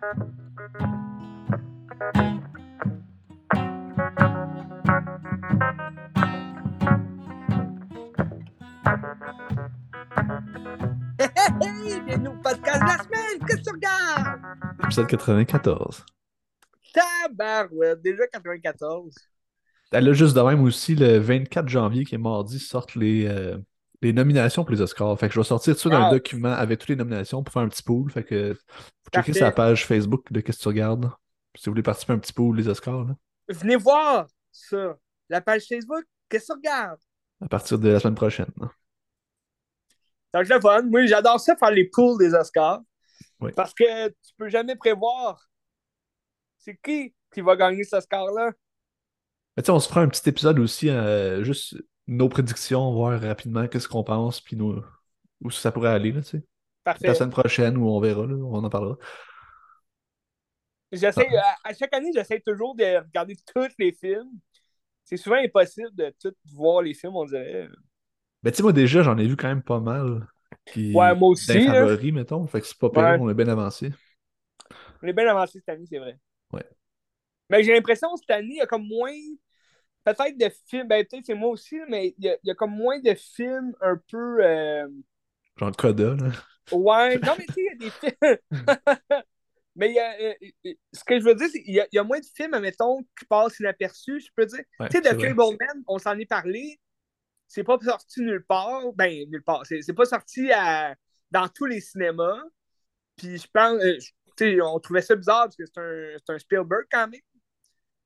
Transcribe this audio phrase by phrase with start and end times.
[0.00, 0.10] Hey,
[12.06, 13.40] bienvenue au podcast de la semaine!
[13.48, 14.40] Qu'est-ce que tu regardes?
[14.84, 16.06] Épisode 94.
[16.94, 19.14] Tabarouette, déjà 94.
[19.90, 23.58] Elle a juste de même aussi, le 24 janvier, qui est mardi, sortent les, euh,
[24.02, 25.18] les nominations pour les Oscars.
[25.18, 25.94] Fait que je vais sortir tout Wow.
[25.96, 28.10] un document avec toutes les nominations pour faire un petit pool.
[28.10, 31.10] Fait que vous checkez sur la page Facebook de Qu'est-ce que tu regardes.
[31.56, 33.16] Si vous voulez participer à un petit pool les Oscars, là,
[33.48, 34.96] Venez voir ça.
[35.28, 37.00] La page Facebook, qu'est-ce que tu regardes?
[37.40, 38.50] à partir de la semaine prochaine.
[38.58, 40.82] Donc, le fun.
[40.82, 42.80] Moi, j'adore ça, faire les pools des Oscars.
[43.40, 43.52] Oui.
[43.52, 45.48] Parce que tu peux jamais prévoir
[46.58, 48.50] c'est qui qui va gagner cet Oscar-là.
[49.56, 51.76] Mais tu sais, on se fera un petit épisode aussi, euh, juste
[52.08, 54.82] nos prédictions, voir rapidement qu'est-ce qu'on pense, puis nous,
[55.42, 56.44] où ça pourrait aller, là, tu sais.
[56.82, 57.06] Parfait.
[57.06, 58.96] La semaine prochaine, où on verra, là, on en parlera.
[60.90, 61.54] J'essaie, Ah.
[61.64, 64.30] à, à chaque année, j'essaie toujours de regarder tous les films.
[65.04, 67.68] C'est souvent impossible de tout voir les films, on dirait.
[68.42, 70.26] Mais tu sais, moi déjà, j'en ai vu quand même pas mal.
[70.64, 70.94] Qui...
[70.94, 71.96] Ouais, moi aussi, là.
[72.12, 72.46] mettons.
[72.46, 73.18] Fait que c'est pas pire, Ouais.
[73.20, 73.92] on est bien avancé.
[75.02, 76.18] On est bien avancé cette année, c'est vrai.
[76.52, 76.64] Ouais.
[77.50, 79.12] Mais j'ai l'impression que cette année, il y a comme moins.
[80.04, 80.88] Peut-être de films.
[80.88, 84.00] Ben, peut-être c'est moi aussi, mais il y, y a comme moins de films un
[84.10, 84.44] peu.
[84.44, 84.88] euh,
[85.58, 86.30] Genre Coda, là.
[86.72, 88.38] Ouais, non, mais tu sais, il y a des films.
[89.76, 90.34] mais y a, euh,
[90.66, 93.02] euh, ce que je veux dire, c'est qu'il y, y a moins de films, admettons,
[93.18, 94.62] qui passent inaperçus, je peux dire.
[94.80, 95.08] Ouais, tu sais, de.
[95.08, 96.78] Fableman, on s'en est parlé.
[97.46, 98.92] C'est pas sorti nulle part.
[98.94, 99.64] Ben, nulle part.
[99.66, 100.94] C'est c'est pas sorti à-
[101.30, 102.42] dans tous les cinémas.
[103.16, 106.16] Puis je pense, euh, je- tu sais, on trouvait ça bizarre parce que c'est un,
[106.24, 107.20] c'est un Spielberg quand même.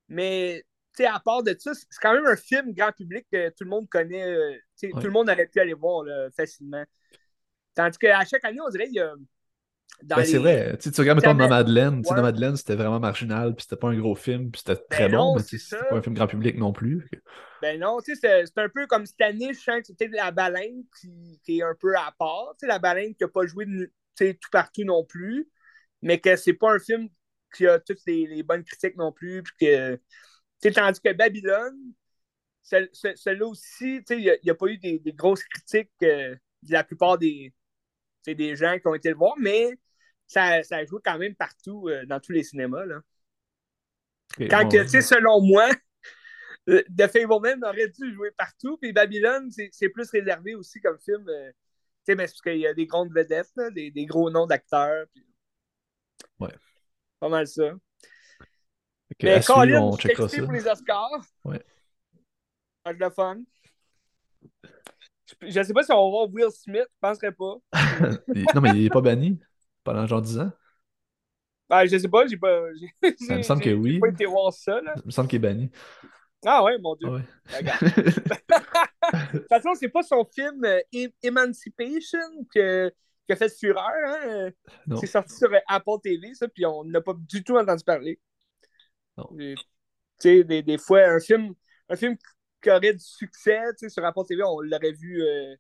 [0.09, 0.65] Mais,
[1.01, 3.89] à part de ça, c'est quand même un film grand public que tout le monde
[3.89, 4.25] connaît.
[4.27, 4.91] euh, Ouais.
[4.91, 6.85] Tout le monde aurait pu aller voir là, facilement.
[7.75, 9.15] Tandis qu'à chaque année, on dirait qu'il y a.
[10.03, 10.77] Ben, c'est vrai.
[10.79, 12.03] Tu sais, tu regardes, mettons, Jamais- Nomadland.
[12.05, 12.17] Ouais.
[12.17, 15.19] Nomadland, c'était vraiment marginal, puis c'était pas un gros film, puis c'était très Ben bon,
[15.19, 17.09] non, mais c'était pas un film grand public non plus.
[17.61, 20.11] Ben non, tu sais, c'est c'est un peu comme cette année, je sens que peut-être
[20.13, 22.55] la baleine qui, qui est un peu à part.
[22.59, 23.87] Tu sais, la baleine qui n'a pas joué de-
[24.17, 25.49] tu sais, tout partout non plus,
[26.01, 27.09] mais que c'est pas un film
[27.55, 29.43] qui a toutes les, les bonnes critiques non plus.
[29.45, 30.01] Puis que,
[30.69, 31.93] tandis que Babylone,
[32.63, 36.73] celle- ce- celui-là aussi, il n'y a, pas eu des, des grosses critiques euh, de
[36.73, 37.53] la plupart des,
[38.27, 39.71] des gens qui ont été le voir, mais
[40.27, 42.85] ça, ça a joué quand même partout euh, dans tous les cinémas.
[42.87, 43.01] Là.
[44.49, 45.69] Quand, bon, que, selon moi,
[46.69, 51.29] euh, The Fableman aurait dû jouer partout, puis Babylone, c'est plus réservé aussi comme film.
[51.29, 51.53] euh,
[52.09, 55.07] mais parce qu'il y a des grandes vedettes, là, des, des gros noms d'acteurs.
[55.13, 55.27] puis-
[56.41, 56.55] Ouais.
[57.21, 57.75] Pas mal ça.
[59.19, 60.43] Que mais Colin, on checkera ça.
[60.43, 61.25] pour les Oscars.
[61.45, 61.63] Ouais.
[62.87, 63.41] Le fun.
[64.63, 67.55] Je- Je sais pas si on va voir Will Smith, je penserais pas.
[68.55, 69.41] Non, mais il est pas banni
[69.85, 70.53] pendant genre 10 ans.
[71.71, 72.67] Ben, je sais pas, j'ai pas.
[73.27, 73.95] Ça me semble que oui.
[73.95, 74.95] J'ai pas été voir ça, là.
[75.05, 75.71] Me semble qu'il est banni.
[76.45, 77.09] Ah ouais, mon Dieu.
[77.09, 77.57] Ah ouais.
[77.57, 77.83] Regarde.
[79.33, 80.81] De toute façon, c'est pas son film euh,
[81.23, 82.19] Emancipation
[82.55, 82.93] que,
[83.27, 83.89] qui a fait fureur.
[84.07, 84.51] Hein?
[85.01, 88.21] C'est sorti sur Apple TV, ça, puis on n'a pas du tout entendu parler.
[89.39, 89.55] Tu
[90.19, 91.55] sais, des, des fois, un film,
[91.89, 92.17] un film
[92.63, 95.55] qui aurait du succès tu sais, sur Apple TV, on l'aurait vu euh,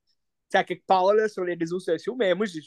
[0.54, 2.60] à quelque part là, sur les réseaux sociaux, mais moi, j'ai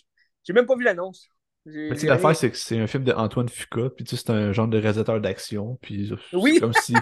[0.44, 1.28] j'ai même pas vu l'annonce.
[1.66, 4.78] L'affaire, c'est que c'est un film d'Antoine Fuqua, puis tu sais, c'est un genre de
[4.78, 6.60] réalisateur d'action, puis c'est Oui.
[6.60, 6.94] comme si,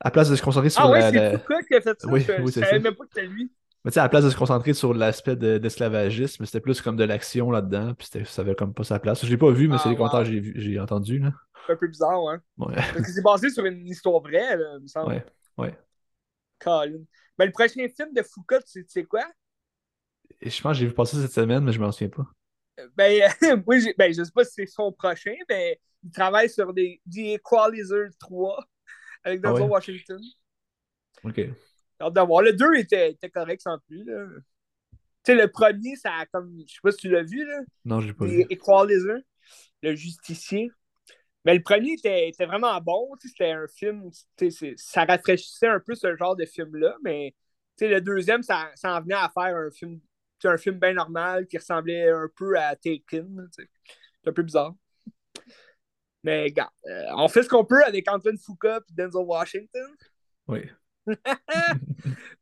[0.00, 2.00] à place de se concentrer sur Ah ouais, la, c'est la- Foucault qui a fait
[2.00, 2.08] ça.
[2.08, 2.78] Oui, je oui, je c'est savais ça.
[2.80, 3.50] même pas que c'était lui.
[3.84, 6.80] Mais tu sais, à la place de se concentrer sur l'aspect de- d'esclavagisme, c'était plus
[6.82, 9.24] comme de l'action là-dedans, puis c'était- ça avait comme pas sa place.
[9.24, 11.32] Je l'ai pas vu, mais Ah, c'est les commentaires que j'ai entendus, là.
[11.68, 12.42] Un peu bizarre, hein.
[12.58, 15.08] Ouais, Parce que c'est basé sur une histoire vraie, là, il me semble.
[15.08, 15.24] ouais,
[15.58, 15.78] ouais.
[16.58, 17.04] Colin.
[17.38, 19.24] Ben, le prochain film de Foucault, tu sais- tu sais quoi?
[20.42, 22.26] Je pense que j'ai vu passer cette semaine, mais je m'en souviens pas.
[22.80, 23.22] Euh, Ben,
[23.66, 27.00] moi, j'ai- ben, je sais pas si c'est son prochain, mais il travaille sur des,
[27.10, 28.64] The Equalizer 3
[29.24, 29.70] avec Ah Denzel ouais?
[29.70, 30.20] Washington.
[31.24, 31.38] Ok.
[32.00, 32.42] Voir.
[32.42, 34.04] Le 2 était, était correct sans plus.
[34.04, 34.26] là.
[35.24, 36.54] Tu sais, le premier, ça a comme.
[36.66, 37.60] Je sais pas si tu l'as vu, là.
[37.84, 38.46] Non, j'ai pas The vu.
[38.50, 39.20] Equalizer,
[39.82, 40.70] le justicier.
[41.44, 43.10] Mais le premier était, était vraiment bon.
[43.20, 44.10] C'était un film.
[44.76, 46.96] Ça rafraîchissait un peu ce genre de film-là.
[47.02, 47.34] Mais
[47.80, 50.00] le deuxième, ça, ça en venait à faire un film.
[50.46, 53.48] Un film bien normal qui ressemblait un peu à Taken.
[53.50, 53.68] C'est
[54.26, 54.74] un peu bizarre.
[56.22, 59.94] Mais regarde, euh, on fait ce qu'on peut avec Antoine Foucault et Denzel Washington.
[60.48, 60.60] Oui.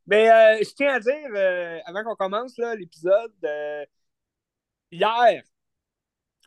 [0.07, 3.33] Mais euh, je tiens à dire, euh, avant qu'on commence l'épisode,
[4.91, 5.43] hier,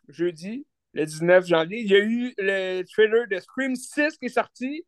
[0.08, 4.28] jeudi, le 19 janvier, il y a eu le trailer de Scream 6 qui est
[4.30, 4.84] sorti.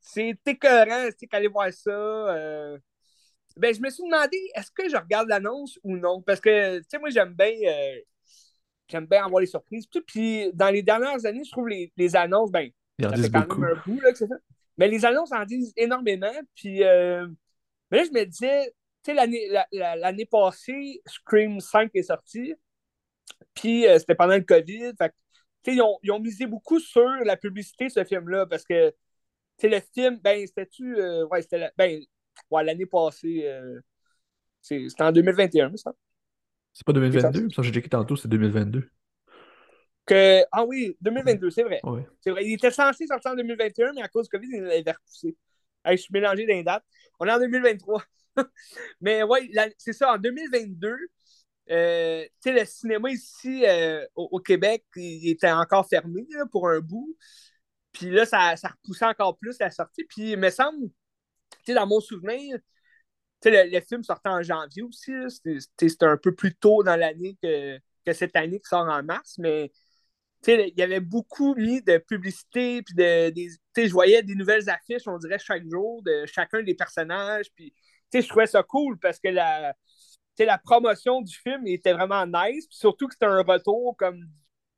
[0.00, 1.90] C'est écœurant, c'est qu'aller voir ça.
[1.90, 2.78] euh.
[3.56, 6.20] Ben, je me suis demandé, est-ce que je regarde l'annonce ou non?
[6.20, 7.50] Parce que, tu sais, moi, j'aime bien.
[7.66, 7.98] euh,
[8.88, 9.86] j'aime bien avoir les surprises.
[10.06, 12.70] Puis dans les dernières années, je trouve les, les annonces, ben,
[13.10, 13.60] ça fait quand beaucoup.
[13.62, 14.36] même un bout là, que c'est ça.
[14.76, 16.32] Mais les annonces en disent énormément.
[16.54, 17.26] Puis euh,
[17.90, 18.66] mais là, je me disais,
[19.02, 22.54] tu sais, l'année la- la- l'année passée, Scream 5 est sorti.
[23.56, 24.92] Puis euh, c'était pendant le COVID.
[24.98, 25.12] Fait
[25.66, 28.94] ils ont, ils ont misé beaucoup sur la publicité, ce film-là, parce que
[29.64, 30.96] le film, ben, c'était-tu.
[30.96, 32.00] euh, ouais, c'était la- ben,
[32.52, 33.42] ouais, l'année passée.
[33.46, 33.80] euh,
[34.60, 35.92] c'est- c'était en 2021, ça.
[36.72, 37.48] C'est pas C'est 2022?
[37.50, 38.88] Ça, j'ai checké tantôt, c'est 2022.
[40.04, 41.80] Que, ah oui, 2022, c'est vrai.
[41.82, 42.06] Ouais.
[42.20, 42.44] C'est vrai.
[42.46, 45.36] Il était censé sortir en 2021, mais à cause du COVID, il l'avait repoussé.
[45.84, 46.84] Hey, je suis mélangé dans les dates.
[47.18, 48.04] On est en 2023.
[49.00, 50.96] mais ouais, la- c'est ça, en 2022,
[51.70, 57.16] euh, le cinéma ici euh, au, Québec, il était encore fermé pour un bout.
[57.92, 60.04] Puis là, ça, ça repoussait encore plus la sortie.
[60.04, 60.90] Puis il me semble,
[61.68, 62.58] dans mon souvenir,
[63.44, 65.12] le, film sortait en janvier aussi.
[65.28, 69.36] C'était un peu plus tôt dans l'année que, que cette année qui sort en mars,
[69.38, 69.72] mais
[70.46, 75.06] il y avait beaucoup mis de publicité, puis de, des, je voyais des nouvelles affiches,
[75.06, 77.74] on dirait, chaque jour, de chacun des personnages, puis,
[78.14, 79.74] je trouvais ça cool, parce que la,
[80.44, 84.20] la promotion du film était vraiment nice, surtout que c'était un retour, comme,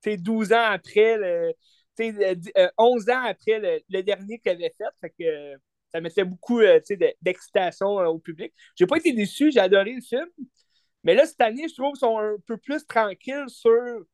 [0.03, 1.53] tu sais, 12 ans après, le,
[1.97, 5.57] tu sais, le- euh, 11 ans après le, dernier qu'il avait fait, euh,
[5.93, 6.81] ça mettait beaucoup, euh,
[7.23, 8.53] d'excitation au public.
[8.77, 10.27] J'ai pas été déçu, j'ai adoré le film,
[11.05, 14.05] mais là, cette année, je trouve qu'ils sont un peu plus tranquilles sur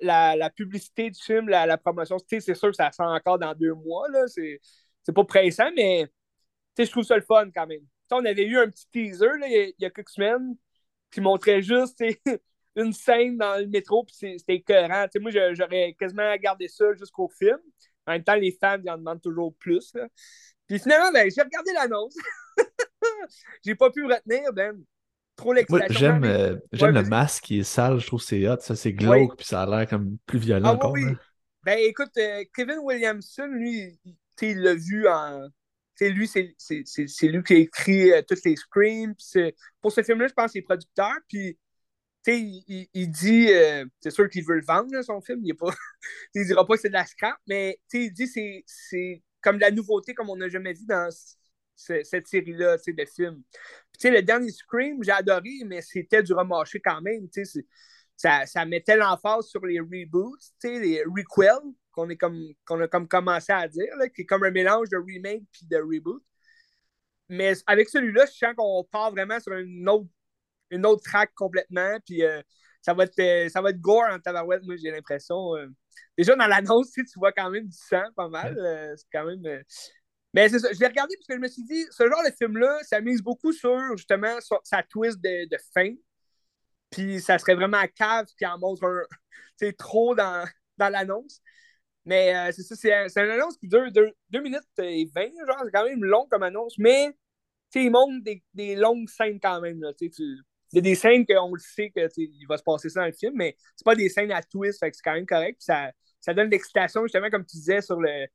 [0.00, 2.16] la, la publicité du film, la, promotion.
[2.26, 4.26] C'est sûr que ça sort encore dans deux mois, là.
[4.28, 4.60] C'est,
[5.14, 6.06] pas pressant, mais
[6.78, 7.82] je trouve ça le fun quand même.
[8.10, 10.56] On avait eu un petit teaser là, il y a quelques semaines
[11.10, 12.02] qui montrait juste
[12.76, 15.06] une scène dans le métro, puis c'était écœurant.
[15.20, 17.58] Moi, j'aurais quasiment gardé ça jusqu'au film.
[18.06, 19.92] En même temps, les fans, ils en demandent toujours plus.
[19.94, 20.06] là.
[20.68, 22.14] Puis finalement, ben, j'ai regardé l'annonce.
[23.64, 24.82] j'ai pas pu me retenir, ben.
[25.36, 25.94] Trop l'excitation.
[25.98, 28.94] j'aime euh, Ouais, le masque qui est sale, je trouve que c'est hot, ça c'est
[28.94, 30.92] glauque, puis ça a l'air comme plus violent Ah encore.
[30.92, 31.04] oui.
[31.62, 33.98] Ben écoute, euh, Kevin Williamson, lui,
[34.40, 35.48] il l'a vu en.
[35.96, 38.54] Sais, lui, c'est c'est- c'est- c'est lui qui a écrit euh, tous les
[39.18, 41.12] c'est- Pour ce film-là, je pense qu'il est producteur.
[41.28, 41.58] Puis,
[42.28, 43.48] il, il- il dit.
[43.52, 45.40] euh, c'est sûr qu'il veut le vendre, là, son film.
[45.44, 45.66] Il, est pas,
[46.34, 49.70] il dira pas que c'est de la scrap, mais il dit c'est- c'est comme la
[49.70, 51.08] nouveauté, comme on n'a jamais vu dans
[51.76, 53.42] ce- cette série-là de films.
[53.98, 57.28] Puis, le dernier Scream, j'ai adoré, mais c'était du remâché quand même.
[57.32, 57.66] c'est-
[58.16, 63.08] ça, ça mettait l'emphase sur les reboots, les requels, qu'on est comme, qu'on a comme
[63.08, 66.22] commencé à dire, là, qui est comme un mélange de remake puis de reboot.
[67.28, 70.08] Mais avec celui-là, je sens qu'on part vraiment sur une autre,
[70.70, 72.42] une autre track complètement, puis euh,
[72.82, 75.56] ça, va être, euh, ça va être gore en tabarouette, moi, j'ai l'impression.
[75.56, 75.66] euh.
[76.16, 78.56] Déjà, dans l'annonce, tu vois quand même du sang, pas mal.
[78.58, 79.62] euh, c'est quand même...
[80.34, 82.30] Mais c'est ça, je l'ai regardé parce que je me suis dit, ce genre de
[82.36, 85.94] film-là, ça mise beaucoup sur, justement, sur sa twist de, de fin.
[86.90, 90.46] Puis ça serait vraiment cave qui en montre un, trop dans,
[90.78, 91.40] dans l'annonce.
[92.06, 95.30] Mais euh, c'est ça, c'est un- c'est une annonce qui dure 2 minutes et 20,
[95.46, 97.10] genre, c'est quand même long comme annonce, mais
[97.74, 99.80] il montre des, des longues scènes quand même.
[99.82, 100.10] Là, tu
[100.72, 102.88] il y a des scènes qu'on le sait que tu sais, il va se passer
[102.90, 105.14] ça dans le film, mais c'est pas des scènes à twist, fait que c'est quand
[105.14, 105.56] même correct.
[105.60, 108.26] Ça, ça donne de l'excitation, justement, comme tu disais, sur le,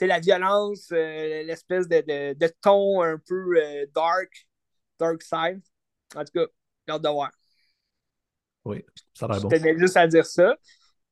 [0.00, 4.48] la violence, euh, l'espèce de, de, de ton un peu euh, dark,
[4.98, 5.62] dark side.
[6.16, 6.46] En tout cas,
[6.86, 7.32] j'ai hâte de voir.
[8.64, 9.56] Oui, ça a l'air Je bon.
[9.56, 10.56] tenais juste à dire ça.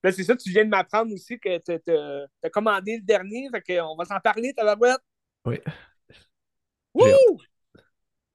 [0.04, 1.90] Là, c'est ça, tu viens de m'apprendre aussi que tu
[2.42, 5.00] as commandé le dernier, fait qu'on va s'en parler, ta boîte.
[5.46, 5.56] Oui.
[6.92, 7.40] Wouh!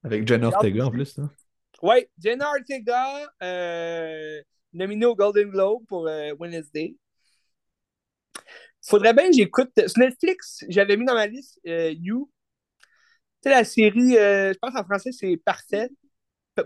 [0.03, 1.15] Avec Jenna Ortega en plus.
[1.19, 1.29] Là.
[1.83, 4.41] Oui, Jenna Ortega, euh,
[4.73, 6.95] nominée au Golden Globe pour euh, Wednesday.
[8.81, 9.71] Faudrait bien que j'écoute.
[9.75, 12.31] Sur Netflix, j'avais mis dans ma liste euh, You.
[12.81, 12.87] Tu
[13.43, 15.89] sais, la série, euh, je pense en français, c'est Parfait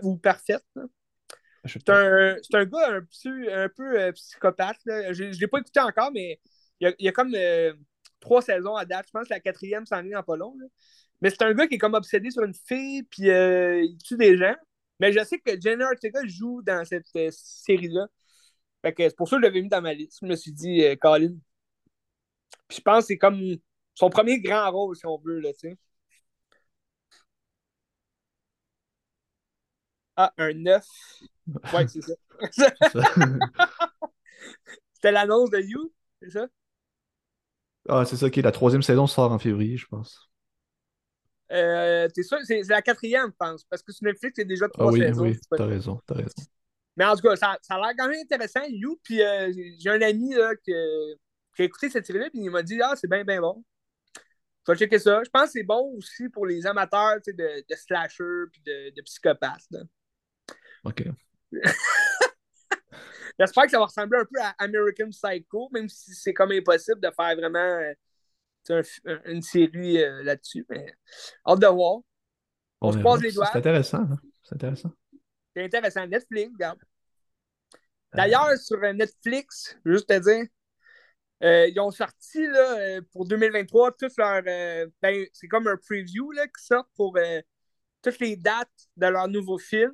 [0.02, 0.64] ou Parfaite.
[0.74, 0.84] là.
[1.66, 4.78] Sais C'est un, un gars un, petit- un peu euh, psychopathe.
[4.84, 5.12] là.
[5.12, 6.40] Je ne l'ai pas écouté encore, mais
[6.80, 7.72] il y a, il y a comme euh,
[8.20, 9.06] trois saisons à date.
[9.06, 10.54] Je pense que la quatrième s'en est dans pas long.
[10.58, 10.66] là.
[11.22, 14.16] Mais c'est un gars qui est comme obsédé sur une fille, puis euh, il tue
[14.16, 14.54] des gens.
[15.00, 18.06] Mais je sais que Jenna Ortega joue dans cette série-là.
[18.82, 20.18] Fait que c'est pour ça que je l'avais mis dans ma liste.
[20.22, 21.34] Je me suis dit, Colin.
[22.68, 23.40] Puis je pense que c'est comme
[23.94, 25.76] son premier grand rôle, si on veut, là, tu
[30.16, 30.86] Ah, un 9.
[31.72, 32.14] Ouais, c'est ça.
[32.80, 33.02] C'est ça.
[34.94, 36.46] C'était l'annonce de You, c'est ça?
[37.88, 38.36] ah, c'est ça, ok.
[38.36, 40.30] La troisième saison sort en février, je pense.
[41.52, 42.38] Euh, T'es sûr?
[42.44, 43.64] C'est la quatrième, je pense.
[43.64, 45.24] Parce que sur Netflix, c'est déjà Ah trois oui, saisons.
[45.32, 46.46] oui, t'as raison, t'as raison.
[46.96, 48.98] Mais en tout cas, ça, ça a l'air quand même intéressant, You.
[49.02, 51.14] Puis euh, j'ai un ami là, que-
[51.56, 53.64] qui a écouté cette série-là, puis il m'a dit Ah, c'est bien, bien bon.
[54.66, 55.22] Je vais checker ça.
[55.24, 58.62] Je pense que c'est bon aussi pour les amateurs tu sais, de, de slasher puis
[58.64, 59.66] de, de psychopathes.
[59.70, 59.80] là.
[60.84, 61.04] Ok.
[63.38, 67.00] J'espère que ça va ressembler un peu à American Psycho, même si c'est comme impossible
[67.00, 67.80] de faire vraiment
[68.70, 68.82] euh,
[69.24, 70.64] une série euh, là-dessus.
[70.68, 70.94] Mais
[71.46, 72.00] hâte de voir.
[72.80, 73.48] On, se les doigts.
[73.52, 74.02] C'est intéressant.
[74.02, 74.18] Hein.
[74.42, 74.92] C'est intéressant.
[75.54, 76.06] C'est intéressant.
[76.06, 76.78] Netflix, regarde.
[78.12, 80.46] D'ailleurs, sur Netflix, juste te dire,
[81.42, 84.42] euh, ils ont sorti là, euh, pour 2023 tous leurs.
[84.46, 87.18] Euh, ben, c'est comme un preview là, qui sort pour
[88.02, 89.92] toutes les dates de leur nouveau film.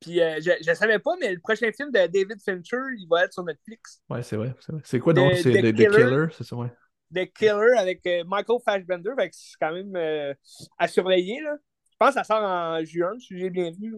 [0.00, 3.32] Puis je ne savais pas, mais le prochain film de David Fincher, il va être
[3.32, 4.00] sur Netflix.
[4.08, 4.54] Ouais, c'est vrai.
[4.84, 5.34] C'est quoi donc?
[5.34, 6.68] C'est The, Killer, c'est ça, ouais.
[7.14, 9.10] The Killer avec Michael Fassbender.
[9.32, 10.34] C'est quand même
[10.78, 11.40] à surveiller.
[11.42, 11.56] Là.
[11.90, 13.94] Je pense que ça sort en juin, si j'ai bien vu.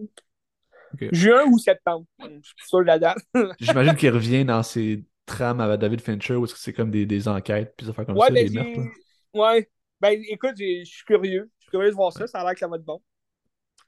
[1.11, 2.05] Juin ou septembre.
[2.19, 3.19] Je suis sûr de la date.
[3.59, 7.73] J'imagine qu'il revient dans ses trame avec David Fincher où c'est comme des, des, enquêtes
[7.77, 8.91] puis ça fait comme ouais, ça, ben, des meurtres.
[9.33, 9.69] Ouais.
[10.01, 11.49] Ben écoute, je suis curieux.
[11.59, 12.27] Je suis curieux de voir ça.
[12.27, 13.01] Ça a l'air que ça va être bon.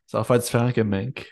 [0.06, 1.30] Ça va faire différent que Mank,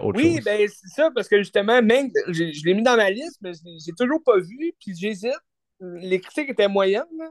[0.00, 0.44] autre oui, chose.
[0.44, 3.52] Ben c'est ça, parce que justement, Mank, je l'ai mis dans ma liste, mais
[3.84, 5.32] j'ai toujours pas vu, puis j'hésite.
[5.80, 7.04] Les critiques étaient moyennes.
[7.18, 7.28] Là.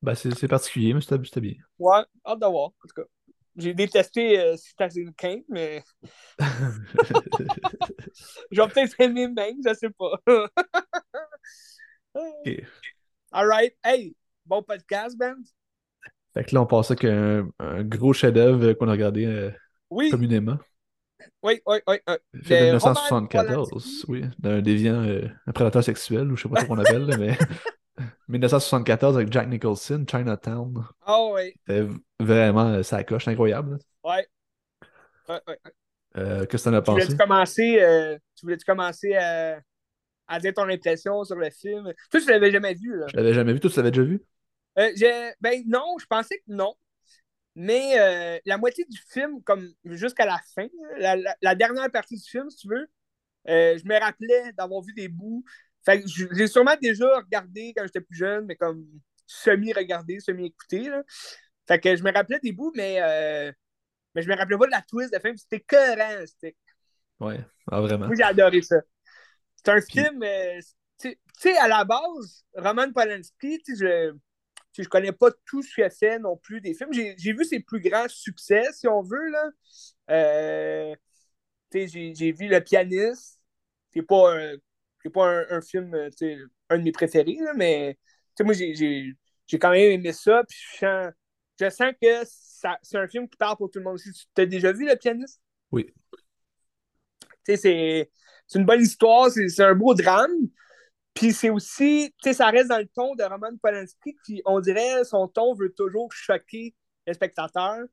[0.00, 1.54] Ben c'est particulier, mais c'était bien.
[1.78, 3.02] Ouais, hâte de voir, en tout cas.
[3.56, 5.82] J'ai détesté euh, Citizen Kane, mais.
[8.50, 10.18] Je vais peut-être aimer même, je sais pas.
[12.14, 12.22] OK.
[13.32, 13.74] All right.
[13.84, 15.36] Hey, bon podcast, Ben.
[16.34, 19.50] Fait que là, on pensait qu'un un gros chef-d'œuvre qu'on a regardé euh,
[20.10, 20.58] communément.
[21.42, 21.96] Oui, oui, oui.
[22.08, 22.14] oui.
[22.42, 24.24] Fait de 1974, oui.
[24.38, 27.36] D'un déviant, euh, un prédateur sexuel, ou je sais pas trop qu'on appelle, mais.
[28.28, 30.84] 1974 avec Jack Nicholson, Chinatown.
[31.06, 31.54] Oh oui.
[31.66, 31.86] C'était
[32.18, 33.78] vraiment euh, ça coche, incroyable.
[34.02, 34.26] Ouais,
[35.28, 35.58] ouais.
[36.16, 37.02] Euh, Qu'est-ce que t'en as pensé?
[37.02, 39.60] Voulais-tu commencer, euh, tu voulais-tu commencer à,
[40.28, 41.92] à, dire ton impression sur le film?
[42.10, 42.98] Toi, tu l'avais jamais vu.
[42.98, 43.06] Là.
[43.08, 43.60] Je l'avais jamais vu.
[43.60, 44.22] Toi, tu l'avais déjà vu?
[44.78, 46.74] Euh, ben non, je pensais que non.
[47.54, 52.16] Mais euh, la moitié du film, comme jusqu'à la fin, la, la, la, dernière partie
[52.16, 52.90] du film, si tu veux,
[53.48, 55.44] euh, je me rappelais d'avoir vu des bouts
[55.84, 58.86] fait que j'ai sûrement déjà regardé quand j'étais plus jeune, mais comme
[59.26, 60.88] semi-regardé, semi-écouté.
[61.66, 63.52] Fait que je me rappelais des bouts, mais, euh,
[64.14, 65.36] mais je me rappelais pas de la twist de film.
[65.36, 66.56] C'était cohérent, c'était.
[67.18, 67.40] Ouais,
[67.70, 68.06] ah, vraiment.
[68.06, 68.76] Moi, j'ai adoré ça.
[69.56, 70.22] C'est un film.
[70.22, 70.60] Euh,
[71.00, 74.14] tu sais, à la base, Roman Polanski, je,
[74.76, 76.92] je connais pas tout ce qu'il a fait non plus des films.
[76.92, 79.30] J'ai vu ses plus grands succès, si on veut.
[79.30, 79.50] là.
[80.10, 80.94] Euh,
[81.72, 83.40] j'ai vu Le Pianiste.
[83.92, 84.56] C'est pas un
[85.12, 86.10] pas un, un film, euh,
[86.70, 87.98] un de mes préférés, là, mais
[88.40, 89.14] moi, j'ai
[89.58, 90.42] quand même aimé ça.
[90.48, 91.12] Puis je sens,
[91.60, 92.24] je sens que
[92.82, 93.98] c'est un film qui parle pour tout le monde.
[93.98, 95.40] Tu as déjà vu Le Pianiste?
[95.70, 95.92] Oui.
[97.44, 98.08] C'est
[98.54, 100.30] une bonne histoire, c'est un beau drame.
[101.14, 104.60] Puis c'est aussi, tu sais, ça reste dans le ton de Roman Polanski, qui, on
[104.60, 106.74] dirait, son ton veut toujours choquer
[107.06, 107.84] les spectateurs,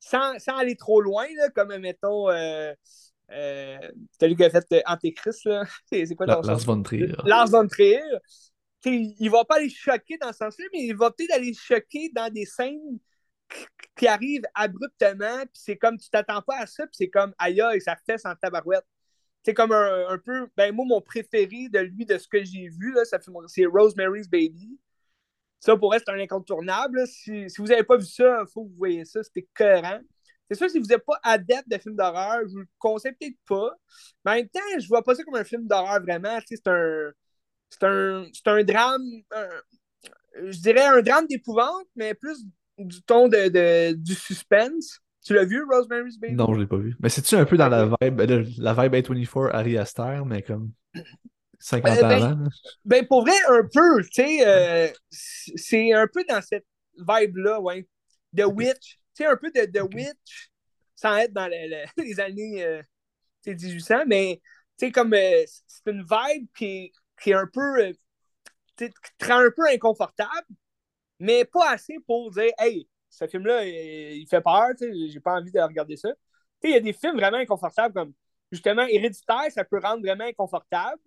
[0.00, 2.72] sans, sans aller trop loin, là, comme, mettons, euh,
[3.30, 3.78] euh,
[4.18, 5.64] c'est lui qui a fait euh, Antéchrist, là.
[5.92, 7.12] C'est quoi ton Lars von Trier.
[7.24, 8.00] Lars von Trier.
[8.84, 12.32] il va pas aller choquer dans ce sens-là, mais il va peut-être aller choquer dans
[12.32, 12.98] des scènes
[13.96, 17.60] qui arrivent abruptement, puis c'est comme tu t'attends pas à ça, puis c'est comme aïe
[17.60, 18.84] aïe, ça fait sans tabarouette.
[19.44, 22.68] C'est comme un, un, peu, ben moi, mon préféré de lui, de ce que j'ai
[22.68, 22.94] vu,
[23.46, 24.78] c'est Rosemary's Baby.
[25.60, 27.06] Ça, pour être un incontournable.
[27.06, 30.00] Si, si, vous n'avez pas vu ça, il faut que vous voyez ça, c'était cohérent.
[30.50, 33.36] C'est sûr, si vous n'êtes pas adepte de films d'horreur, je vous le conseille peut-être
[33.46, 33.74] pas.
[34.24, 36.38] Mais en même temps, je vois pas ça comme un film d'horreur vraiment.
[36.46, 37.10] C'est un,
[37.70, 39.04] c'est un, un drame,
[40.34, 42.44] je dirais un drame d'épouvante, mais plus
[42.78, 45.00] du ton de, de du suspense.
[45.28, 46.36] Tu l'as vu, Rosemary's Baby?
[46.36, 46.96] Non, je l'ai pas vu.
[47.00, 48.18] Mais c'est-tu un peu dans la vibe,
[48.56, 50.72] la vibe A24 Harry Aster, mais comme
[51.58, 52.48] 50 ans ben, avant?
[52.86, 56.64] Ben, pour vrai, un peu, tu sais, euh, c'est un peu dans cette
[56.96, 57.86] vibe-là, ouais.
[58.34, 60.50] The Witch, sais, un peu de The Witch,
[60.96, 61.46] sans être dans
[61.98, 62.82] les années euh,
[63.46, 64.40] 1800, mais
[64.94, 66.90] comme euh, c'est une vibe qui,
[67.22, 67.84] qui est un peu.
[67.84, 67.92] Euh,
[68.78, 70.46] qui te rend un peu inconfortable,
[71.18, 75.60] mais pas assez pour dire Hey, ce film-là, il, fait peur, j'ai pas envie de
[75.60, 76.10] regarder ça.
[76.62, 78.12] Il y a des films vraiment inconfortables comme
[78.52, 81.00] justement Héréditaire, ça peut rendre vraiment inconfortable,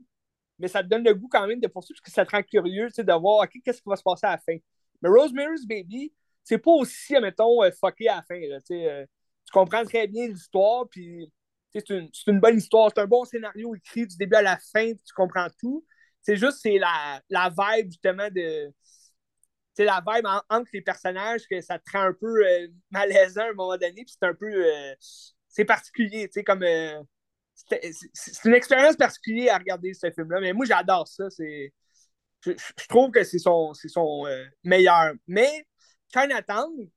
[0.59, 2.43] mais ça te donne le goût quand même de poursuivre parce que ça te rend
[2.43, 4.57] curieux de voir OK, qu'est-ce qui va se passer à la fin.
[5.01, 6.13] Mais Rosemary's Baby,
[6.43, 8.41] c'est pas aussi, mettons, euh, fucké à la fin.
[8.41, 9.05] Euh,
[9.45, 11.31] tu comprends très bien l'histoire, puis
[11.73, 12.91] c'est une, bonne histoire.
[12.93, 15.85] C'est un bon scénario écrit du début à la fin, tu comprends tout.
[16.21, 18.71] C'est juste, c'est la vibe, justement, de.
[19.73, 23.49] C'est la vibe entre les personnages que ça te rend un peu euh, malaisant à
[23.49, 24.65] un moment donné, puis c'est un peu.
[25.47, 26.65] c'est particulier, tu sais, comme.
[27.53, 31.29] c'est une expérience particulière à regarder ce film-là, mais moi, j'adore ça.
[31.29, 31.73] C'est.
[32.43, 34.25] Je, je, trouve que c'est son, son
[34.63, 35.13] meilleur.
[35.27, 35.65] Mais
[36.13, 36.89] Chinatown,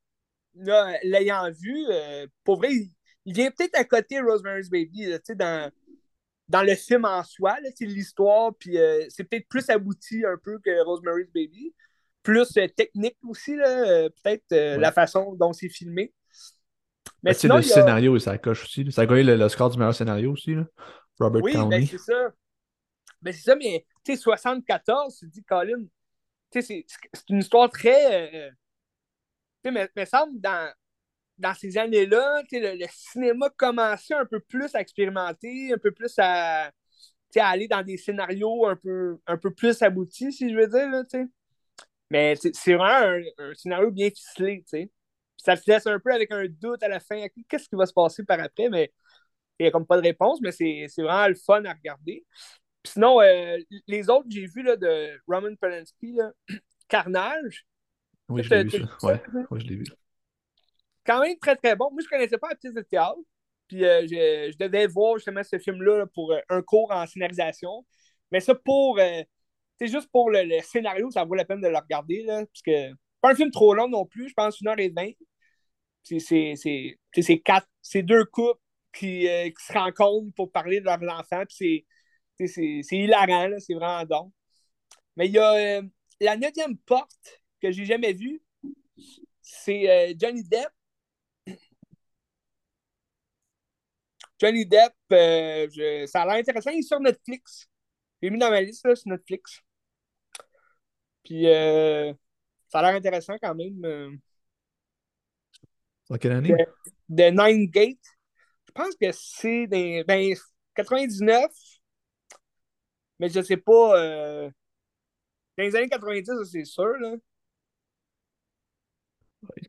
[0.55, 5.71] l'ayant vu, euh, pour vrai, il, vient peut-être à côté Rosemary's Baby, tu sais, dans,
[6.49, 10.59] dans le film en soi, c'est l'histoire, puis euh, c'est peut-être plus abouti un peu
[10.59, 11.75] que Rosemary's Baby.
[12.25, 16.13] Plus euh, technique aussi, là, peut-être la façon dont c'est filmé.
[17.23, 18.91] Mais ben, sinon, le scénario, ça coche aussi.
[18.91, 20.55] Ça a gagné le, score du meilleur scénario aussi.
[20.55, 20.65] Là.
[21.19, 22.33] Robert oui, ben, c'est ça.
[23.23, 25.85] Ben, c'est ça, mais tu sais, 74, tu dis, Colin,
[26.51, 26.85] c'est
[27.29, 28.51] une histoire très.
[29.65, 30.73] tu sais, mais, semble dans,
[31.39, 36.15] dans ces années-là, le, le, cinéma commençait un peu plus à expérimenter, un peu plus
[36.19, 36.71] à,
[37.37, 40.91] à aller dans des scénarios un peu, un peu plus aboutis, si je veux dire.
[40.91, 41.03] Là,
[42.11, 44.63] Mais c'est vraiment un, scénario bien ficelé.
[44.67, 44.91] sais.
[45.37, 47.27] Ça te laisse un peu avec un doute à la fin.
[47.49, 48.69] Qu'est-ce qui va se passer par après?
[48.69, 48.93] Mais
[49.59, 52.25] il n'y a comme pas de réponse, mais c'est vraiment le fun à regarder.
[52.85, 56.19] sinon, euh, les autres que j'ai vus là, de Roman Polanski,
[56.89, 57.67] Carnage.
[58.29, 58.85] Oui, je l'ai vu.
[59.01, 59.07] Ça.
[59.07, 59.85] Ouais, ouais, je l'ai vu
[61.05, 61.91] quand même très, très bon.
[61.91, 63.19] Moi, je ne connaissais pas la pièce de théâtre.
[63.69, 67.85] Puis euh, je, je, devais voir justement ce film-là pour euh, un cours en scénarisation.
[68.31, 68.99] Mais ça, pour.
[68.99, 69.23] Euh,
[69.79, 72.23] c'est juste pour le, scénario, ça vaut la peine de le regarder.
[72.23, 74.91] Là, parce que pas un film trop long non plus, je pense une heure et
[74.91, 75.13] vingt.
[76.03, 77.69] C'est quatre.
[77.83, 78.61] C'est deux couples
[78.93, 81.45] qui, qui, se rencontrent pour parler de leurs enfants.
[81.49, 81.85] C'est
[82.93, 84.33] hilarant, c'est vraiment don.
[85.17, 85.81] Mais il y a
[86.21, 88.43] la neuvième porte que j'ai jamais vue.
[89.43, 90.71] C'est Johnny Depp
[94.45, 96.71] Johnny Depp, euh, ça a l'air intéressant.
[96.71, 97.67] Il est sur Netflix.
[98.23, 99.63] J'ai mis dans ma liste là, sur Netflix.
[101.25, 102.13] Puis euh,
[102.69, 103.85] ça a l'air intéressant quand même.
[103.85, 104.11] Euh.
[106.11, 106.55] En quelle année?
[107.09, 107.99] De, Nine Gate.
[108.67, 110.35] Je pense que c'est des, ben,
[110.75, 111.51] 99.
[113.19, 113.73] Mais je sais pas.
[113.97, 114.53] dans
[115.59, 116.97] les années 90, c'est sûr.
[116.99, 117.17] Là.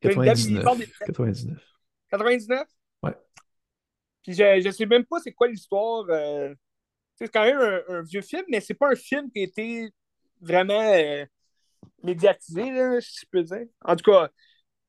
[0.02, 0.64] 99.
[1.06, 1.60] 99.
[2.10, 2.68] 99?
[3.04, 3.12] Ouais.
[4.24, 6.06] Puis je, je sais même pas c'est quoi l'histoire.
[6.10, 6.54] Euh,
[7.16, 9.90] c'est quand même un, vieux film, mais c'est pas un film qui a été
[10.42, 11.26] vraiment euh,
[12.04, 13.66] médiatisé, là, si je peux dire.
[13.82, 14.30] En tout cas,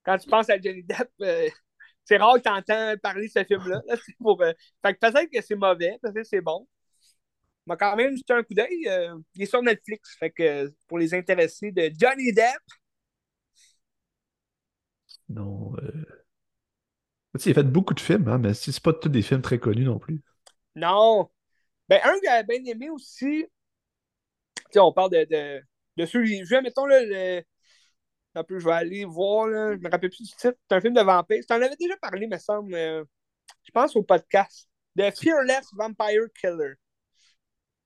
[0.05, 1.49] quand tu penses à Johnny Depp, euh,
[2.05, 3.83] c'est rare que tu entends parler de ce film-là.
[4.21, 6.67] pour, fait que peut-être que c'est mauvais, peut-être que c'est bon.
[7.67, 8.89] Mais quand même jeté un coup d'œil.
[9.35, 10.17] il est sur Netflix.
[10.19, 12.63] Fait que pour les intéressés de Johnny Depp.
[15.29, 15.73] Non.
[17.45, 19.85] Il a fait beaucoup de films, hein, mais c'est pas tous des films très connus
[19.85, 20.23] non plus.
[20.77, 21.29] Non.
[21.89, 23.45] Ben, un que j'avais bien aimé aussi,
[24.77, 25.63] sais, on parle de, de,
[25.97, 27.43] de ceux que j'ai mettons, là, le...
[28.35, 30.81] un peu, je vais aller voir, là, je me rappelle plus du titre, c'est un
[30.81, 31.43] film de vampire.
[31.47, 36.75] Tu en avais déjà parlé, me semble, je pense au podcast, The Fearless Vampire Killer.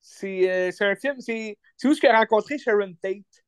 [0.00, 3.44] C'est euh, un film, c'est où ce a rencontré Sharon Tate.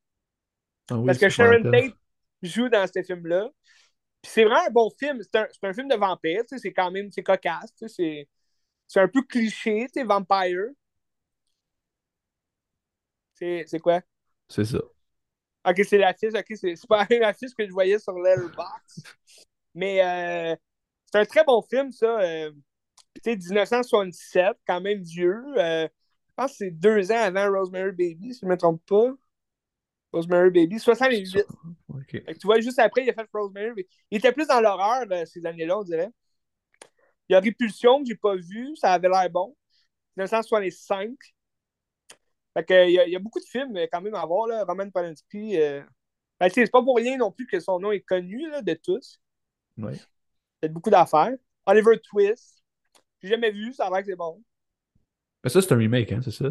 [0.90, 1.94] Ah Parce que Sharon Tate
[2.42, 3.48] joue dans ce film-là
[4.25, 5.20] c'est vraiment un bon film.
[5.22, 6.42] C'est un, un, film de vampire.
[6.46, 7.72] C'est quand même c'est cocasse.
[7.87, 10.68] C'est un peu cliché, c'est vampire.
[13.35, 14.01] C'est quoi?
[14.52, 14.78] C'est ça.
[15.66, 16.34] Ok, c'est la fiche.
[16.34, 19.06] Ok, c'est pas la fiche que je voyais sur Letterboxd.
[19.74, 20.56] Mais euh,
[21.10, 22.20] c'est un très bon film, ça.
[22.20, 22.52] Euh,
[23.24, 25.42] sais 1977, quand même vieux.
[25.56, 25.88] Euh,
[26.28, 29.14] je pense que c'est deux ans avant Rosemary Baby, si je ne me trompe pas.
[30.12, 31.46] Rosemary Baby, 68.
[32.04, 33.86] tu vois, juste après, il a fait Rosemary.
[34.10, 36.10] Il était plus dans l'horreur euh, ces années-là, on dirait.
[37.28, 39.56] Il y a Répulsion que j'ai pas vu, ça avait l'air bon.
[40.18, 41.10] 1965.
[42.54, 44.26] Fait que, il, y a, il y a beaucoup de films euh, quand même à
[44.26, 44.64] voir, là.
[44.64, 45.58] Roman Polanski.
[45.60, 45.82] Euh...
[46.38, 49.20] Ben, c'est pas pour rien non plus que son nom est connu là, de tous.
[49.78, 49.92] Oui.
[50.62, 51.34] Il y a beaucoup d'affaires.
[51.66, 52.62] Oliver Twist.
[53.22, 54.42] J'ai jamais vu, ça a l'air que c'est bon.
[55.44, 56.48] Mais ça, c'est un remake, hein, c'est ça?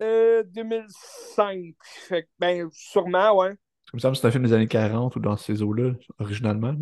[0.00, 1.74] 2005.
[1.82, 3.54] Fait ben, sûrement, ouais.
[3.90, 6.74] Comme ça, c'est un film des années 40 ou dans ces eaux-là, originalement.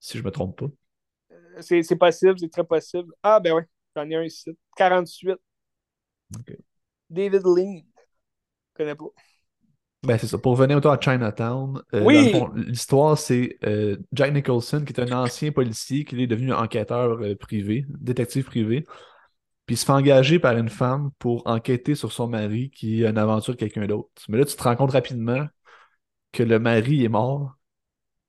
[0.00, 0.66] Si je me trompe pas.
[1.32, 3.12] Euh, c'est possible, c'est très possible.
[3.22, 4.56] Ah, ben ouais, j'en ai un ici.
[4.76, 5.36] 48.
[7.10, 7.82] David Lean.
[8.72, 9.04] Je connais pas.
[10.02, 10.36] Ben, c'est ça.
[10.38, 15.50] Pour revenir autour à Chinatown, euh, l'histoire, c'est euh, Jack Nicholson, qui est un ancien
[15.50, 18.84] policier, qui est devenu enquêteur privé, détective privé.
[19.66, 23.10] Puis il se fait engager par une femme pour enquêter sur son mari qui a
[23.10, 24.10] une aventure avec quelqu'un d'autre.
[24.28, 25.46] Mais là, tu te rends compte rapidement
[26.32, 27.56] que le mari est mort,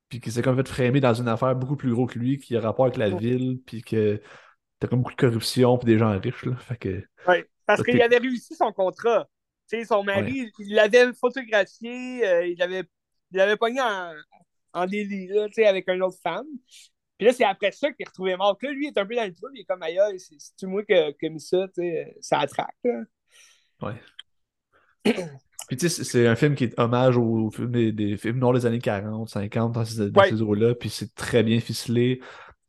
[0.08, 2.56] puis qu'il s'est comme fait frémer dans une affaire beaucoup plus gros que lui, qui
[2.56, 4.22] a rapport avec la ville, puis que
[4.78, 6.44] t'as comme beaucoup de corruption, puis des gens riches.
[6.44, 6.56] Là.
[6.56, 9.28] Fait que, oui, parce qu'il avait réussi son contrat.
[9.66, 12.84] sais, son mari, il l'avait photographié, euh, il l'avait
[13.32, 14.12] il avait pogné en,
[14.72, 16.46] en délit là, avec une autre femme.
[17.18, 18.58] Puis là, c'est après ça qu'il est retrouvé mort.
[18.58, 20.66] Que là, lui, il est un peu dans le trou, il est comme ailleurs, c'est-tu
[20.66, 22.76] moi qui a mis ça, tu sais, ça attraque.
[22.84, 23.02] Là.
[23.82, 23.94] Ouais.
[25.68, 28.66] Puis tu sais, c'est un film qui est hommage aux films des, films noirs des
[28.66, 32.20] années 40, 50, dans ces, ces eaux-là, puis c'est très bien ficelé.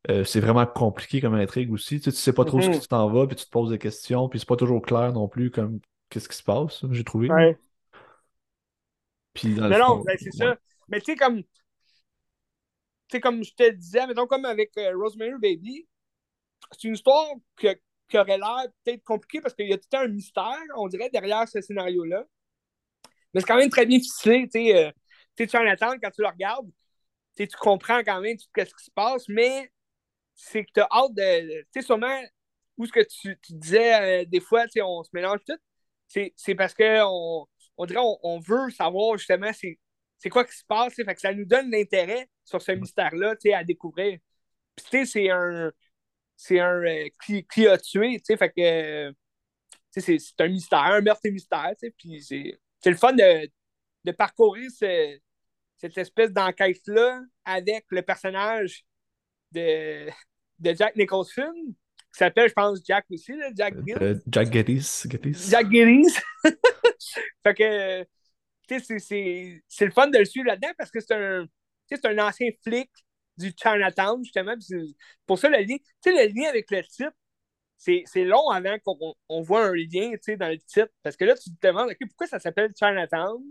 [0.10, 2.00] Euh, c'est vraiment compliqué comme intrigue aussi.
[2.00, 2.82] Tu sais, tu sais pas trop ce que mm-hmm.
[2.82, 5.28] tu t'en vas, puis tu te poses des questions, puis c'est pas toujours clair non
[5.28, 7.30] plus comme qu'est-ce qui se passe, j'ai trouvé.
[7.30, 7.58] Ouais.
[9.34, 10.58] Puis dans non, non, ben, c'est ça.
[10.88, 11.44] Mais tu sais, comme.
[11.44, 11.50] Tu
[13.12, 15.88] sais, comme je te disais, mettons, comme avec euh, Rosemary Baby,
[16.72, 17.68] c'est une histoire qui
[18.18, 21.62] aurait l'air peut-être compliquée parce qu'il y a tout un mystère, on dirait, derrière ce
[21.62, 22.26] scénario-là.
[23.34, 24.76] Mais c'est quand même très bien ficelé, tu sais.
[24.76, 24.92] Euh,
[25.36, 26.70] tu es en attente quand tu le regardes.
[27.36, 29.72] Tu comprends quand même tout ce qui se passe, mais
[30.38, 31.62] c'est que tu as hâte de.
[31.64, 32.22] Tu sais, sûrement,
[32.78, 35.58] où ce que tu, disais euh, des fois, tu sais, on se mélange tout,
[36.08, 37.48] c'est parce qu'on
[37.78, 40.94] on dirait on, veut savoir justement c'est quoi qui se passe.
[40.96, 44.20] Fait que ça nous donne l'intérêt sur ce mystère-là à découvrir.
[44.76, 45.72] Puis c'est un.
[46.40, 49.12] C'est un euh, qui, a tué, fait que
[49.92, 53.50] c'est un mystère, un meurtre et mystère, puis c'est le fun de,
[54.04, 55.18] de parcourir ce,
[55.78, 58.86] cette espèce d'enquête-là avec le personnage
[59.52, 60.10] de,
[60.60, 63.98] de Jack Nicholson, qui s'appelle, je pense, Jack aussi, là, Jack euh, Gill.
[64.02, 64.82] Euh, Jack Geddes.
[65.50, 66.12] Jack Geddes.
[67.44, 68.04] fait que,
[68.68, 71.46] tu sais, c'est le fun de le suivre là-dedans parce que c'est un,
[72.04, 72.90] un ancien flic
[73.38, 74.56] du Chinatown, justement.
[75.26, 77.14] Pour ça, le lien, tu sais, le lien avec le titre,
[77.78, 80.90] c'est long avant qu'on on voit un lien dans le titre.
[81.04, 83.44] Parce que là, tu te demandes, OK, pourquoi ça s'appelle Chinatown?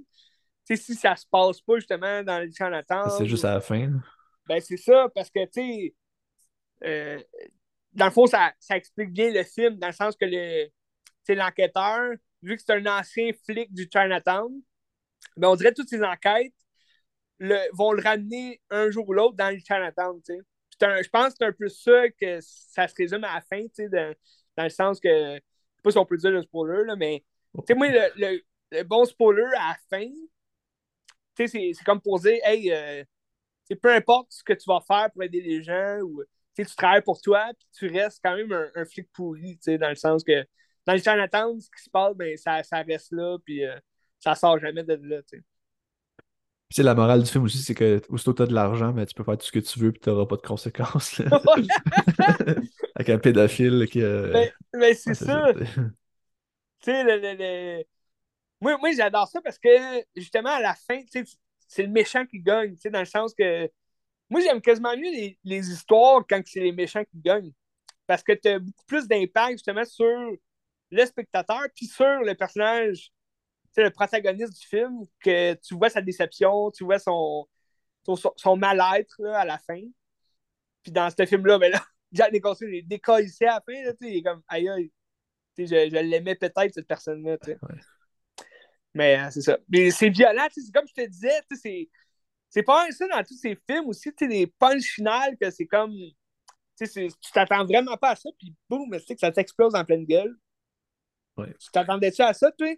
[0.66, 3.10] sais, si ça se passe pas justement dans le Chinatown.
[3.16, 3.90] C'est juste à la fin.
[4.48, 5.94] Ben, c'est ça, parce que, tu sais,
[6.84, 7.20] euh,
[7.92, 10.68] dans le fond, ça, ça, explique bien le film, dans le sens que le,
[11.34, 12.12] l'enquêteur,
[12.42, 14.60] vu que c'est un ancien flic du Chinatown,
[15.36, 16.54] ben, on dirait que toutes ces enquêtes
[17.38, 20.20] le, vont le ramener un jour ou l'autre dans le Chinatown.
[20.28, 24.14] Je pense que c'est un peu ça que ça se résume à la fin, dans,
[24.56, 27.24] dans, le sens que, je sais pas si on peut dire le spoiler, là, mais,
[27.70, 30.10] moi, le, le, bon spoiler à la fin,
[31.34, 33.04] c'est comme pour dire, hey, euh,
[33.82, 36.22] peu importe ce que tu vas faire pour aider les gens, ou
[36.62, 40.24] tu travailles pour toi, puis tu restes quand même un, flic pourri, dans le sens
[40.24, 40.44] que
[40.86, 43.76] dans le Chinatown, ce qui se passe, ben, ça, ça reste là, puis euh,
[44.20, 45.20] ça sort jamais de là.
[46.68, 49.06] Puis la morale du film aussi, c'est que aussitôt tu as de l'argent, mais ben,
[49.06, 51.20] tu peux faire tout ce que tu veux puis tu n'auras pas de conséquences.
[52.94, 54.02] Avec un pédophile qui.
[54.02, 55.52] Euh, mais, mais c'est ça.
[55.54, 57.84] Tu sais, le, le,
[58.60, 59.68] moi, moi j'adore ça parce que
[60.16, 61.00] justement, à la fin,
[61.68, 63.70] c'est le méchant qui gagne, dans le sens que
[64.28, 67.52] moi, j'aime quasiment mieux les, les histoires quand c'est les méchants qui gagnent.
[68.06, 70.30] Parce que tu as beaucoup plus d'impact justement sur
[70.90, 73.10] le spectateur puis sur le personnage,
[73.82, 77.46] le protagoniste du film, que tu vois sa déception, tu vois son,
[78.36, 79.80] son, mal-être à la fin.
[80.82, 82.86] Puis dans ce film-là, ben là, Jack Nicholson est
[83.24, 84.92] ici à la fin, là, il est comme aïe aïe.
[85.58, 87.38] Je, je l'aimais peut-être, cette personne-là.
[88.94, 89.58] Mais euh, c'est ça.
[89.68, 91.88] Mais c'est violent, c'est comme je te disais, c'est.
[92.56, 95.92] C'est pas ça dans tous ces films aussi, tu des punch finales que c'est comme.
[96.80, 100.34] Tu t'attends vraiment pas à ça, puis boum, que ça t'explose en pleine gueule.
[101.36, 101.52] Ouais.
[101.60, 102.74] Tu t'attendais-tu à ça, toi?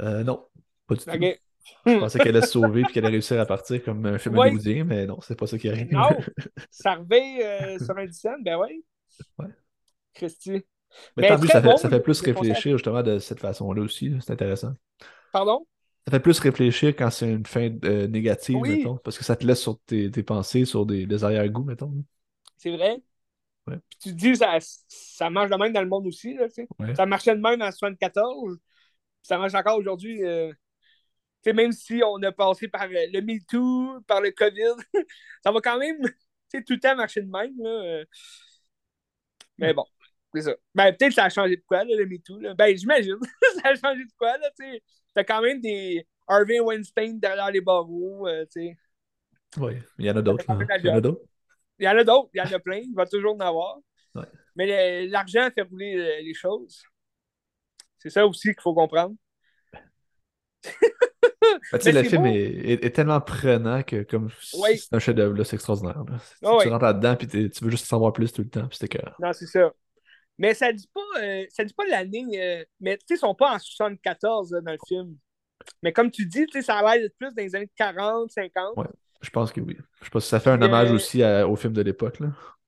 [0.00, 0.46] Euh, non,
[0.86, 1.10] pas du tout.
[1.84, 4.38] Je pensais qu'elle allait se sauver et qu'elle allait réussir à partir comme un film
[4.38, 5.92] hollywoodien, mais non, c'est pas ça qui arrive.
[5.92, 6.08] Non,
[6.70, 8.82] ça revient euh, sur un scène, ben ouais.
[9.38, 9.48] Ouais.
[10.14, 10.64] Christy.
[11.18, 14.16] Mais, tant mieux, ça, fait, ça fait plus réfléchir justement de cette façon-là aussi.
[14.22, 14.72] C'est intéressant.
[15.30, 15.66] Pardon?
[16.06, 19.46] Ça fait plus réfléchir quand c'est une fin euh, négative, mettons, parce que ça te
[19.46, 21.92] laisse sur tes, tes pensées, sur des, des arrière-goûts, mettons.
[22.58, 23.02] C'est vrai.
[23.66, 26.34] Puis tu te dis, ça, ça marche de même dans le monde aussi.
[26.34, 26.46] Là,
[26.94, 28.58] Ça marchait de même en 74.
[29.22, 30.22] Ça marche encore aujourd'hui.
[30.22, 30.52] Euh,
[31.46, 34.74] même si on a passé par le MeToo, par le COVID,
[35.44, 35.98] ça va quand même
[36.52, 37.54] tout le temps marcher de même.
[37.58, 37.70] Là.
[37.70, 38.04] Euh.
[39.58, 39.84] Mais bon.
[40.34, 40.54] C'est ça.
[40.74, 42.40] Ben, peut-être que ça a changé de quoi, là, le MeToo.
[42.40, 42.54] Là.
[42.54, 43.16] Ben, j'imagine.
[43.62, 44.82] ça a changé de quoi, là, tu sais.
[45.14, 48.76] T'as quand même des Harvey Weinstein derrière les barreaux, euh, tu sais.
[49.56, 50.44] Oui, il y en a d'autres.
[50.48, 51.22] Il y en a d'autres.
[51.78, 52.78] Il y en a d'autres, il y en a plein.
[52.78, 53.78] Il va toujours en avoir.
[54.14, 54.24] Ouais.
[54.56, 56.82] Mais l'argent fait rouler euh, les choses.
[57.98, 59.14] C'est ça aussi qu'il faut comprendre.
[61.72, 66.02] Ben, le film est, est, tellement prenant que comme c'est un chef-d'œuvre, c'est extraordinaire.
[66.40, 68.66] Tu, rentres là-dedans et tu veux juste savoir plus tout le temps.
[68.66, 68.78] Puis
[69.20, 69.70] Non, c'est ça.
[70.38, 72.26] Mais ça dit pas, euh, ça dit pas l'année.
[72.34, 75.16] Euh, mais tu sais, ils sont pas en 74 dans le film.
[75.82, 78.76] Mais comme tu dis, ça a l'air plus dans les années 40, 50.
[78.76, 78.86] Ouais,
[79.20, 79.76] je pense que oui.
[80.02, 82.18] Je pense que ça fait un hommage euh, aussi au film de l'époque.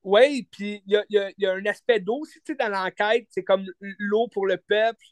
[0.03, 3.27] Oui, puis il y a, y, y a, un aspect d'eau aussi dans l'enquête.
[3.29, 5.05] C'est comme l'eau pour le peuple,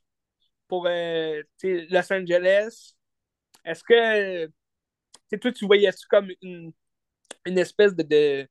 [0.68, 2.94] pour Los Angeles.
[3.66, 4.46] Est-ce que
[5.38, 6.72] toi, tu voyais-tu comme une,
[7.46, 8.48] une espèce de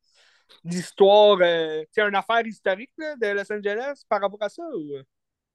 [0.64, 4.62] d'histoire, euh, c'est une affaire historique de Los Angeles par rapport à ça?
[4.74, 4.98] Ou...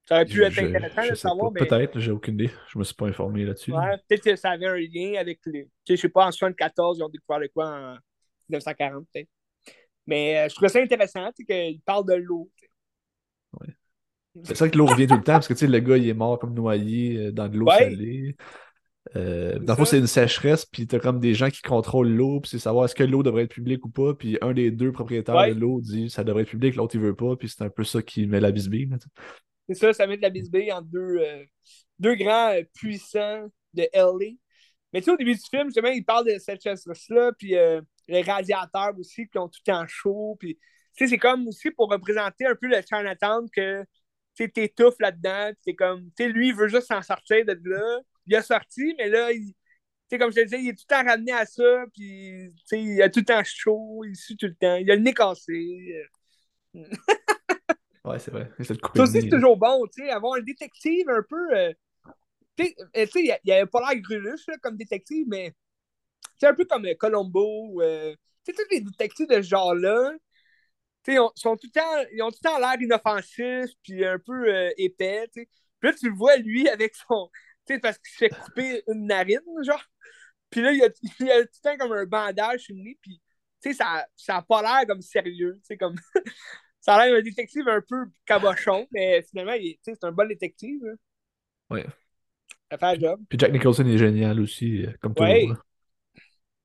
[0.06, 1.52] Ça aurait pu être intéressant de savoir.
[1.52, 1.66] Mais...
[1.66, 2.52] Peut-être, j'ai aucune idée.
[2.68, 3.72] Je me suis pas informé là-dessus.
[3.72, 5.66] Ouais, peut-être que ça avait un lien avec les.
[5.66, 7.98] Tu sais, je sais pas, en 74, ils ont découvert le quoi en
[8.50, 9.30] 1940, peut-être.
[10.08, 12.50] Mais euh, je trouve ça intéressant qu'il parle de l'eau.
[13.60, 13.68] Ouais.
[14.44, 16.40] C'est ça que l'eau revient tout le temps parce que le gars il est mort
[16.40, 18.36] comme noyé euh, dans de l'eau salée.
[19.16, 22.40] Euh, dans le fond, c'est une sécheresse, puis t'as comme des gens qui contrôlent l'eau,
[22.42, 24.92] puis c'est savoir est-ce que l'eau devrait être publique ou pas, puis un des deux
[24.92, 27.70] propriétaires de l'eau dit ça devrait être public, l'autre il veut pas, puis c'est un
[27.70, 28.90] peu ça qui met la bisbille.
[29.68, 31.22] C'est ça, ça met de la bisbille entre deux,
[31.98, 34.36] deux grands puissants de LA.
[34.94, 37.56] Mais tu sais, au début du film, justement, il parle de cette sécheresse-là, puis
[38.10, 40.36] les radiateurs aussi qui ont tout le temps chaud.
[40.40, 40.58] Puis,
[40.96, 43.86] c'est comme aussi pour représenter un peu le Chinatown que
[44.36, 45.52] tu t'étouffes là-dedans.
[45.62, 48.00] c'est comme, tu lui, il veut juste s'en sortir de là.
[48.28, 49.54] Il a sorti, mais là, il,
[50.18, 51.86] comme je te disais, il est tout le temps ramené à ça.
[51.94, 54.76] Puis, il a tout le temps chaud, il suit tout le temps.
[54.76, 56.04] Il a le nez cassé.
[56.74, 58.50] ouais, c'est vrai.
[58.60, 61.58] Ça aussi, c'est toujours bon, tu sais, avoir un détective un peu.
[61.58, 61.74] Euh,
[62.56, 62.76] tu sais,
[63.16, 65.54] il n'y avait pas l'air greluche comme détective, mais
[66.38, 67.82] c'est un peu comme euh, Colombo.
[67.82, 70.14] Euh, tu sais, tous les détectives de ce genre-là,
[71.36, 74.72] sont tout le temps, ils ont tout le temps l'air inoffensifs, puis un peu euh,
[74.78, 75.28] épais.
[75.34, 75.48] Puis
[75.82, 77.30] là, tu le vois, lui, avec son.
[77.70, 79.84] Tu sais, parce qu'il se fait couper une narine, genre.
[80.50, 80.88] Puis là, il a,
[81.20, 83.22] il a tout le temps comme un bandage sur le nez, puis
[83.62, 83.84] tu sais,
[84.16, 85.60] ça n'a pas l'air comme sérieux.
[85.62, 85.96] Tu sais, comme.
[86.80, 89.54] ça a l'air d'un détective un peu cabochon, mais finalement,
[89.84, 90.82] c'est un bon détective.
[90.84, 90.96] Hein.
[91.70, 91.82] Oui.
[92.72, 93.22] Ça fait le job.
[93.30, 95.58] Puis Jack Nicholson est génial aussi, comme tout le monde.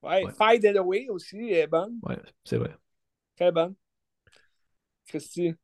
[0.03, 0.61] Ouais, ouais.
[0.61, 1.99] the Away aussi est bonne.
[2.03, 2.75] Ouais, c'est vrai.
[3.37, 3.75] Très bonne.
[5.07, 5.55] Christy.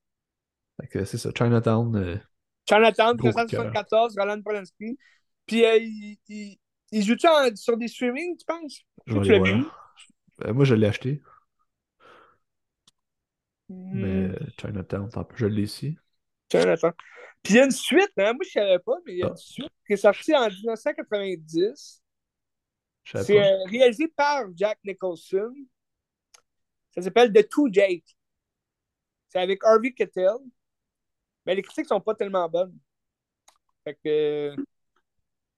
[0.92, 1.94] C'est ça, Chinatown.
[1.96, 2.16] Euh,
[2.66, 4.98] Chinatown, 1974, Roland Polanski.
[5.50, 6.58] Puis euh, il, il,
[6.92, 8.82] il joue-tu sur des streamings, tu penses?
[9.04, 9.64] Je tu l'as vu?
[10.44, 11.20] Euh, moi, je l'ai acheté.
[13.68, 14.50] Mais hmm.
[14.60, 15.98] Chinatown, je l'ai ici.
[16.52, 16.92] Chinatown.
[17.42, 18.32] Puis il y a une suite, hein?
[18.34, 19.36] moi je savais pas, mais il y a une ah.
[19.36, 22.00] suite qui est sortie en 1990.
[23.04, 25.52] C'est euh, réalisé par Jack Nicholson.
[26.94, 28.04] Ça s'appelle The Two Jake.
[29.30, 30.36] C'est avec Harvey Kettel.
[31.44, 32.78] Mais les critiques sont pas tellement bonnes.
[33.82, 34.54] Fait que.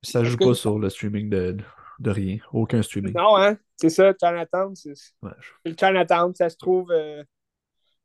[0.03, 1.57] Ça joue pas sur le streaming de,
[1.99, 2.38] de, rien.
[2.53, 3.15] Aucun streaming.
[3.15, 3.57] Non, hein?
[3.77, 4.75] C'est ça, Chinatown.
[4.75, 5.31] C'est ouais,
[5.65, 6.91] le Chinatown, ça se trouve.
[6.91, 7.23] Euh,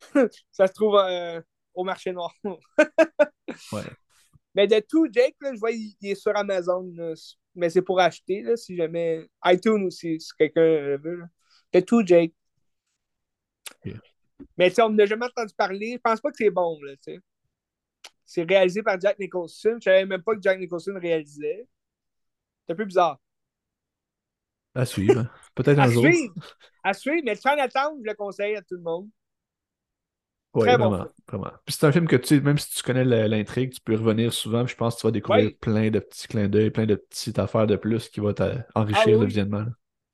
[0.51, 1.41] ça se trouve euh,
[1.73, 2.33] au marché noir.
[3.71, 3.81] ouais.
[4.53, 6.91] Mais The Two Jake, là, je vois, il, est sur Amazon
[7.57, 9.27] mais c'est pour acheter, là, si jamais.
[9.45, 11.23] iTunes aussi, si quelqu'un veut.
[11.73, 12.33] C'est tout, Jake.
[14.55, 15.93] Mais si on n'a jamais entendu parler.
[15.93, 17.19] Je pense pas que c'est bon, là, tu sais.
[18.25, 19.77] C'est réalisé par Jack Nicholson.
[19.79, 21.67] Je savais même pas que Jack Nicholson réalisait.
[22.67, 23.17] C'est un peu bizarre.
[24.75, 25.27] À suivre.
[25.55, 26.05] Peut-être un jour.
[26.83, 29.09] À suivre, mais Chinatown, je le conseille à tout le monde.
[30.53, 31.51] Oui, vraiment, vraiment.
[31.65, 34.33] Puis c'est un film que tu sais, même si tu connais l'intrigue, tu peux revenir
[34.33, 34.65] souvent.
[34.65, 37.67] je pense que tu vas découvrir plein de petits clins d'œil, plein de petites affaires
[37.67, 39.65] de plus qui vont t'enrichir ah, le visionnement.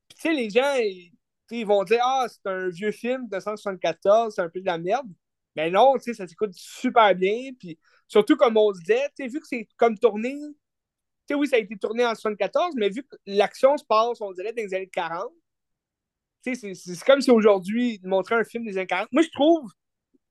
[0.10, 0.76] tu sais, les gens,
[1.50, 4.78] ils, vont dire Ah, c'est un vieux film de 1974, c'est un peu de la
[4.78, 5.08] merde.
[5.56, 7.52] Mais non, tu sais, ça s'écoute super bien.
[7.58, 10.36] Puis surtout, comme on disait, tu sais, vu que c'est comme tourné,
[11.30, 14.32] sais, oui, ça a été tourné en 74, mais vu que l'action se passe, on
[14.34, 15.32] dirait, dans les années 40,
[16.44, 19.08] tu sais, c'est comme si aujourd'hui, montraient un film des années 40.
[19.12, 19.72] Moi, je trouve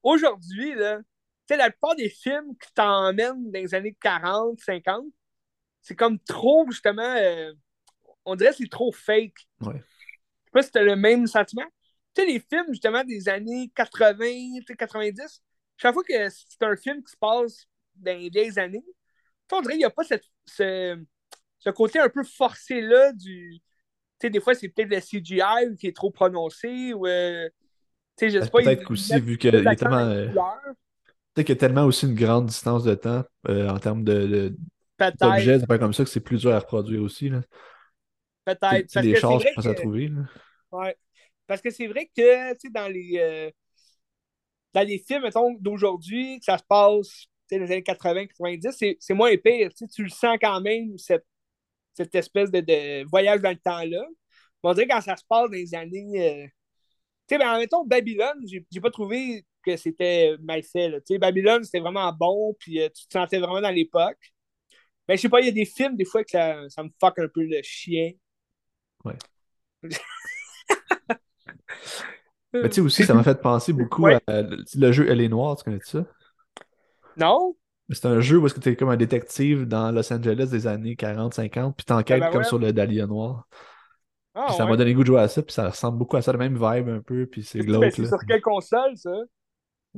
[0.03, 1.01] aujourd'hui, là,
[1.57, 5.05] la plupart des films qui t'emmènent dans les années 40, 50,
[5.81, 7.53] c'est comme trop, justement, euh,
[8.25, 9.35] on dirait que c'est trop fake.
[9.61, 9.75] Ouais.
[9.75, 11.67] Je sais pas si t'as le même sentiment.
[12.15, 15.43] Tu sais, les films, justement, des années 80, 90,
[15.77, 18.85] chaque fois que c'est un film qui se passe dans les vieilles années,
[19.51, 20.99] on dirait qu'il n'y a pas cette, ce,
[21.59, 23.61] ce, côté un peu forcé-là du.
[24.19, 27.07] Tu sais, des fois, c'est peut-être le CGI qui est trop prononcé ou.
[27.07, 27.49] Euh,
[28.21, 29.99] ben, peut-être qu'aussi, vu qu'il y a tellement.
[29.99, 30.29] Euh,
[31.35, 34.55] peut-être qu'il y a tellement aussi une grande distance de temps euh, en termes de,
[35.21, 37.31] d'objets, c'est pas comme ça que c'est plus dur à reproduire aussi.
[38.45, 39.01] Peut-être.
[39.01, 40.09] Des choses qu'on à trouver.
[40.09, 40.21] Là.
[40.73, 40.97] Ouais.
[41.47, 43.51] Parce que c'est vrai que dans les, euh,
[44.73, 45.29] dans les films
[45.61, 47.27] d'aujourd'hui, que ça se passe
[47.59, 49.69] les années 80-90, c'est moins épais.
[49.93, 51.27] Tu le sens quand même, cette,
[51.95, 54.05] cette espèce de, de, voyage dans le temps-là.
[54.63, 56.51] On dirait quand ça se passe dans les années
[57.29, 60.91] tu sais, ben, temps, Babylone, j'ai pas trouvé que c'était mal fait.
[60.91, 64.19] Tu sais, Babylone, c'était vraiment bon, puis euh, tu te sentais vraiment dans l'époque.
[65.09, 66.91] Mais je sais pas, il y a des films, des fois, que ça, ça me
[67.01, 68.13] fuck un peu le chien.
[69.05, 69.17] Ouais.
[72.53, 75.57] Mais tu sais aussi, ça m'a fait penser beaucoup à le jeu Elle est noire,
[75.57, 76.05] tu connais ça?
[77.17, 77.55] Non?
[77.91, 80.67] C'est un jeu où est-ce que tu es comme un détective dans Los Angeles des
[80.67, 83.47] années 40-50, puis t'enquêtes ben comme sur le Dahlia noir.
[84.35, 86.33] Ah, ça m'a donné goût de jouer à ça, puis ça ressemble beaucoup à ça,
[86.33, 87.93] le même vibe un peu, puis c'est glauque.
[87.93, 89.15] C'est sur quelle console, ça?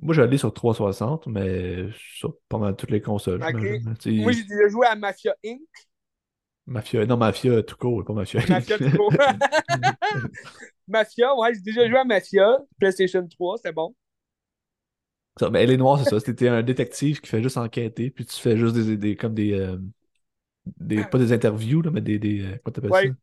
[0.02, 3.38] Moi, allé sur 360, mais sur pas mal toutes les consoles.
[3.38, 5.60] Moi, j'ai joué à Mafia Inc.
[6.66, 9.12] Mafia, non, Mafia tout court, pas Mafia Mafia tout court.
[10.88, 13.94] Mafia, ouais, j'ai déjà joué à Mafia, PlayStation 3, c'était bon.
[15.38, 16.20] Ça, mais Elle est noire, c'est ça.
[16.20, 19.52] C'était un détective qui fait juste enquêter, puis tu fais juste des, des comme des,
[19.52, 19.76] euh,
[20.78, 21.02] des.
[21.04, 22.18] Pas des interviews, là, mais des.
[22.18, 23.08] des euh, comment t'appelles Ouais.
[23.08, 23.14] ça?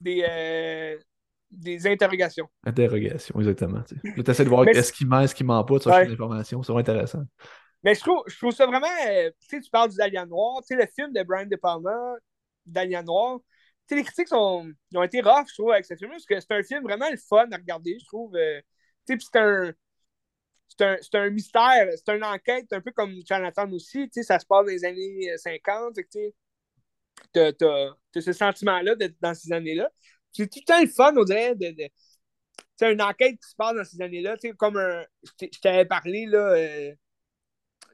[0.00, 0.98] Des, euh,
[1.50, 2.48] des interrogations.
[2.64, 3.82] Interrogations, exactement.
[3.82, 4.30] tu sais.
[4.30, 6.06] Essaies de voir est-ce qu'il ment, est-ce qu'il ment pas, tu Ouais.
[6.06, 7.24] l'information, c'est vraiment intéressant.
[7.82, 8.86] Mais je trouve, je trouve ça vraiment.
[9.08, 11.56] euh, tu sais, tu parles du Dahlia Noir, tu sais, le film de Brian De
[11.56, 11.94] Palma,
[12.66, 13.38] Dahlia Noir.
[13.86, 16.40] Tu sais, les critiques sont, ont été rough, je trouve, avec ce film parce que
[16.40, 18.32] c'est un film vraiment le fun à regarder, je trouve.
[18.32, 18.38] tu
[19.06, 19.72] sais, puis c'est un.
[20.68, 24.38] C'est un, un mystère, c'est une enquête, un peu comme Chinatown aussi, tu sais, ça
[24.38, 26.34] se passe dans les années 50, tu sais.
[27.32, 29.90] T'as, t'as, t'as ce sentiment-là d'être dans ces années-là.
[30.32, 31.88] C'est tout le temps le fun, on dirait, de, de
[32.76, 35.04] c'est une enquête qui se passe dans ces années-là, tu sais, comme un.
[35.40, 36.94] Je t'avais parlé, là, euh,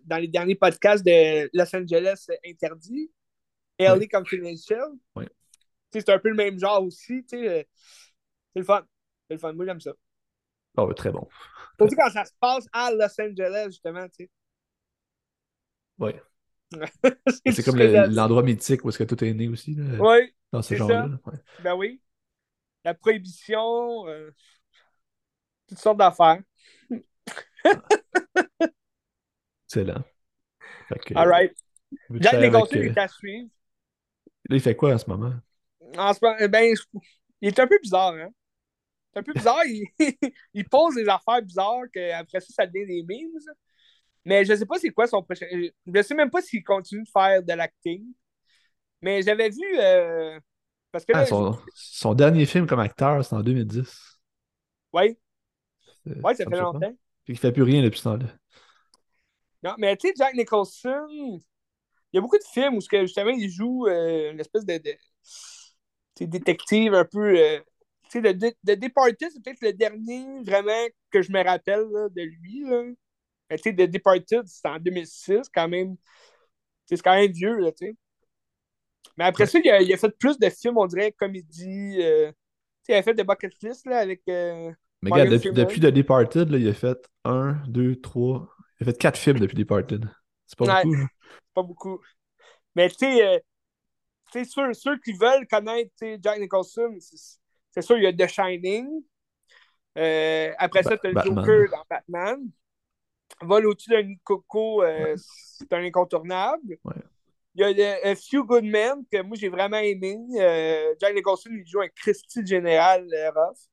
[0.04, 3.11] dans les derniers podcasts de Los Angeles interdit,
[3.78, 4.09] LA Oui.
[4.09, 4.90] Confidential.
[5.16, 5.26] Oui.
[5.92, 7.48] Tu sais, C'est un peu le même genre aussi, tu sais.
[7.48, 7.62] euh,
[8.54, 8.87] C'est le fun.
[9.28, 9.52] C'est le fun.
[9.54, 9.92] Moi, j'aime ça.
[10.76, 11.28] Ah ouais, très bon.
[11.78, 14.30] Surtout quand ça se passe à Los Angeles, justement, tu sais.
[15.98, 16.22] Ouais.
[17.52, 20.62] c'est comme le- l'endroit mythique où est-ce que tout est né aussi, là, Oui, dans
[20.62, 21.09] ce genre-là.
[21.26, 21.38] Ouais.
[21.62, 22.00] ben oui.
[22.85, 24.30] La prohibition, euh,
[25.68, 26.40] toutes sortes d'affaires.
[29.66, 30.02] Excellent.
[31.06, 31.52] Que, All right.
[32.14, 33.48] Jack avec, Nicholson euh, est à suivre.
[34.48, 35.35] Là, il fait quoi en ce moment?
[35.96, 36.83] En ce moment, ben, je-
[37.40, 38.30] il est un peu bizarre, hein.
[39.12, 39.64] C'est un peu bizarre.
[39.66, 39.87] Il,
[40.55, 43.31] il pose des affaires bizarres qu'après ça, ça devient des memes.
[44.25, 45.46] Mais je sais pas c'est quoi son prochain.
[45.87, 48.05] Je sais même pas s'il continue de faire de l'acting.
[49.03, 49.62] Mais j'avais vu.
[49.81, 50.38] euh,
[50.92, 54.20] Parce que là, Ah, son, son dernier film comme acteur, c'est en 2010.
[54.92, 55.18] ouais,
[56.07, 56.94] Euh, ouais, ça me fait longtemps.
[57.25, 58.27] Puis il fait plus rien depuis ce temps-là.
[59.62, 63.51] Non, mais tu sais, Jack Nicholson, il y a beaucoup de films où justement il
[63.51, 64.79] joue euh, une espèce de,
[66.20, 67.61] de détective un peu.
[68.11, 71.81] Tu sais, de, de, de Departed, c'est peut-être le dernier vraiment que je me rappelle
[71.92, 72.64] là, de lui.
[72.68, 72.85] Là.
[73.51, 75.96] Mais tu sais, The Departed, c'est en 2006, quand même.
[76.87, 77.96] C'est quand même vieux, là, tu sais.
[79.16, 81.96] Mais après ça, il a, il a fait plus de films, on dirait, comédie.
[82.01, 82.37] euh, tu
[82.87, 84.23] sais, il a fait des bucket list là, avec.
[84.29, 88.49] euh, Mais regarde, depuis, depuis The Departed, là, il a fait un, deux, trois.
[88.81, 90.09] Il a fait quatre films depuis Departed.
[90.46, 90.83] C'est pas Ouais.
[90.83, 91.07] beaucoup, là.
[91.55, 92.01] pas beaucoup.
[92.77, 93.38] Mais tu sais, euh,
[94.33, 95.92] tu sais, ceux, ceux qui veulent connaître
[96.23, 97.39] Jack Nicholson, c'est
[97.70, 99.02] c'est sûr, il y a The Shining.
[99.98, 101.44] Euh, après ça, tu as le Batman.
[101.44, 102.50] Joker dans Batman.
[103.42, 106.76] Vol au-dessus d'un coco, euh, c'est un incontournable.
[106.85, 106.94] Ouais.
[107.54, 110.18] Il y a le, A Few Good Men, que moi j'ai vraiment aimé.
[110.38, 113.68] Euh, Jack Nicholson, il joue un Christy général rough.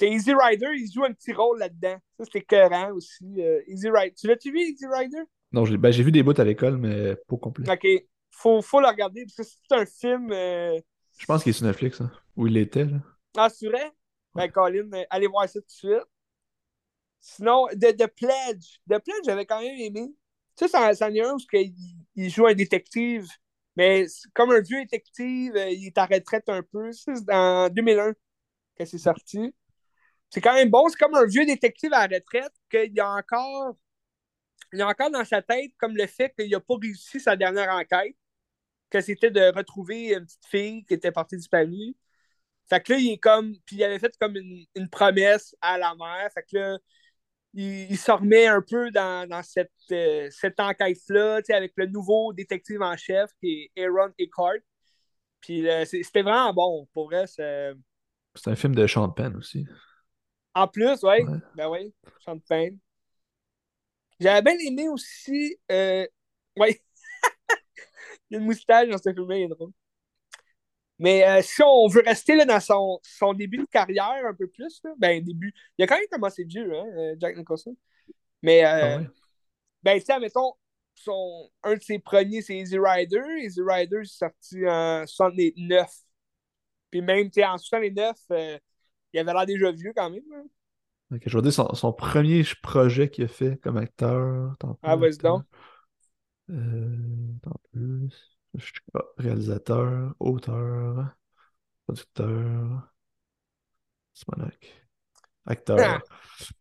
[0.00, 1.96] Easy Rider, il joue un petit rôle là-dedans.
[2.18, 3.40] Ça, c'était écœurant aussi.
[3.66, 4.14] Easy Rider.
[4.14, 5.22] Tu l'as-tu vu, Easy Rider?
[5.52, 7.68] Non, j'ai ben, j'ai vu des bouts à l'école, mais pas complet.
[7.70, 7.86] Ok,
[8.30, 10.32] faut, faut le regarder parce que c'est un film.
[11.18, 12.84] Je pense qu'il est sur Netflix, hein, où il était.
[12.84, 12.98] Là.
[13.36, 13.90] Ah, c'est vrai?
[14.34, 16.04] Ben, Colin, allez voir ça tout de suite.
[17.20, 18.80] Sinon, The, The Pledge.
[18.88, 20.14] The Pledge, j'avais quand même aimé.
[20.56, 21.74] Tu sais, ça, ça est un où il,
[22.14, 23.28] il joue un détective,
[23.76, 26.90] mais comme un vieux détective, euh, il est à retraite un peu.
[26.92, 28.12] C'est en 2001
[28.76, 29.54] que c'est sorti.
[30.30, 30.88] C'est quand même bon.
[30.88, 33.76] C'est comme un vieux détective à la retraite qu'il y a encore.
[34.72, 37.36] Il y a encore dans sa tête comme le fait qu'il n'a pas réussi sa
[37.36, 38.16] dernière enquête,
[38.90, 41.94] que c'était de retrouver une petite fille qui était partie disparue.
[42.68, 43.54] Fait que là, il est comme.
[43.64, 46.30] Puis il avait fait comme une, une promesse à la mère.
[46.32, 46.78] Fait que là,
[47.54, 51.72] il, il se remet un peu dans, dans cette, euh, cette enquête-là, tu sais, avec
[51.76, 54.60] le nouveau détective en chef qui est Aaron Eckhart.
[55.40, 56.88] Puis euh, c'était vraiment bon.
[56.92, 57.72] Pour vrai, c'est.
[58.34, 59.66] C'est un film de Sean Penn aussi.
[60.54, 61.24] En plus, ouais.
[61.24, 61.38] Ouais.
[61.54, 62.78] Ben oui, Sean Penn.
[64.20, 65.56] J'avais bien aimé aussi.
[65.70, 66.06] Euh...
[66.56, 66.82] Ouais.
[68.30, 69.72] Il y a une moustache dans ce film il est drôle.
[70.98, 74.48] Mais euh, si on veut rester là, dans son, son début de carrière un peu
[74.48, 75.54] plus, là, ben début.
[75.78, 77.76] Il a quand même commencé vieux, hein, euh, Jack Nicholson.
[78.42, 79.08] Mais euh, Ah ouais?
[79.82, 80.54] ben, tu sais, mettons,
[80.94, 83.22] son, un de ses premiers, c'est Easy Rider.
[83.40, 85.90] Easy Rider, c'est sorti en 69.
[86.90, 88.58] Puis même, tu sais, en 69, euh,
[89.14, 90.22] il avait l'air déjà vieux quand même.
[90.34, 90.44] hein.
[91.10, 94.56] Ok, je vais dire son, son premier projet qu'il a fait comme acteur.
[94.82, 95.44] Ah, vas-y donc.
[96.50, 97.38] Euh,
[98.94, 101.14] ah, réalisateur, auteur,
[101.86, 102.88] producteur,
[104.14, 104.88] Simonac,
[105.46, 105.52] Ah.
[105.52, 106.02] acteur.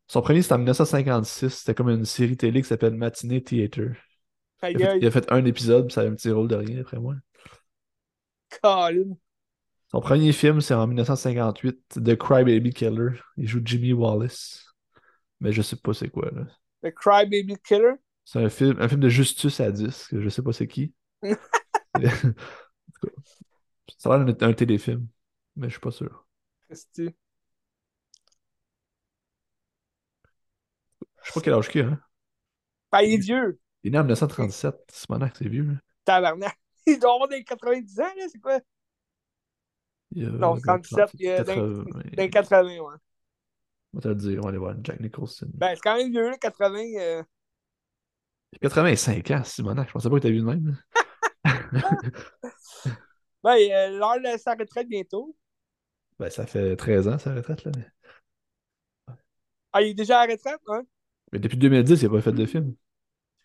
[0.07, 1.49] Son premier, c'était en 1956.
[1.59, 3.95] C'était comme une série télé qui s'appelle Matinee Theater.
[4.61, 6.31] Aïe, Il a, fait, aïe, il a fait un épisode, puis ça a un petit
[6.31, 7.15] rôle de rien, après moi.
[8.61, 9.17] Colin.
[9.91, 13.11] Son premier film, c'est en 1958, The Crybaby Killer.
[13.38, 14.65] Il joue Jimmy Wallace.
[15.39, 16.45] Mais je sais pas c'est quoi, là.
[16.83, 17.93] The Crybaby Killer?
[18.28, 20.93] C'est un film, un film de Justus à disque, je sais pas c'est qui.
[21.95, 23.13] En tout cas,
[23.97, 25.07] ça a l'air d'un un téléfilm,
[25.55, 26.25] mais je suis pas sûr.
[26.69, 27.13] Je sais
[31.34, 31.86] pas quel âge qu'il a.
[31.88, 31.99] Hein?
[32.91, 33.59] Ben, il est vieux.
[33.84, 34.75] Il est né en 1937.
[34.91, 35.69] C'est mon c'est vieux.
[35.69, 35.80] Hein?
[36.03, 36.57] Tabarnak.
[36.86, 38.59] Il doit avoir des 90 ans, là, c'est quoi?
[40.11, 42.95] Il a, non, 37, il a 80, dans, 80, ouais.
[43.93, 45.47] On va te le dire, on va aller voir Jack Nicholson.
[45.53, 46.80] Ben, c'est quand même vieux, là, 80.
[46.97, 47.23] Euh...
[48.61, 49.87] 85 ans, Simonac.
[49.87, 50.77] Je pensais pas que t'as vu de même.
[53.43, 55.35] ben, euh, l'heure de sa retraite bientôt.
[56.19, 57.71] Ben, ça fait 13 ans, sa retraite, là.
[59.73, 60.83] Ah, il est déjà à la retraite, hein?
[61.31, 62.75] Mais depuis 2010, il n'a pas fait de film.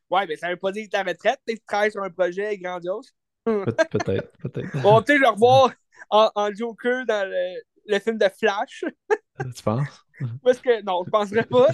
[0.09, 1.41] Ouais, mais ça veut pas dire qu'il est à la retraite.
[1.45, 3.13] Peut-être qu'il travaille sur un projet grandiose.
[3.45, 4.71] peut-être, peut-être.
[4.85, 5.73] On va peut-être le revoir
[6.11, 8.85] en, en, Joker dans le, le, film de Flash.
[9.39, 10.07] tu penses?
[10.43, 11.67] Parce que, non, je penserais pas.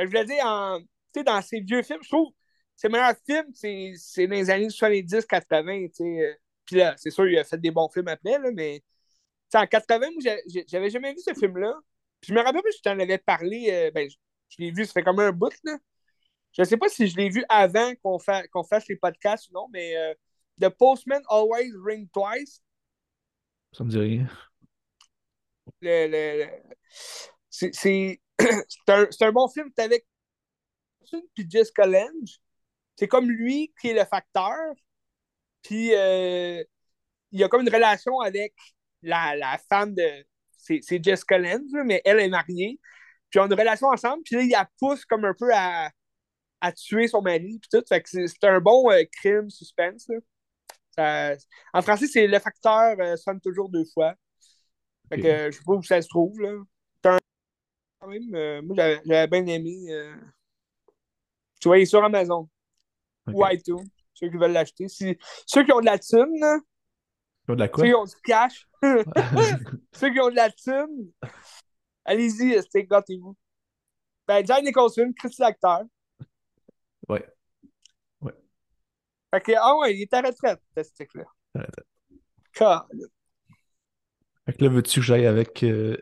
[0.00, 0.80] Mais je voulais dire, en,
[1.24, 2.32] dans ces vieux films, je trouve
[2.74, 5.90] ses meilleurs films, c'est dans les années 70-80.
[6.64, 8.82] Puis là, c'est sûr, il a fait des bons films après, là, mais
[9.54, 10.06] en 80,
[10.66, 11.74] j'avais jamais vu ce film-là.
[12.20, 13.66] Puis je me rappelle pas si je t'en avais parlé.
[13.70, 15.52] Euh, ben, je, l'ai vu, ça fait comme un bout.
[15.64, 15.76] Là.
[16.52, 18.18] Je sais pas si je l'ai vu avant qu'on
[18.52, 20.14] qu'on fasse les podcasts ou non, mais euh,
[20.60, 22.62] The Postman Always Ring Twice.
[23.72, 24.28] Ça me dit rien.
[25.80, 26.46] Le, le,
[27.50, 28.20] c'est
[28.88, 29.70] un, un, bon film.
[29.78, 30.06] avec
[31.34, 32.40] puis Jessica Lange
[33.00, 34.74] c'est comme lui qui est le facteur,
[35.62, 36.62] puis euh,
[37.32, 38.54] il y a comme une relation avec
[39.02, 40.26] la, la femme de.
[40.58, 42.78] C'est Jessica Lenz, mais elle est mariée.
[43.30, 45.90] Puis ils ont une relation ensemble, puis là, il la pousse comme un peu à,
[46.60, 47.82] à tuer son mari, puis tout.
[47.88, 50.06] Fait que c'est un bon euh, crime suspense.
[50.94, 51.32] Ça,
[51.72, 54.14] en français, c'est le facteur euh, sonne toujours deux fois.
[55.08, 56.38] Fait que je sais pas où ça se trouve.
[56.40, 56.52] Là.
[58.00, 59.86] Quand même, moi, j'avais bien aimé.
[61.60, 62.48] Tu vois, il est sur Amazon.
[63.26, 63.62] Okay.
[63.62, 63.84] tout
[64.20, 64.88] ceux qui veulent l'acheter.
[64.88, 65.18] Si...
[65.46, 67.84] Ceux qui ont de la thune, Ceux qui ont de la quoi?
[67.84, 68.68] Ceux qui ont du cash.
[69.92, 71.10] ceux qui ont de la thune,
[72.04, 73.36] allez-y, c'était gâtez-vous.
[74.28, 75.82] Ben, John Nicholson, Chris l'acteur.
[77.08, 77.26] Ouais.
[78.20, 78.34] Ouais.
[79.34, 81.24] Fait que, ah ouais, il est à retraite, ce stick-là.
[81.54, 83.10] À retraite.
[84.46, 85.62] Fait que là, veux-tu que j'aille avec.
[85.64, 85.96] Euh...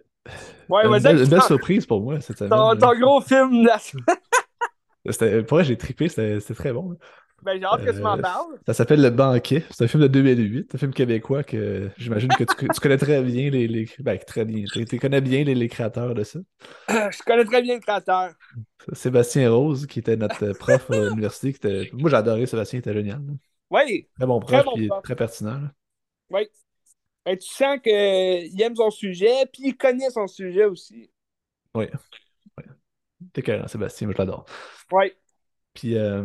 [0.68, 2.50] Ouais, une, belle, une belle surprise pour moi cette semaine.
[2.50, 3.78] Ton, ton gros film la
[5.42, 6.96] pour vrai, j'ai trippé, c'était très bon.
[7.42, 8.58] Ben, j'ai hâte que tu m'en euh, parles.
[8.66, 9.64] Ça s'appelle Le Banquet.
[9.70, 13.48] C'est un film de 2008, un film québécois que j'imagine que tu, connais très bien
[13.48, 13.68] les.
[13.68, 14.64] les ben, très bien.
[14.72, 16.40] Tu connais bien les, les, créateurs de ça.
[16.88, 18.32] Je connais très bien le créateur.
[18.92, 21.50] Sébastien Rose, qui était notre prof à l'université.
[21.50, 21.90] Était...
[21.92, 23.22] Moi, j'adorais Sébastien, il était génial.
[23.70, 24.08] Oui.
[24.16, 25.60] Très bon prof, très, très pertinent.
[26.30, 26.48] Oui.
[27.28, 31.10] Ben, tu sens qu'il aime son sujet, puis il connaît son sujet aussi.
[31.74, 31.84] Oui.
[32.56, 32.64] oui.
[33.34, 34.46] T'es carré, Sébastien, moi je l'adore.
[34.92, 35.12] Oui.
[35.74, 36.24] Puis, euh,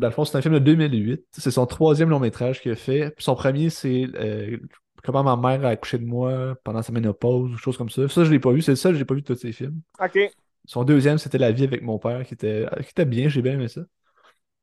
[0.00, 1.24] dans le fond, c'est un film de 2008.
[1.30, 3.10] C'est son troisième long métrage qu'il a fait.
[3.10, 4.56] Puis son premier, c'est euh,
[5.04, 8.08] Comment ma mère a accouché de moi pendant sa ménopause, ou chose comme ça.
[8.08, 8.60] Ça, je l'ai pas vu.
[8.60, 9.82] C'est le seul, j'ai pas vu tous ses films.
[10.02, 10.18] OK.
[10.64, 13.52] Son deuxième, c'était La vie avec mon père, qui était, qui était bien, j'ai bien
[13.52, 13.82] aimé ça.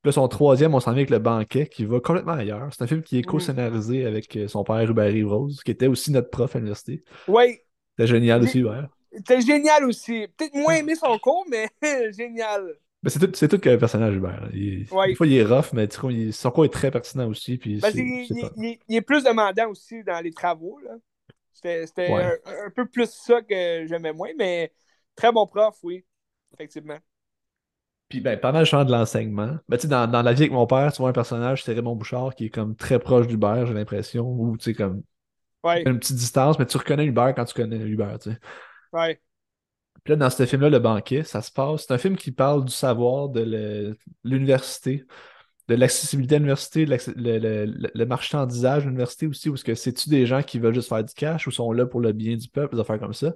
[0.02, 2.70] Puis là, son troisième, on s'en vient avec Le Banquet, qui va complètement ailleurs.
[2.72, 3.26] C'est un film qui est mm.
[3.26, 7.04] co-scénarisé avec euh, son père, Hubert Rose, qui était aussi notre prof à l'université.
[7.28, 7.60] Oui.
[7.92, 8.90] C'était génial aussi, Hubert.
[9.14, 10.28] C'était génial aussi.
[10.36, 11.70] Peut-être moins aimé son cours, mais
[12.18, 12.74] génial.
[13.04, 14.50] Ben, c'est tout, c'est tout qu'un personnage, Hubert.
[14.54, 17.60] Il, Des fois, il est rough, mais il, son cours est très pertinent aussi.
[17.60, 20.80] Puis ben, il, est plus demandant aussi dans les travaux.
[21.54, 24.74] C'était, un, peu plus ça que j'aimais moins, mais
[25.16, 26.04] très bon prof, oui,
[26.54, 26.98] effectivement.
[28.12, 30.92] Puis ben, pendant le champ de l'enseignement, ben, dans, dans La vie avec mon père,
[30.92, 34.28] tu vois un personnage, c'est Raymond Bouchard, qui est comme très proche d'Hubert, j'ai l'impression,
[34.28, 35.02] ou tu sais, comme
[35.64, 38.38] une petite distance, mais tu reconnais Hubert quand tu connais Hubert, tu sais.
[38.92, 39.22] Ouais.
[40.04, 41.86] Puis là, dans ce film-là, Le Banquet, ça se passe.
[41.88, 43.96] C'est un film qui parle du savoir de
[44.26, 45.06] l'université,
[45.70, 50.10] de l'accessibilité à l'université, le, le, le, marchandisage de l'université aussi, ou est-ce que c'est-tu
[50.10, 52.50] des gens qui veulent juste faire du cash ou sont là pour le bien du
[52.50, 53.32] peuple, des affaires comme ça.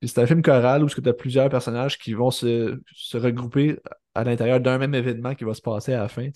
[0.00, 3.78] Puis c'est un film choral où tu as plusieurs personnages qui vont se, se regrouper
[4.14, 6.28] à l'intérieur d'un même événement qui va se passer à la fin,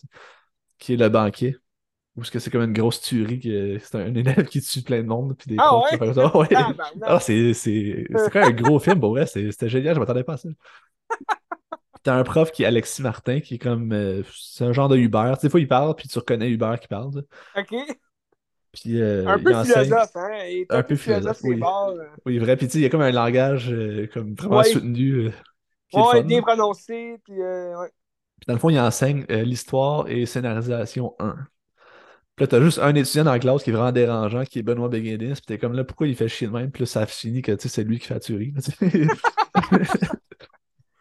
[0.78, 1.56] qui est le banquet.
[2.16, 5.02] Ou est-ce que c'est comme une grosse tuerie, que c'est un élève qui tue plein
[5.02, 5.98] de monde, puis des ah ouais?
[5.98, 6.36] qui ça.
[6.36, 6.48] Ouais.
[7.02, 10.36] Ah, c'est, c'est, c'est un gros film, bon, ouais, c'était génial, je m'attendais pas à
[10.36, 10.48] ça.
[12.04, 13.92] T'as un prof qui est Alexis Martin, qui est comme.
[13.92, 15.32] Euh, c'est un genre de Uber.
[15.40, 17.24] Des fois, il parle, puis tu reconnais Uber qui parle.
[17.56, 17.74] OK.
[18.74, 20.64] Puis, euh, un peu philosophe, hein?
[20.68, 21.60] un, peu philosophe, oui.
[21.62, 22.04] Euh.
[22.26, 22.56] oui, vrai.
[22.56, 23.74] Puis, tu sais, il y a comme un langage
[24.12, 25.30] comme vraiment soutenu.
[25.88, 27.18] Qui ouais, bien prononcé.
[27.24, 27.88] Puis, ouais.
[28.40, 31.36] puis, dans le fond, il enseigne l'histoire et scénarisation 1.
[32.36, 34.62] Puis là, t'as juste un étudiant dans la classe qui est vraiment dérangeant, qui est
[34.62, 36.72] Benoît Béguédis, puis t'es comme là, pourquoi il fait chier de même?
[36.72, 38.52] Puis là, ça finit que c'est lui qui fait la tuerie.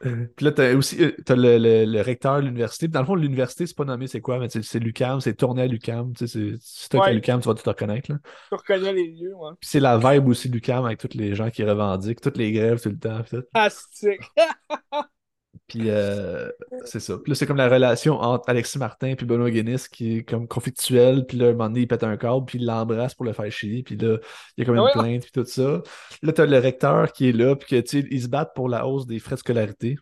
[0.36, 2.88] Puis là, t'as aussi euh, as le, le, recteur de l'université.
[2.88, 5.68] Dans le fond, l'université, c'est pas nommé c'est quoi, mais c'est l'UCAM, c'est tourné à
[5.68, 6.14] l'UCAM.
[6.16, 6.58] Si
[6.90, 7.14] t'as ouais.
[7.14, 8.12] l'UCAM, tu vas tout te reconnaître.
[8.12, 8.20] Là.
[8.50, 9.52] Tu reconnais les lieux, ouais.
[9.60, 12.52] Puis c'est la vibe aussi de l'UCAM avec tous les gens qui revendiquent, toutes les
[12.52, 13.22] grèves tout le temps.
[13.54, 14.20] Ah, c'est
[15.68, 16.50] Puis euh,
[16.86, 17.18] c'est ça.
[17.18, 20.48] Puis là, c'est comme la relation entre Alexis Martin et Benoît Guinness qui est comme
[20.48, 21.26] conflictuelle.
[21.26, 23.52] Puis là, un moment donné, il pète un câble, puis il l'embrasse pour le faire
[23.52, 23.84] chier.
[23.84, 24.18] Puis là,
[24.58, 25.82] il y a comme une ah plainte, puis tout ça.
[26.22, 29.06] Là, t'as le recteur qui est là, puis que, ils se battent pour la hausse
[29.06, 29.96] des frais de scolarité.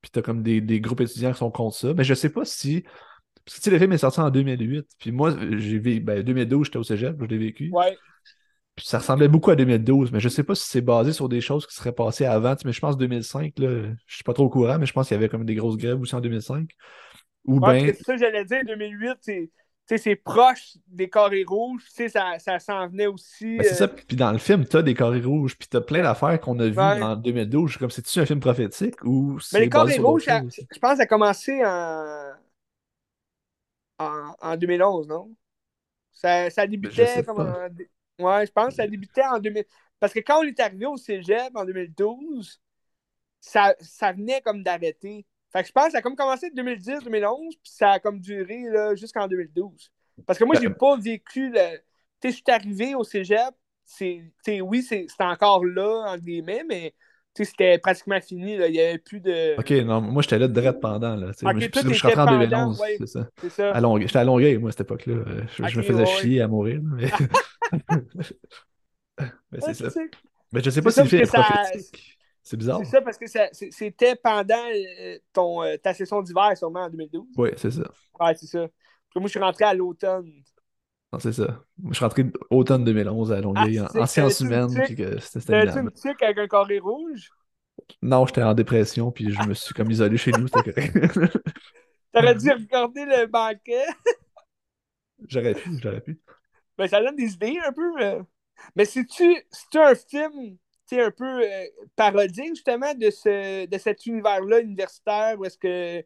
[0.00, 1.92] Puis t'as comme des, des, groupes étudiants qui sont contre ça.
[1.94, 2.84] Mais je sais pas si.
[3.44, 4.86] Parce que le film est sorti en 2008.
[4.98, 6.00] Puis moi, j'ai vu.
[6.00, 7.70] Ben, 2012, j'étais au cégep, je l'ai vécu.
[7.72, 7.96] Ouais
[8.82, 11.66] ça ressemblait beaucoup à 2012, mais je sais pas si c'est basé sur des choses
[11.66, 12.54] qui seraient passées avant.
[12.64, 15.14] Mais je pense 2005, là, je suis pas trop au courant, mais je pense qu'il
[15.14, 16.70] y avait comme des grosses grèves aussi en 2005.
[17.46, 17.80] Ou bien.
[17.86, 19.48] C'est ça, j'allais dire, 2008,
[19.96, 23.56] c'est proche des carrés rouges, ça, ça s'en venait aussi.
[23.56, 26.02] Ben, c'est ça, euh, puis dans le film, t'as des carrés rouges, puis t'as plein
[26.02, 27.76] d'affaires qu'on a vues en 2012.
[27.78, 31.64] Comme c'est-tu un film prophétique ou Mais les carrés rouges, je pense, ça a commencé
[31.64, 32.32] en,
[33.98, 35.30] en, 2011, non?
[36.12, 37.68] Ça, ça débutait comme en...
[38.18, 39.64] Ouais, je pense que ça débutait en 2000.
[40.00, 42.60] Parce que quand on est arrivé au cégep en 2012,
[43.40, 45.26] ça, ça venait comme d'arrêter.
[45.52, 48.20] Fait que je pense que ça a comme commencé en 2010-2011, puis ça a comme
[48.20, 48.64] duré
[48.96, 49.90] jusqu'en 2012.
[50.26, 51.78] Parce que moi, j'ai pas vécu le.
[52.20, 53.54] Tu sais, je suis arrivé au cégep,
[53.84, 56.94] c'est, oui, c'est encore là, entre guillemets, mais
[57.34, 58.56] c'était pratiquement fini.
[58.56, 58.66] Là.
[58.68, 59.58] Il n'y avait plus de.
[59.58, 61.14] Ok, non, moi j'étais là direct pendant.
[61.14, 62.82] Là, moi, je, suis rentré en 2011.
[62.98, 63.28] c'est ça.
[63.48, 63.72] ça.
[63.98, 65.24] J'étais à Longueuil, moi, à cette époque-là.
[65.56, 66.80] Je, me faisais chier à mourir.
[66.82, 67.08] Mais...
[69.50, 70.00] mais c'est ça.
[70.52, 72.18] Mais je sais pas si le film est prophétique.
[72.42, 72.78] C'est bizarre.
[72.78, 77.26] C'est ça, parce que c'était pendant euh, ton, euh, ta session d'hiver, sûrement, en 2012.
[77.36, 77.82] Oui, c'est ça.
[78.18, 78.60] Ouais, c'est ça.
[79.14, 80.30] moi, je suis rentré à l'automne.
[81.12, 81.62] Non, c'est ça.
[81.78, 84.72] Moi, je suis rentré automne 2011 à Longueuil ah, en, sciences humaines.
[84.72, 87.28] T'avais-tu une tuque avec un carré rouge?
[88.00, 90.94] Non, j'étais en dépression, puis je me suis comme isolé chez nous, c'était correct.
[92.12, 93.84] T'aurais dû regarder le banquet.
[95.28, 96.18] j'aurais pu, j'aurais pu.
[96.78, 97.92] Ben, ça donne des idées un peu.
[97.96, 98.18] Mais,
[98.76, 100.58] mais c'est-tu un film
[100.92, 101.66] un peu euh,
[102.54, 106.04] justement, de, ce, de cet univers-là universitaire où est-ce que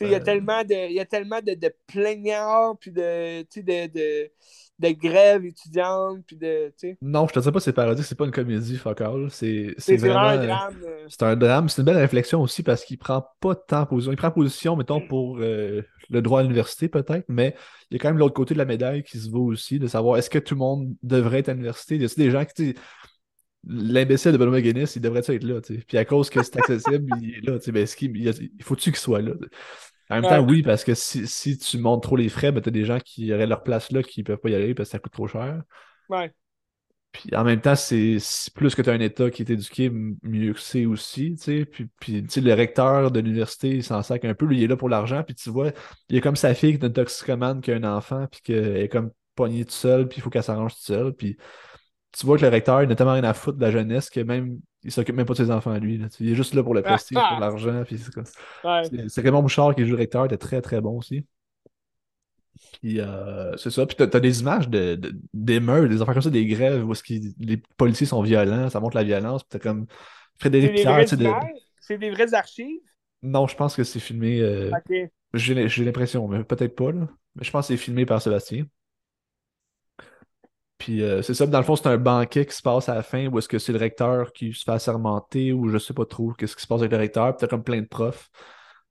[0.00, 3.86] il y a tellement de, il y a tellement de, de plaignards, puis de, de,
[3.86, 4.30] de,
[4.78, 6.72] de grèves étudiantes, puis de,
[7.02, 9.28] Non, je te dis pas c'est parodique, c'est pas une comédie, fuck all.
[9.30, 10.76] C'est vraiment un drame.
[10.84, 11.06] Euh.
[11.08, 14.12] C'est un drame, c'est une belle réflexion aussi parce qu'il prend pas tant position.
[14.12, 17.54] Il prend position, mettons, pour euh, le droit à l'université peut-être, mais
[17.90, 19.86] il y a quand même l'autre côté de la médaille qui se vaut aussi, de
[19.86, 21.96] savoir est-ce que tout le monde devrait être à l'université.
[21.96, 22.74] Il y a des gens qui,
[23.66, 27.36] l'imbécile de Benoît Guinness, il devrait être là, Puis à cause que c'est accessible, il
[27.36, 29.32] est là, ben, il, faut-tu qu'il soit là?
[30.10, 32.72] En même temps, oui, parce que si, tu montes trop les frais, ben, tu as
[32.72, 34.92] des gens qui auraient leur place là qui ne peuvent pas y aller parce que
[34.92, 35.62] ça coûte trop cher.
[36.08, 36.32] Ouais.
[37.12, 38.18] Puis en même temps, c'est
[38.54, 41.36] plus que tu as un État qui est éduqué, mieux que c'est aussi.
[41.70, 44.46] Puis, puis le recteur de l'université, il s'en sac un peu.
[44.46, 45.22] Lui, il est là pour l'argent.
[45.24, 45.72] Puis tu vois,
[46.08, 48.76] il est comme sa fille qui est une toxicomane, qui a un enfant, puis qu'elle
[48.76, 51.12] est comme poignée toute seule, puis il faut qu'elle s'arrange toute seule.
[51.12, 51.36] Puis
[52.12, 54.20] tu vois que le recteur, il n'a tellement rien à foutre de la jeunesse que
[54.20, 56.00] même il s'occupe même pas de ses enfants à lui.
[56.20, 57.82] Il est juste là pour le prestige, pour l'argent.
[59.08, 61.24] C'est Raymond Bouchard qui joue le recteur, était très très bon aussi.
[62.80, 63.86] Puis euh, c'est ça.
[63.86, 66.92] Puis t'as as des images d'émeutes, de, des affaires comme ça, des grèves où
[67.38, 69.42] les policiers sont violents, ça montre la violence.
[69.42, 69.86] Puis t'as comme
[70.38, 71.06] Frédéric Pierre.
[71.80, 72.80] C'est des vraies archives?
[73.22, 74.40] Non, je pense que c'est filmé.
[74.40, 74.70] Euh...
[75.34, 76.92] J'ai l'impression, mais peut-être pas.
[76.92, 77.08] Là.
[77.34, 78.64] Mais je pense que c'est filmé par Sébastien.
[80.80, 83.02] Puis euh, c'est ça, dans le fond, c'est un banquet qui se passe à la
[83.02, 86.06] fin ou est-ce que c'est le recteur qui se fait assermenter ou je sais pas
[86.06, 87.36] trop qu'est-ce qui se passe avec le recteur.
[87.36, 88.30] Puis t'as comme plein de profs.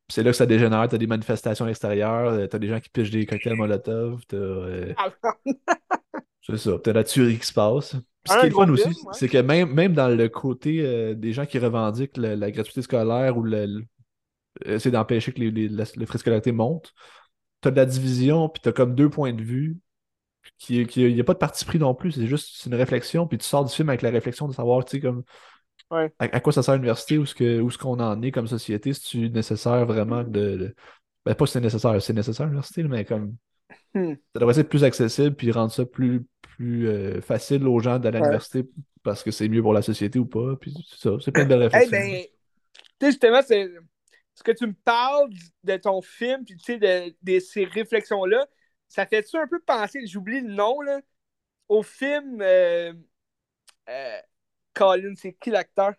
[0.07, 0.87] Puis c'est là que ça dégénère.
[0.87, 4.21] T'as des manifestations à l'extérieur, euh, t'as des gens qui pichent des cocktails Molotov.
[4.27, 4.37] T'as.
[4.37, 5.09] Euh, ah,
[6.43, 7.95] c'est ça, t'as la tuerie qui se passe.
[8.23, 11.47] Puis ce qui est fun aussi, c'est que même, même dans le côté des gens
[11.47, 13.81] qui revendiquent la, gratuité scolaire ou le,
[14.63, 16.93] essayer d'empêcher que les, les, frais de scolarité montent,
[17.61, 19.79] t'as de la division, puis t'as comme deux points de vue
[20.67, 23.45] il n'y a pas de parti pris non plus, c'est juste une réflexion, puis tu
[23.45, 25.23] sors du film avec la réflexion de savoir, tu sais, comme
[26.19, 29.85] à, quoi ça sert l'université, où est-ce qu'on en est comme société, si tu nécessaire
[29.85, 30.75] vraiment de.
[31.25, 33.35] Ben, pas si c'est nécessaire, c'est nécessaire l'université, mais comme.
[33.93, 34.13] Hmm.
[34.33, 38.17] Ça devrait être plus accessible, puis rendre ça plus, plus euh, facile aux gens d'aller
[38.17, 38.67] à l'université
[39.01, 41.49] parce que c'est mieux pour la société ou pas, puis c'est ça, c'est plein de
[41.49, 41.97] belles réflexions.
[41.97, 42.25] ben,
[43.01, 43.69] justement, c'est.
[44.35, 45.29] Ce que tu me parles
[45.65, 48.47] de ton film, puis tu sais, de, de ces réflexions-là,
[48.89, 50.99] ça fait-tu un peu penser, j'oublie le nom, là,
[51.69, 52.91] au film euh,
[53.87, 54.19] euh,
[54.73, 55.93] Colin, c'est qui l'acteur?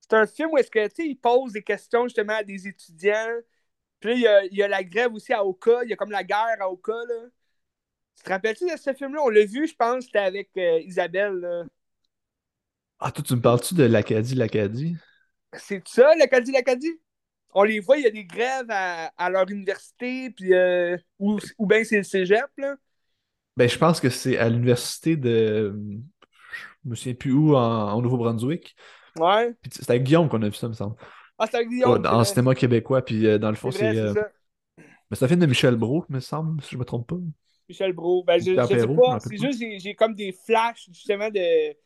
[0.00, 3.38] C'est un film où est-ce que, tu il pose des questions justement à des étudiants.
[4.00, 6.24] Puis là, il y a, la grève aussi à Oka, il y a comme la
[6.24, 7.28] guerre à Oka, là.
[8.16, 9.22] Tu te rappelles-tu de ce film-là?
[9.22, 11.64] On l'a vu, je pense, c'était avec euh, Isabelle, là.
[12.98, 14.96] Ah, toi, tu me parles-tu de l'Acadie, l'Acadie?
[15.54, 17.00] C'est ça, l'Acadie, l'Acadie?
[17.52, 21.66] On les voit, il y a des grèves à, leur université, puis euh, ou, ou
[21.66, 22.76] bien c'est le cégep, là.
[23.56, 25.74] Ben, je pense que c'est à l'université de.
[26.84, 28.74] Je me souviens plus où, en, Nouveau-Brunswick.
[29.18, 29.54] Ouais.
[29.70, 30.96] C'était avec Guillaume qu'on a vu ça, me semble.
[31.38, 32.06] Ah, c'était avec Guillaume.
[32.06, 33.96] en cinéma québécois, puis euh, dans le fond, c'est.
[33.96, 34.14] Euh...
[34.78, 37.16] Mais c'est un film de Michel Brault, me semble, si je me trompe pas.
[37.68, 38.24] Michel Brault.
[38.24, 39.18] Ben, je, je sais pas.
[39.20, 41.76] C'est juste, j'ai comme des flashs, justement, de.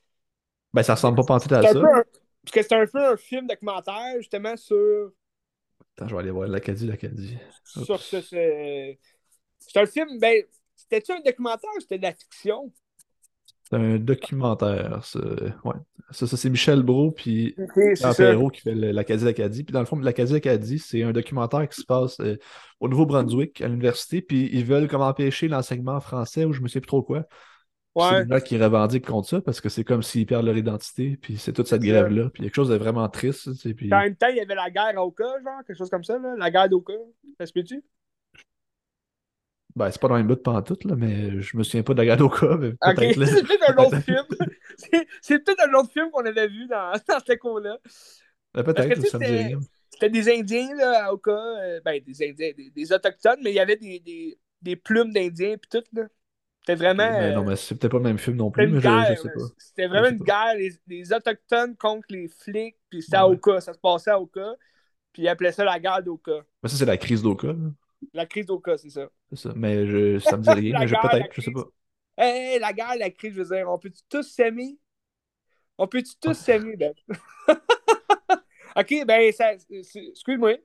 [0.73, 1.81] Ben, ça ressemble pas tout à ça.
[1.81, 5.11] Parce que c'est un peu un film documentaire, justement, sur.
[5.97, 7.39] Attends, je vais aller voir l'Acadie, l'Acadie.
[7.65, 8.21] Sur ce.
[9.59, 10.43] C'est un film, ben,
[10.75, 12.73] c'était-tu un documentaire ou c'était de la fiction?
[13.65, 15.05] C'est un documentaire.
[15.05, 15.19] Ça,
[15.65, 15.75] ouais.
[16.11, 17.57] ça, c'est Michel Brault puis
[18.17, 19.65] Perrault qui fait l'Acadie l'Acadie.
[19.65, 22.37] Puis dans le fond, l'Acadie l'Acadie, c'est un documentaire qui se passe euh,
[22.79, 26.81] au Nouveau-Brunswick, à l'université, puis ils veulent comme empêcher l'enseignement français ou je me sais
[26.81, 27.27] plus trop quoi.
[27.97, 28.05] Ouais.
[28.11, 31.17] C'est des gens qui revendiquent contre ça parce que c'est comme s'ils perdent leur identité,
[31.17, 32.29] puis c'est toute cette grève-là.
[32.29, 33.49] Puis quelque chose de vraiment triste.
[33.75, 33.93] Puis...
[33.93, 36.19] En même temps, il y avait la guerre à Oka, genre, quelque chose comme ça,
[36.19, 36.35] là.
[36.37, 36.93] la guerre d'Oka.
[37.39, 37.83] Ça se peut-tu?
[39.75, 41.99] Ben, c'est pas dans les bout de tout là, mais je me souviens pas de
[41.99, 42.57] la Gadoka.
[42.59, 43.13] Mais okay.
[43.27, 44.25] c'est peut-être un autre film.
[45.23, 47.79] c'est peut-être un autre film qu'on avait vu dans, dans ce coin-là.
[48.53, 49.59] Ben, peut-être, ça me dit rien.
[49.91, 51.31] C'était des Indiens, là, à Oka.
[51.31, 55.57] Euh, ben, des Indiens, des, Autochtones, mais il y avait des, des, des plumes d'Indiens,
[55.57, 56.07] puis tout, là.
[56.67, 57.09] C'était vraiment.
[57.09, 59.29] Mais non, mais c'est peut-être pas le même film non plus, mais je, je, sais
[59.29, 59.45] pas.
[59.57, 63.61] C'était vraiment une guerre, les, les, Autochtones contre les flics, puis c'était à Oka.
[63.61, 64.57] Ça se passait à Oka.
[65.13, 66.45] Puis ils appelaient ça la guerre d'Oka.
[66.61, 67.55] Mais ça, c'est la crise d'Oka.
[68.13, 69.09] La crise d'Oka, c'est ça.
[69.31, 69.53] C'est ça.
[69.55, 70.81] Mais je, ça me dit rien.
[70.81, 71.67] mais peut-être, je sais pas.
[72.19, 74.77] Hey, la guerre, la crise, je veux dire, on peut-tu tous s'aimer?
[75.79, 76.93] On peut-tu tous s'aimer, Ben?
[78.77, 79.33] ok, ben,
[79.71, 80.57] excuse-moi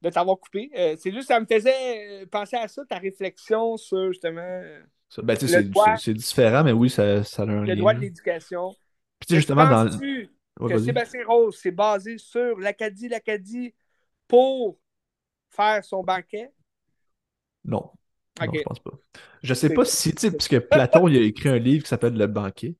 [0.00, 0.70] de t'avoir coupé.
[0.76, 4.62] Euh, c'est juste, ça me faisait euh, penser à ça, ta réflexion sur justement.
[5.18, 8.74] Ben, c'est différent, mais oui, ça, ça a un Le droit de l'éducation.
[9.18, 9.88] Puis, justement, dans.
[9.88, 13.74] que Sébastien Rose s'est basé sur l'Acadie, l'Acadie
[14.28, 14.78] pour
[15.50, 16.50] faire son banquet?
[17.64, 17.90] Non.
[18.40, 18.92] Non, je pense pas.
[19.42, 21.88] Je sais pas si, tu sais, parce que Platon, il a écrit un livre qui
[21.88, 22.74] s'appelle Le banquet.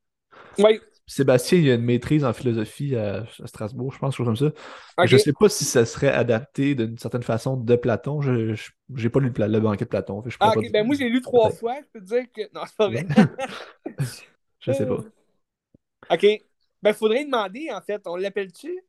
[0.58, 0.80] Oui.
[1.06, 4.52] Sébastien, il a une maîtrise en philosophie à, Strasbourg, je pense, chose comme ça.
[5.04, 8.22] Je sais pas si ça serait adapté d'une certaine façon de Platon.
[8.22, 8.54] Je
[8.88, 10.22] n'ai pas lu le, banquet de Platon.
[10.26, 11.76] Je ah, ok, ben moi, j'ai lu trois fois.
[11.82, 12.42] Je peux te dire que.
[12.54, 13.06] Non, c'est pas vrai.
[14.60, 15.04] je sais pas.
[16.10, 16.26] OK.
[16.82, 18.02] Ben, faudrait demander, en fait.
[18.06, 18.82] On l'appelle-tu?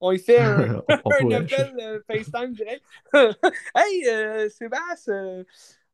[0.00, 2.84] On y fait un, un appel euh, FaceTime direct.
[3.14, 5.44] hey, euh, Sébastien, euh,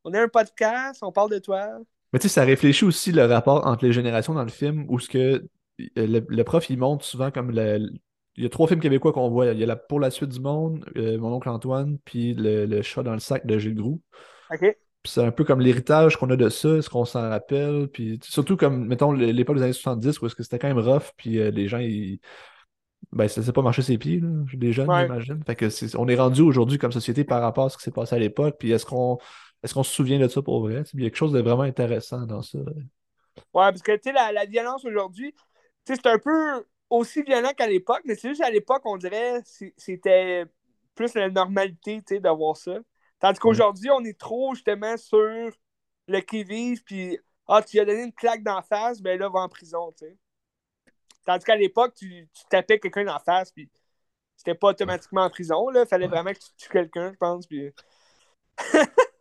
[0.03, 1.79] on a un podcast, on parle de toi.
[2.13, 4.99] Mais tu sais, ça réfléchit aussi le rapport entre les générations dans le film où
[4.99, 5.45] ce que
[5.95, 7.89] le, prof il montre souvent comme le,
[8.35, 9.47] il y a trois films québécois qu'on voit.
[9.47, 13.03] Il y a la Pour la suite du monde, Mon oncle Antoine, puis le, chat
[13.03, 14.01] dans le sac de Gilles Groux.
[14.51, 14.77] OK.
[15.03, 18.55] c'est un peu comme l'héritage qu'on a de ça, est-ce qu'on s'en rappelle, puis surtout
[18.55, 21.67] comme, mettons, l'époque des années 70 où est-ce que c'était quand même rough, puis les
[21.67, 22.19] gens, ils,
[23.11, 24.29] ben, ça s'est pas marché ses pieds, là.
[24.53, 25.43] des jeunes, j'imagine.
[25.45, 28.15] Fait que on est rendu aujourd'hui comme société par rapport à ce qui s'est passé
[28.15, 28.55] à l'époque.
[28.57, 29.17] Puis est-ce qu'on
[29.63, 30.83] est-ce qu'on se souvient de ça pour vrai?
[30.93, 32.59] Il y a quelque chose de vraiment intéressant dans ça.
[32.59, 35.33] Ouais, parce que tu sais, la, la, violence aujourd'hui,
[35.85, 39.41] c'est un peu aussi violent qu'à l'époque, mais c'est juste à l'époque, on dirait
[39.77, 40.45] c'était
[40.95, 42.77] plus la normalité d'avoir ça.
[43.19, 45.49] Tandis qu'aujourd'hui, on est trop justement sur
[46.07, 49.39] le qui-vive, puis ah, tu lui as donné une claque d'en face, ben là, va
[49.39, 50.17] en prison, tu sais.
[51.25, 53.69] Tandis qu'à l'époque, tu, tu, tapais quelqu'un en face, puis
[54.35, 55.69] c'était pas automatiquement en prison.
[55.73, 57.47] Il fallait vraiment que tu tues quelqu'un, je pense.
[57.47, 57.71] Puis...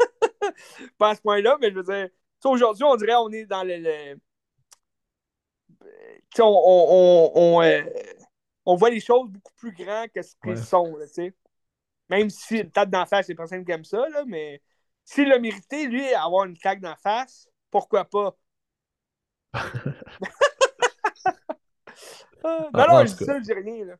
[0.99, 2.09] pas à ce point-là, mais je veux dire,
[2.45, 4.17] aujourd'hui, on dirait qu'on est dans le.
[6.39, 7.83] On, on, on, euh,
[8.65, 10.97] on, voit les choses beaucoup plus grandes que ce qu'elles sont.
[10.97, 11.05] Là,
[12.09, 14.63] Même si le tape d'en face, c'est personne qui aime ça, là, mais
[15.05, 18.37] s'il a mérité, lui, avoir une claque d'en face, pourquoi pas?
[22.45, 23.85] Ah, non, non, je dis ça, je dis rien.
[23.85, 23.95] Là.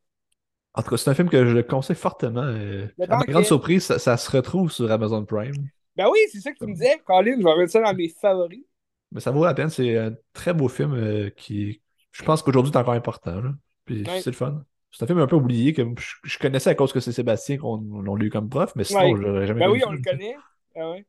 [0.75, 2.43] En tout cas, c'est un film que je conseille fortement.
[2.43, 5.69] Euh, à ma grande surprise, ça, se retrouve sur Amazon Prime.
[5.97, 7.01] Ben oui, c'est ça que tu me disais.
[7.05, 8.65] Colin, je vais mettre ça dans mes favoris.
[9.11, 9.69] Mais ça vaut la peine.
[9.69, 11.83] C'est un très beau film euh, qui,
[12.13, 13.41] je pense qu'aujourd'hui, est encore important.
[13.41, 13.51] Là.
[13.85, 14.65] Puis c'est le fun.
[14.91, 15.83] C'est un film un peu oublié que
[16.23, 19.23] je, connaissais à cause que c'est Sébastien qu'on l'a eu comme prof, mais sinon, je
[19.23, 20.37] n'aurais jamais Ben oui, on le connaît.
[20.77, 21.07] Ah ouais.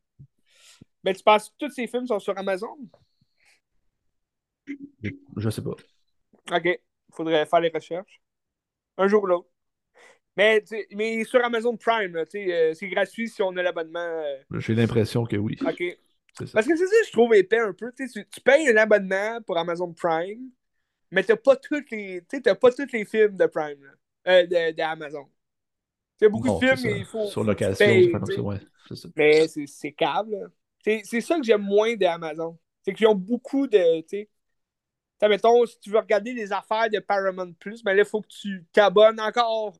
[1.04, 2.78] Ben, tu penses que tous ces films sont sur Amazon?
[4.66, 5.76] Je, je sais pas.
[6.52, 6.80] OK
[7.14, 8.22] faudrait faire les recherches.
[8.98, 9.50] Un jour ou l'autre.
[10.36, 14.00] Mais, mais sur Amazon Prime, euh, c'est gratuit si on a l'abonnement.
[14.00, 14.60] Euh.
[14.60, 15.58] J'ai l'impression que oui.
[15.62, 15.84] OK.
[16.52, 17.92] Parce que c'est ça, je trouve épais un peu.
[17.96, 20.50] Tu, tu, payes un abonnement pour Amazon Prime,
[21.12, 22.22] mais t'as pas tous les.
[22.22, 23.92] pas tous les films de Prime.
[24.28, 25.28] Euh, d'Amazon.
[26.22, 27.28] As beaucoup de films, mais il faut.
[27.28, 28.60] Sur location, ouais,
[28.96, 29.10] ça.
[29.16, 30.52] Mais c'est câble.
[30.84, 32.58] C'est ça que j'aime moins d'Amazon.
[32.82, 34.04] C'est qu'ils ont beaucoup de.
[35.28, 38.28] mettons, si tu veux regarder les affaires de Paramount Plus, ben là, il faut que
[38.28, 39.74] tu t'abonnes encore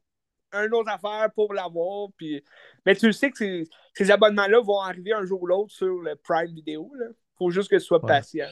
[0.54, 2.10] un autre affaire pour l'avoir.
[2.18, 2.44] Puis...
[2.86, 6.54] Mais tu sais que ces, abonnements-là vont arriver un jour ou l'autre sur le Prime
[6.54, 6.92] Vidéo.
[7.00, 8.50] Il faut juste que tu sois patient.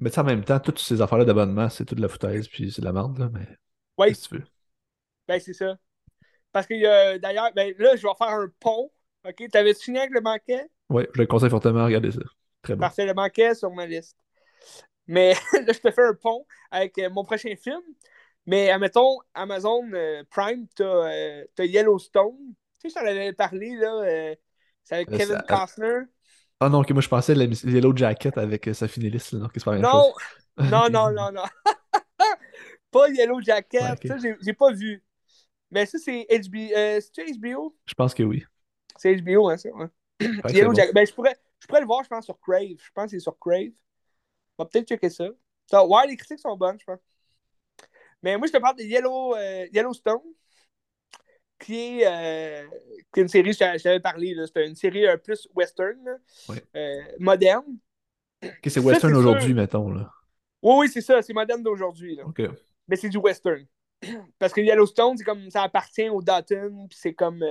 [0.00, 2.86] Mais en même temps, toutes ces affaires-là d'abonnement, c'est toute la foutaise, puis c'est de
[2.86, 3.46] la merde, là, mais.
[3.96, 4.14] Oui.
[4.14, 4.44] tu veux?
[5.28, 5.76] Ben, c'est ça.
[6.52, 8.90] Parce que d'ailleurs, ben, là, je vais faire un pont.
[9.26, 9.50] OK?
[9.50, 10.68] T'avais fini avec le banquet?
[10.90, 12.20] Oui, je le conseille fortement à regarder ça.
[12.62, 12.80] Très bon.
[12.80, 14.16] Parfait, le banquet sur ma liste.
[15.06, 17.80] Mais là, je te fais un pont avec euh, mon prochain film.
[18.46, 22.54] Mais admettons, Amazon euh, Prime, t'as euh, as Yellowstone.
[22.80, 24.34] Tu sais, je t'en avais parlé, là.
[24.82, 26.00] c'est avec Kevin Costner.
[26.60, 30.12] Ah non, ok, moi je pensais la Yellow Jacket avec sa non, c'est pas non.
[30.56, 31.42] non, non, non, non,
[32.90, 35.02] pas Yellow Jacket, ça j'ai pas vu.
[35.70, 37.00] Mais ça c'est HBO.
[37.00, 37.76] c'est HBO?
[37.86, 38.44] Je pense que oui.
[38.96, 39.88] C'est HBO, hein, ça, ouais.
[40.52, 40.94] Yellow Jacket.
[40.94, 42.76] Ben, je pourrais, je pourrais le voir, je pense, sur Crave.
[42.78, 43.72] Je pense que c'est sur Crave.
[44.56, 45.24] On va peut-être checker ça.
[45.66, 45.84] ça.
[45.84, 47.00] Ouais, les critiques sont bonnes, je pense.
[48.24, 50.22] Mais moi, je te parle de Yellow, euh, Yellowstone,
[51.58, 52.66] qui est, euh,
[53.12, 56.00] qui est une série, je t'avais parlé, c'est une série un plus western,
[56.74, 57.76] euh, moderne.
[58.66, 59.90] c'est western aujourd'hui, mettons.
[59.90, 60.10] Là.
[60.62, 62.18] Oui, oui, c'est ça, c'est moderne d'aujourd'hui.
[62.88, 63.66] Mais c'est du western.
[64.38, 67.44] Parce que Yellowstone, c'est comme ça appartient aux Dutton, puis c'est comme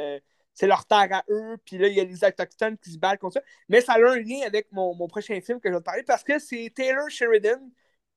[0.56, 3.20] c'est leur terre à eux, puis là, il y a les Autochtones qui se battent
[3.20, 3.42] contre ça.
[3.70, 6.04] Mais ça a un lien avec mon, mon prochain film que je vais te parler
[6.04, 7.60] parce que c'est Taylor Sheridan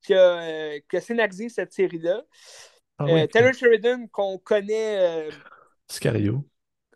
[0.01, 2.23] qui a, euh, qui a scénarisé cette série-là.
[2.97, 5.27] Ah euh, Taylor Sheridan, qu'on connaît.
[5.27, 5.31] Euh,
[5.87, 6.43] Sicario.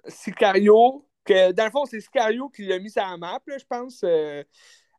[0.07, 3.65] Sicario, que dans le fond, c'est Sicario qui l'a mis sur la map, là, je
[3.65, 4.03] pense.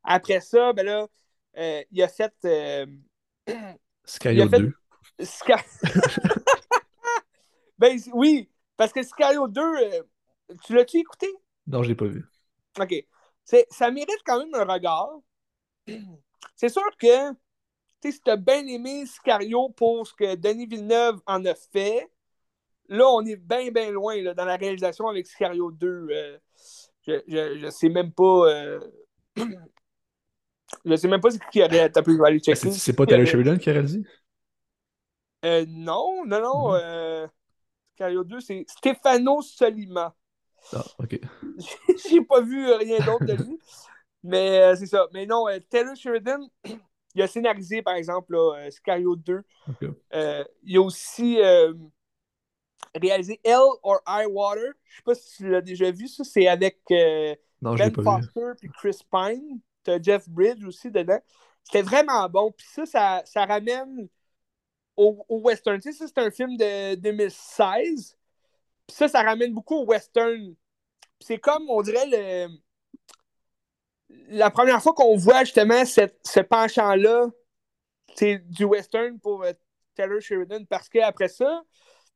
[0.04, 1.06] après ça, ben là,
[1.90, 2.32] il a fait.
[4.04, 4.72] Sicario 2.
[7.78, 9.62] ben oui, parce que Sicario 2,
[10.64, 11.28] tu l'as-tu écouté?
[11.66, 12.24] Non, je l'ai pas vu.
[12.80, 12.94] OK.
[13.70, 15.18] Ça mérite quand même un regard.
[16.56, 17.32] C'est sûr que
[18.10, 22.10] si tu as bien aimé Sicario pour ce que Denis Villeneuve en a fait,
[22.88, 26.08] là, on est bien, bien loin là, dans la réalisation avec Sicario 2.
[26.10, 26.38] Euh,
[27.06, 28.48] je, je, sais même pas.
[28.48, 28.80] Euh...
[30.84, 31.90] je sais même pas ce qui aurait.
[31.90, 32.70] T'as pu aller checker.
[32.72, 34.02] C'est pas Taylor Sheridan qui a réalisé?
[35.44, 36.74] Euh, non, non, non.
[36.74, 37.26] Euh,
[37.90, 40.14] Sicario 2, c'est Stefano Solima.
[40.72, 41.20] Ah, ok.
[42.08, 43.58] J'ai pas vu rien d'autre de lui.
[44.22, 45.08] Mais c'est ça.
[45.12, 46.48] Mais non, Taylor Sheridan,
[47.14, 49.42] il a scénarisé, par exemple, là, Scario 2.
[50.62, 51.38] il a aussi
[52.94, 54.72] réalisé Hell or High Water.
[54.84, 56.24] Je sais pas si tu l'as déjà vu, ça.
[56.24, 59.60] C'est avec Ben Foster et Chris Pine.
[59.84, 61.20] Tu as Jeff Bridge aussi dedans.
[61.64, 62.52] C'était vraiment bon.
[62.52, 64.08] Puis ça, ça, ça ramène
[64.96, 65.80] au, au western.
[65.80, 68.16] Tu sais, ça, c'est un film de 2016
[68.92, 70.54] ça, ça ramène beaucoup au western.
[71.20, 72.48] C'est comme, on dirait, le...
[74.28, 77.26] la première fois qu'on voit justement ce penchant-là,
[78.14, 79.52] c'est du western pour euh,
[79.94, 81.62] Taylor Sheridan, parce qu'après ça,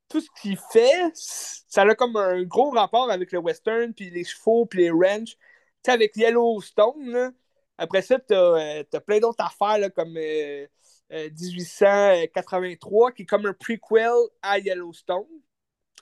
[0.08, 4.24] tout ce qu'il fait, ça a comme un gros rapport avec le western, puis les
[4.24, 5.36] chevaux, puis les ranchs.
[5.36, 5.38] Tu
[5.84, 7.32] sais, avec Yellowstone,
[7.78, 13.46] après ça, tu as, euh, plein d'autres affaires là, comme 1883, euh, qui est comme
[13.46, 14.10] un prequel
[14.42, 15.26] à Yellowstone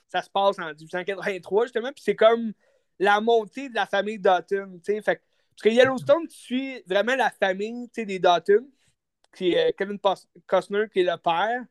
[0.07, 2.53] ça se passe en 1883, justement, puis c'est comme
[2.99, 5.01] la montée de la famille Dutton, tu sais.
[5.01, 5.21] Fait,
[5.55, 8.67] parce que Yellowstone, tu suis vraiment la famille des Dutton,
[9.33, 9.97] qui est euh, Kevin
[10.45, 11.63] Costner, qui est le père,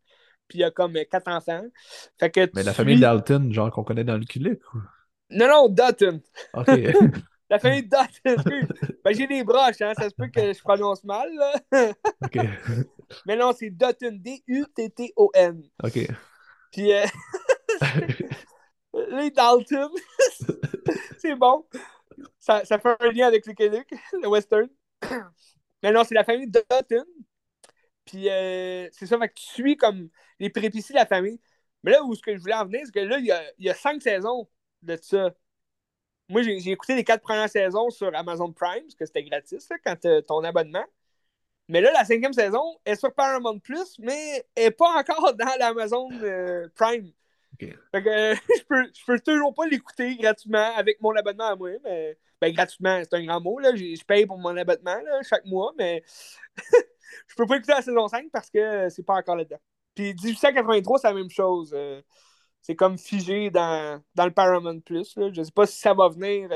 [0.49, 1.65] puis il y a comme euh, quatre enfants.
[2.19, 4.79] Fait que Mais la famille Dalton, genre qu'on connaît dans le Kulik, ou...
[5.31, 6.21] Non, non, Dutton.
[6.55, 6.67] OK.
[7.51, 8.43] la famille Dutton.
[9.05, 11.53] ben, j'ai des broches, hein, ça se peut que je prononce mal, là.
[12.25, 12.39] OK.
[13.27, 15.63] Mais non, c'est Dutton, D-U-T-T-O-N.
[15.83, 16.09] OK.
[16.73, 17.05] Puis, euh...
[19.11, 19.91] les Dalton,
[21.19, 21.67] c'est bon.
[22.45, 23.89] Ça, ça, fait un lien avec le Québec,
[24.23, 24.69] le western.
[25.83, 27.07] Mais non, c'est la famille Dalton.
[28.05, 31.41] Puis euh, c'est ça, fait que tu suis comme les péripéties de la famille.
[31.83, 33.43] Mais là où ce que je voulais en venir, c'est que là, il y a,
[33.59, 34.47] il y a cinq saisons
[34.83, 35.35] de ça.
[36.29, 39.97] Moi, j'ai écouté les quatre premières saisons sur Amazon Prime, parce que c'était gratis quand
[39.97, 40.85] tu ton abonnement.
[41.69, 45.59] Mais là, la cinquième saison est sur Paramount Plus, mais elle n'est pas encore dans
[45.59, 47.11] l'Amazon euh, Prime.
[47.59, 51.57] Fait que, euh, je, peux, je peux toujours pas l'écouter gratuitement avec mon abonnement à
[51.57, 51.71] moi.
[51.85, 53.59] Mais, ben, gratuitement, c'est un grand mot.
[53.59, 53.75] Là.
[53.75, 56.03] Je, paye pour mon abonnement là, chaque mois, mais
[56.57, 59.61] je peux pas écouter la saison 5 parce que c'est pas encore là-dedans.
[59.95, 61.73] Puis 1883, c'est la même chose.
[61.75, 62.03] Euh,
[62.61, 65.17] c'est comme figé dans, dans le Paramount Plus.
[65.17, 65.31] Là.
[65.33, 66.51] Je sais pas si ça va venir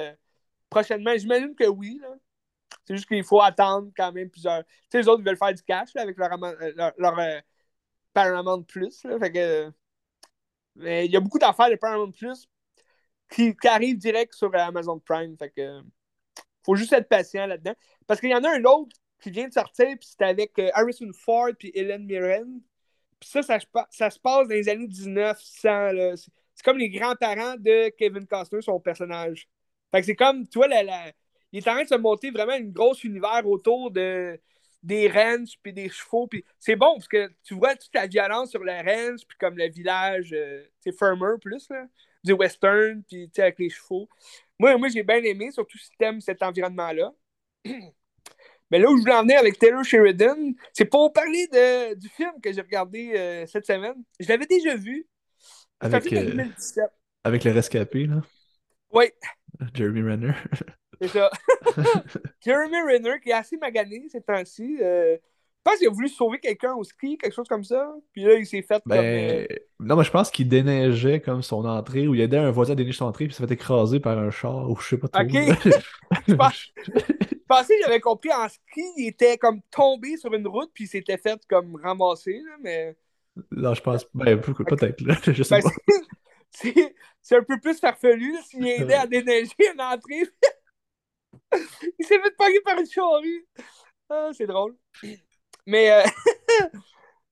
[0.71, 1.13] prochainement.
[1.17, 1.99] J'imagine que oui.
[2.03, 2.15] Là.
[2.85, 4.65] C'est juste qu'il faut attendre quand même plusieurs.
[4.65, 7.41] Tu sais, les autres, veulent faire du cash avec leur, euh, euh,
[8.13, 9.03] Paramount Plus.
[9.03, 9.73] fait que...
[10.81, 12.49] Il y a beaucoup d'affaires de Paramount Plus
[13.31, 15.37] qui, arrivent direct sur Amazon Prime.
[15.37, 15.53] Fait
[16.65, 17.75] faut juste être patient là-dedans.
[18.07, 20.71] Parce qu'il y en a un autre qui vient de sortir, puis c'était avec euh,
[20.75, 22.61] Harrison Ford puis Helen Mirren.
[23.19, 23.59] Puis ça, ça,
[24.11, 25.91] se passe dans les années 1900.
[26.55, 29.49] C'est comme les grands-parents de Kevin Costner, son personnage.
[29.91, 31.13] Fait que c'est comme, tu vois, la,
[31.53, 34.39] il est en train de se monter vraiment une grosse univers autour de,
[34.83, 36.27] des ranchs puis des chevaux.
[36.27, 39.57] Puis c'est bon parce que tu vois toute la violence sur le ranch puis comme
[39.57, 40.35] le village,
[40.81, 41.87] c'est euh, firmer plus, là,
[42.25, 44.09] du western puis avec les chevaux.
[44.59, 47.13] Moi, moi j'ai bien aimé, surtout si tu aimes cet environnement-là.
[48.71, 52.09] Mais là où je voulais en venir avec Taylor Sheridan, c'est pour parler de, du
[52.11, 53.95] film que j'ai regardé euh, cette semaine.
[54.21, 55.07] Je l'avais déjà vu.
[55.81, 56.45] Avec, euh,
[57.25, 58.21] avec le rescapé, là.
[58.93, 59.07] Oui.
[59.75, 60.33] Jeremy Renner.
[61.01, 61.31] C'est ça.
[62.45, 64.79] Jeremy Renner, qui est assez magané ces temps-ci.
[64.81, 67.95] Euh, je pense qu'il a voulu sauver quelqu'un au ski, quelque chose comme ça.
[68.13, 69.05] Puis là, il s'est fait ben, comme.
[69.05, 69.47] Euh,
[69.81, 72.77] non, mais je pense qu'il déneigeait comme son entrée, ou il aidait un voisin à
[72.77, 75.09] déneiger son entrée, puis il s'est fait écraser par un char, ou je sais pas
[75.09, 75.23] trop.
[75.23, 75.31] Ok.
[76.29, 76.35] je,
[77.47, 80.89] pensais qu'il avait compris en ski, il était comme tombé sur une route, puis il
[80.89, 82.97] s'était fait comme ramasser, là, mais.
[83.53, 84.07] Non, je pense.
[84.15, 85.17] Ben, peut-être, là.
[85.27, 86.91] Je sais ben, pas.
[87.21, 90.23] C'est un peu plus farfelu s'il aidait à déneiger une entrée.
[91.99, 93.47] Il s'est fait payer par une charrue.
[94.11, 94.77] Ah, c'est drôle.
[95.67, 96.03] Mais euh,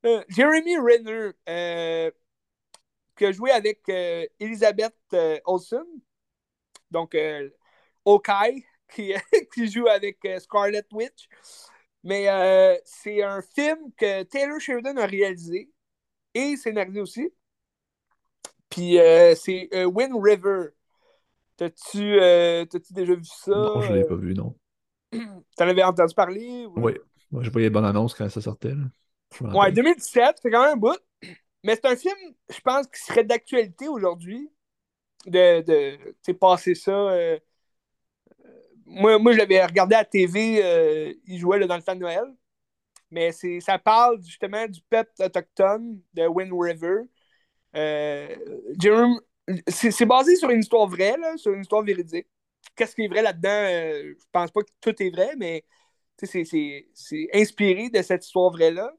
[0.04, 2.10] euh, Jeremy Renner, euh,
[3.16, 3.80] qui a joué avec
[4.38, 4.94] Elizabeth
[5.46, 5.84] Olsen,
[6.90, 7.16] donc
[8.04, 9.14] Okai, qui,
[9.54, 11.28] qui joue avec Scarlet Witch.
[12.04, 12.26] Mais
[12.84, 15.70] c'est un film que Taylor Sheridan a réalisé
[16.34, 17.32] et scénarisé aussi.
[18.68, 18.98] Puis
[19.34, 20.75] c'est Wind River.
[21.56, 23.50] T'as-tu déjà vu ça?
[23.50, 24.54] Non, je l'ai pas vu, non.
[25.56, 26.66] T'en avais entendu parler?
[26.76, 26.92] Oui.
[27.30, 28.74] Moi, j'ai pas eu de bonne annonce quand ça sortait.
[29.40, 30.98] Ouais, 2017, c'est quand même un bout.
[31.64, 32.14] Mais c'est un film,
[32.48, 34.50] je pense, qui serait d'actualité aujourd'hui.
[35.26, 36.92] De, de passer ça.
[36.92, 37.36] Euh,
[38.84, 41.96] moi, moi, je l'avais regardé à la TV, euh, il jouait là, dans le temps
[41.96, 42.24] de Noël.
[43.10, 47.02] Mais ça parle justement du peuple autochtone de Wind River.
[47.74, 48.34] Euh,
[49.68, 52.26] c'est basé sur une histoire vraie, sur une histoire véridique.
[52.74, 53.48] Qu'est-ce qui est vrai là-dedans?
[53.48, 55.64] je pense pas que tout est vrai, mais
[56.22, 58.92] c'est inspiré de cette histoire vraie-là.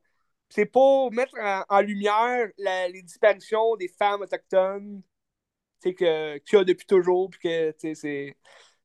[0.49, 1.35] C'est pour mettre
[1.69, 5.01] en, lumière les disparitions des femmes autochtones
[5.81, 8.33] qu'il y a depuis toujours, puis que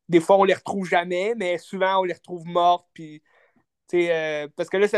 [0.08, 3.22] des fois on les retrouve jamais, mais souvent on les retrouve mortes, puis
[3.94, 4.88] euh, parce que là,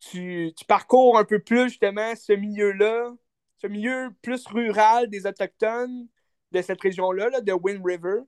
[0.00, 3.10] tu, parcours un peu plus justement ce milieu-là,
[3.58, 6.08] ce milieu plus rural des Autochtones
[6.52, 8.20] de cette région-là, de Wind River,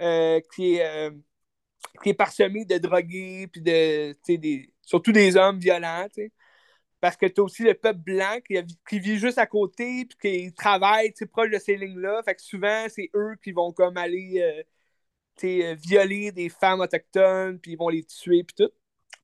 [0.00, 0.86] euh, qui est.
[0.86, 1.10] Euh,
[2.02, 4.14] qui est parsemé de drogués, puis de,
[4.82, 6.06] surtout des hommes violents,
[7.00, 10.54] Parce que tu as aussi le peuple blanc qui, vit juste à côté, puis qui
[10.54, 12.22] travaille proche de ces lignes-là.
[12.24, 14.64] Fait que souvent, c'est eux qui vont comme aller
[15.44, 18.72] euh, violer des femmes autochtones, puis ils vont les tuer, puis tout.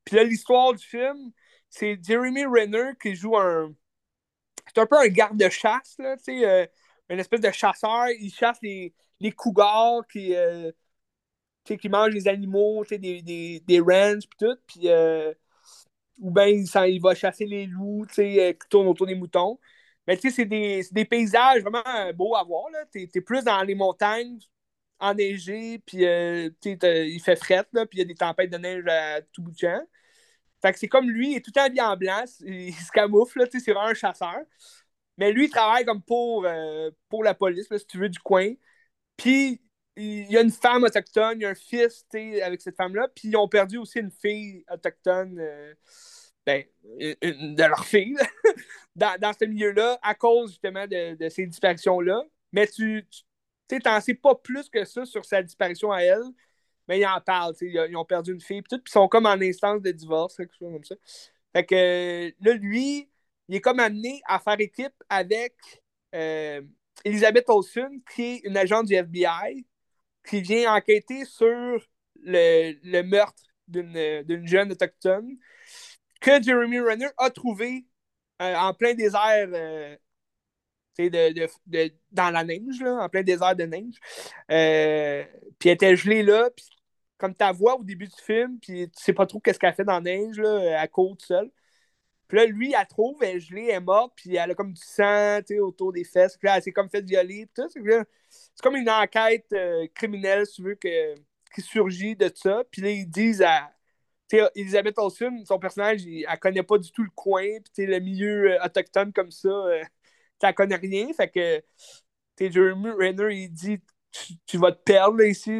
[0.05, 1.32] Puis là, l'histoire du film,
[1.68, 3.74] c'est Jeremy Renner qui joue un.
[4.66, 6.66] C'est un peu un garde-chasse, là, tu sais, euh,
[7.10, 8.08] une espèce de chasseur.
[8.20, 10.34] Il chasse les, les cougars qui
[11.64, 15.32] qui mange des animaux, des, des, des ranchs, puis tout, euh,
[16.20, 19.58] ou bien il, il, va chasser les loups, euh, qui tournent autour des moutons.
[20.06, 22.84] Mais tu sais, c'est des, des, paysages vraiment beaux à voir, là.
[22.92, 24.38] T'es es plus dans les montagnes,
[24.98, 28.84] enneigées, puis euh, il fait fret, là, puis il y a des tempêtes de neige
[28.86, 29.80] à tout bout de champ.
[30.64, 33.46] Fait que c'est comme lui, il est tout le temps en blanc, il se camoufle,
[33.52, 34.40] c'est vraiment un chasseur.
[35.18, 36.46] Mais lui, il travaille comme pour,
[37.10, 38.50] pour la police, si tu veux, du coin.
[39.18, 39.60] Puis
[39.96, 42.06] il y a une femme autochtone, il y a un fils
[42.42, 45.74] avec cette femme-là, puis ils ont perdu aussi une fille autochtone, euh,
[46.46, 48.16] ben, de leur fille,
[48.96, 52.22] dans, dans, ce milieu-là, à cause justement de, de ces disparitions-là.
[52.52, 53.06] Mais tu
[53.84, 56.24] n'en sais pas plus que ça sur sa disparition à elle,
[56.89, 59.80] mais ils en parlent, ils, ont perdu une fille, puis ils sont comme en instance
[59.80, 60.97] de divorce, quelque chose comme ça.
[61.55, 63.09] Fait que là, lui,
[63.49, 65.55] il est comme amené à faire équipe avec
[66.14, 66.62] euh,
[67.05, 69.66] Elizabeth Olsen, qui est une agente du FBI,
[70.26, 71.80] qui vient enquêter sur
[72.22, 75.37] le, meurtre d'une jeune autochtone
[76.20, 77.87] que Jeremy Renner a trouvé
[78.41, 79.97] euh, en plein désert euh,
[80.99, 83.95] de, dans la neige, en plein désert de neige.
[85.59, 86.64] Puis elle était gelée là, puis
[87.25, 89.85] comme ta voix au début du film, puis tu sais pas trop qu'est-ce qu'elle fait
[89.85, 91.51] dans neige, là, à côte seule.
[92.29, 94.75] Puis là, lui, elle trouve, elle est gelée, elle est morte, puis elle a comme
[94.75, 96.37] du sang autour des fesses.
[96.37, 97.49] Puis là, elle s'est comme fait violer.
[97.55, 97.66] Tout.
[97.70, 101.14] C'est comme une enquête euh, criminelle, si tu veux, que,
[101.55, 102.62] qui surgit de ça.
[102.70, 103.70] Puis là, ils disent à.
[104.29, 107.47] Tu sais, Elisabeth Olsen, son personnage, elle, elle connaît pas du tout le coin.
[107.75, 109.83] Puis le milieu euh, autochtone comme ça, euh,
[110.43, 111.11] elle connaît rien.
[111.14, 111.62] Fait que.
[112.37, 113.81] Tu Jeremy Renner, il dit
[114.47, 115.51] tu, vas te perdre ici.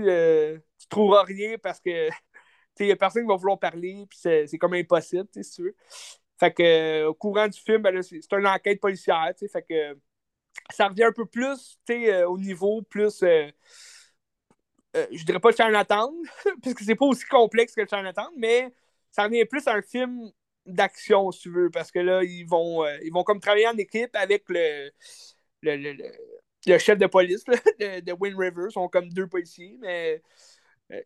[0.85, 2.09] Tu trouveras rien parce que
[2.81, 5.77] il n'y a personne qui va vouloir parler, puis c'est comme impossible, si tu veux.
[6.39, 9.97] Fait que, au courant du film, ben c'est une enquête policière, fait que
[10.71, 11.79] ça revient un peu plus,
[12.27, 13.23] au niveau plus.
[13.23, 13.51] Euh,
[14.97, 16.13] euh, je dirais pas Chinatown,
[16.63, 18.73] puisque c'est pas aussi complexe que Chinatown, mais
[19.11, 20.31] ça revient plus à un film
[20.67, 24.15] d'action, si tu veux, parce que là, ils vont, ils vont comme travailler en équipe
[24.15, 24.91] avec le,
[25.63, 27.45] le, chef de police
[27.81, 28.71] de, de Wind River.
[28.71, 30.19] Sont comme deux policiers, mais euh,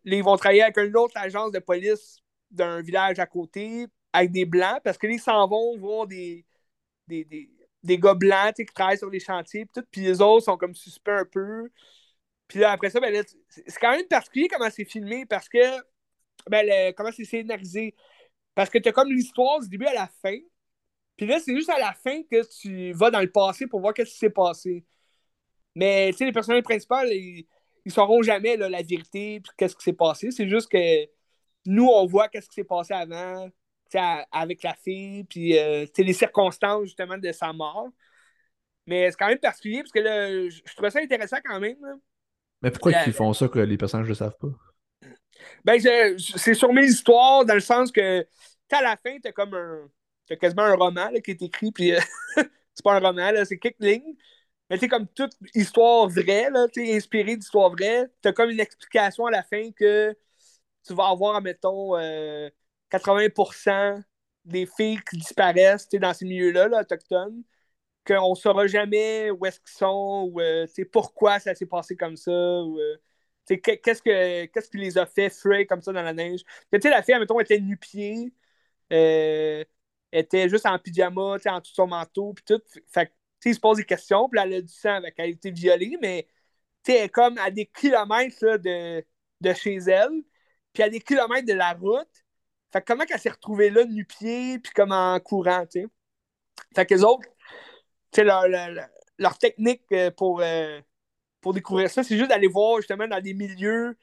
[0.05, 2.19] ils vont travailler avec une autre agence de police
[2.51, 6.45] d'un village à côté, avec des blancs, parce que ils s'en vont voir des,
[7.07, 7.51] des, des,
[7.83, 11.25] des gars blancs qui travaillent sur les chantiers, puis, les autres sont comme suspects un
[11.25, 11.71] peu.
[12.49, 15.59] Puis là, après ça, ben c'est quand même particulier comment c'est filmé, parce que,
[16.49, 17.95] ben, comment c'est scénarisé.
[18.55, 20.37] Parce que tu as comme l'histoire du début à la fin,
[21.17, 23.93] puis là, c'est juste à la fin que tu vas dans le passé pour voir
[23.95, 24.85] qu'est-ce qui s'est passé.
[25.75, 27.47] Mais, tu sais, les personnages principaux, ils,
[27.89, 30.31] ils sauront jamais la vérité, qu'est-ce qui s'est passé.
[30.31, 31.07] C'est juste que
[31.67, 33.49] nous, on voit qu'est-ce qui s'est passé avant,
[34.31, 37.89] avec la fille, puis euh, les circonstances, justement, de sa mort.
[38.87, 41.77] Mais c'est quand même particulier, parce que là, je, trouve ça intéressant quand même.
[42.63, 44.49] Mais pourquoi ils font ça que les personnages ne le savent pas?
[45.65, 45.81] Ben,
[46.19, 48.27] c'est sur mes histoires, dans le sens que,
[48.71, 49.89] à la fin, t'as comme un
[50.29, 52.01] c'est quasiment un roman qui est écrit, puis euh,
[52.37, 54.15] c'est pas un roman, c'est quelques lignes.
[54.71, 59.31] Mais c'est comme toute histoire vraie, là, inspirée d'histoire vraie, t'as comme une explication à
[59.31, 60.17] la fin que
[60.87, 61.97] tu vas avoir, mettons,
[62.91, 64.01] 80% euh,
[64.45, 67.43] des filles qui disparaissent dans ces milieux-là, là, autochtones,
[68.07, 72.17] qu'on ne saura jamais où est-ce qu'ils sont, ou euh, pourquoi ça s'est passé comme
[72.17, 72.79] ça, ou
[73.49, 76.43] qu'est-ce, que, qu'est-ce qui les a fait fuir comme ça dans la neige.
[76.73, 78.33] Que, la fille, mettons, était nu-pied,
[78.91, 82.63] était juste en pyjama, en tout son manteau, puis tout.
[82.89, 83.13] Fait
[83.45, 85.97] il se pose des questions, puis elle a du sang avec elle a été violée,
[86.01, 86.29] mais
[86.87, 89.05] elle est comme à des kilomètres de,
[89.41, 90.23] de chez elle,
[90.73, 92.09] puis à des kilomètres de la route.
[92.73, 95.87] Fait comment qu'elle s'est retrouvée là, nu-pied, puis comme en courant, tu sais?
[96.75, 97.29] Fait que les autres,
[98.13, 100.81] tu leur, leur, leur, technique euh, pour, euh,
[101.41, 103.97] pour découvrir ça, c'est juste d'aller voir justement dans des milieux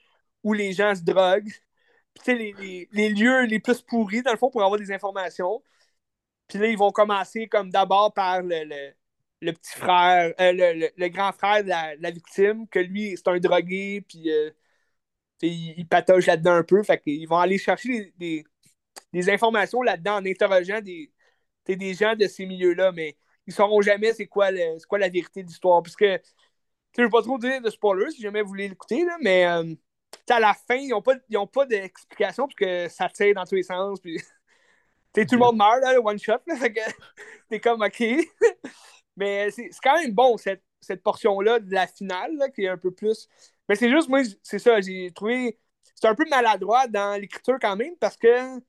[0.44, 1.52] où les gens se droguent.
[2.14, 5.62] Puis, les, les, les, lieux les plus pourris, dans le fond, pour avoir des informations.
[6.48, 8.92] Puis là, ils vont commencer comme d'abord par le,
[9.52, 14.02] petit frère, euh, le, le, grand frère de la, victime, que lui, c'est un drogué,
[14.08, 14.50] puis euh,
[15.42, 16.82] il, il, patauge là-dedans un peu.
[16.82, 18.44] Fait qu'ils vont aller chercher des,
[19.12, 21.10] des, informations là-dedans en interrogeant des,
[21.66, 23.16] des gens de ces milieux-là, mais
[23.46, 24.48] ils ne sauront jamais c'est quoi,
[24.88, 25.82] quoi la vérité de l'histoire.
[25.82, 29.46] Puisque, je ne veux pas trop dire de spoilers si jamais vous voulez l'écouter, mais
[29.46, 29.74] euh,
[30.30, 31.14] à la fin, ils n'ont pas,
[31.52, 34.00] pas d'explication, parce que ça tire dans tous les sens.
[34.00, 34.16] Puis
[35.14, 36.38] tout le monde meurt, là, one shot.
[36.46, 36.80] Là, fait que
[37.50, 38.02] t'es comme OK.
[39.16, 42.76] Mais c'est quand même bon, cette, cette portion-là de la finale, là, qui est un
[42.76, 43.28] peu plus.
[43.68, 45.58] Mais c'est juste, moi, c'est ça, j'ai trouvé.
[45.94, 48.60] C'est un peu maladroit dans l'écriture quand même, parce que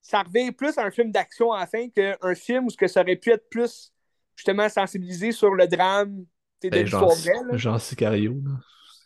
[0.00, 2.86] ça revient plus à un film d'action à la fin qu'un film où ce que
[2.86, 3.92] ça aurait pu être plus
[4.36, 6.24] justement sensibilisé sur le drame
[6.62, 7.58] de ben, vraie.
[7.58, 8.52] Genre Sicario, là.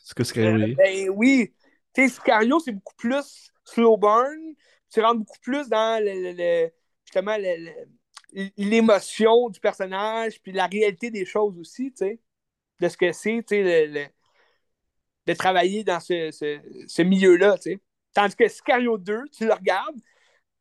[0.03, 1.55] C'est ce que Sicario euh, Ben oui.
[1.94, 4.55] Tu sais, Sicario, c'est beaucoup plus slow burn.
[4.92, 6.70] Tu rentres beaucoup plus dans le
[7.05, 7.36] justement
[8.56, 12.20] l'émotion du personnage, puis la réalité des choses aussi, tu sais,
[12.80, 14.12] de ce que c'est, tu sais,
[15.26, 17.80] de travailler dans ce, milieu-là, tu sais.
[18.14, 19.96] Tandis que Sicario 2, tu le regardes,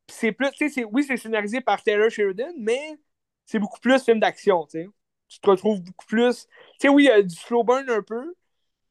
[0.08, 3.00] c'est plus, tu sais, oui, c'est scénarisé par Taylor Sheridan, mais
[3.46, 4.90] c'est beaucoup plus film d'action, tu sais.
[5.28, 6.48] Tu te retrouves beaucoup plus.
[6.48, 6.52] Tu
[6.82, 8.34] sais, oui, il y a du slow burn un peu,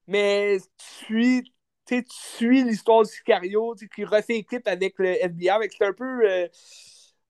[0.07, 1.55] mais tu suis,
[1.87, 6.31] tu suis l'histoire du Sicario, qui refait équipe avec le FBI, c'est un peu.
[6.31, 6.49] Euh,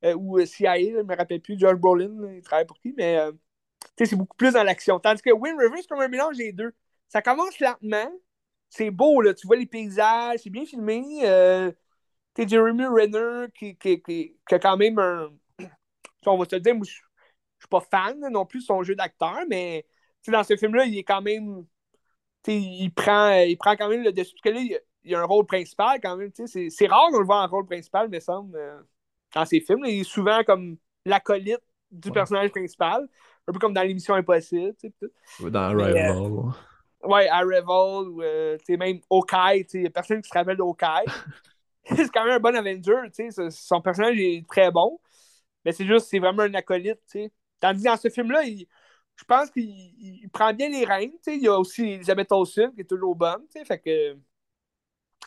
[0.04, 3.18] euh, ou CIA, je ne me rappelle plus, George Brolin, il travaille pour qui, mais
[3.18, 3.32] euh,
[3.98, 4.98] c'est beaucoup plus dans l'action.
[5.00, 6.72] Tandis que Wind River, c'est comme un mélange des deux.
[7.08, 8.10] Ça commence lentement,
[8.68, 11.02] c'est beau, là, tu vois les paysages, c'est bien filmé.
[11.24, 11.72] Euh,
[12.36, 15.30] Jeremy Renner qui, qui, qui, a quand même un.
[16.26, 19.40] On va te dire, moi, je suis pas fan non plus de son jeu d'acteur,
[19.48, 19.84] mais
[20.28, 21.66] dans ce film-là, il est quand même.
[22.46, 24.34] Il prend, il prend quand même le dessus.
[24.34, 26.30] Parce que là, il, y a un rôle principal quand même.
[26.46, 28.56] C'est rare qu'on le voit en rôle principal, me semble
[29.34, 29.84] dans ses films.
[29.84, 33.08] Il est souvent comme l'acolyte du personnage principal,
[33.46, 34.74] un peu comme dans l'émission Impossible.
[34.80, 36.16] Tu sais, dans Arrival.
[36.16, 39.66] Euh, ouais, Arrival, ou euh, même Hawkeye.
[39.74, 41.06] Il n'y a personne qui se rappelle d'Hawkeye.
[41.84, 43.50] c'est quand même un bon Avenger.
[43.50, 45.00] Son personnage est très bon.
[45.64, 47.00] Mais c'est juste, c'est vraiment un acolyte.
[47.06, 47.32] sais.
[47.60, 51.12] Tandis que dans ce film-là, je pense qu'il prend bien les rênes.
[51.26, 53.42] Il y a aussi Elisabeth Olsen qui est toujours bonne.
[53.66, 54.16] Fait que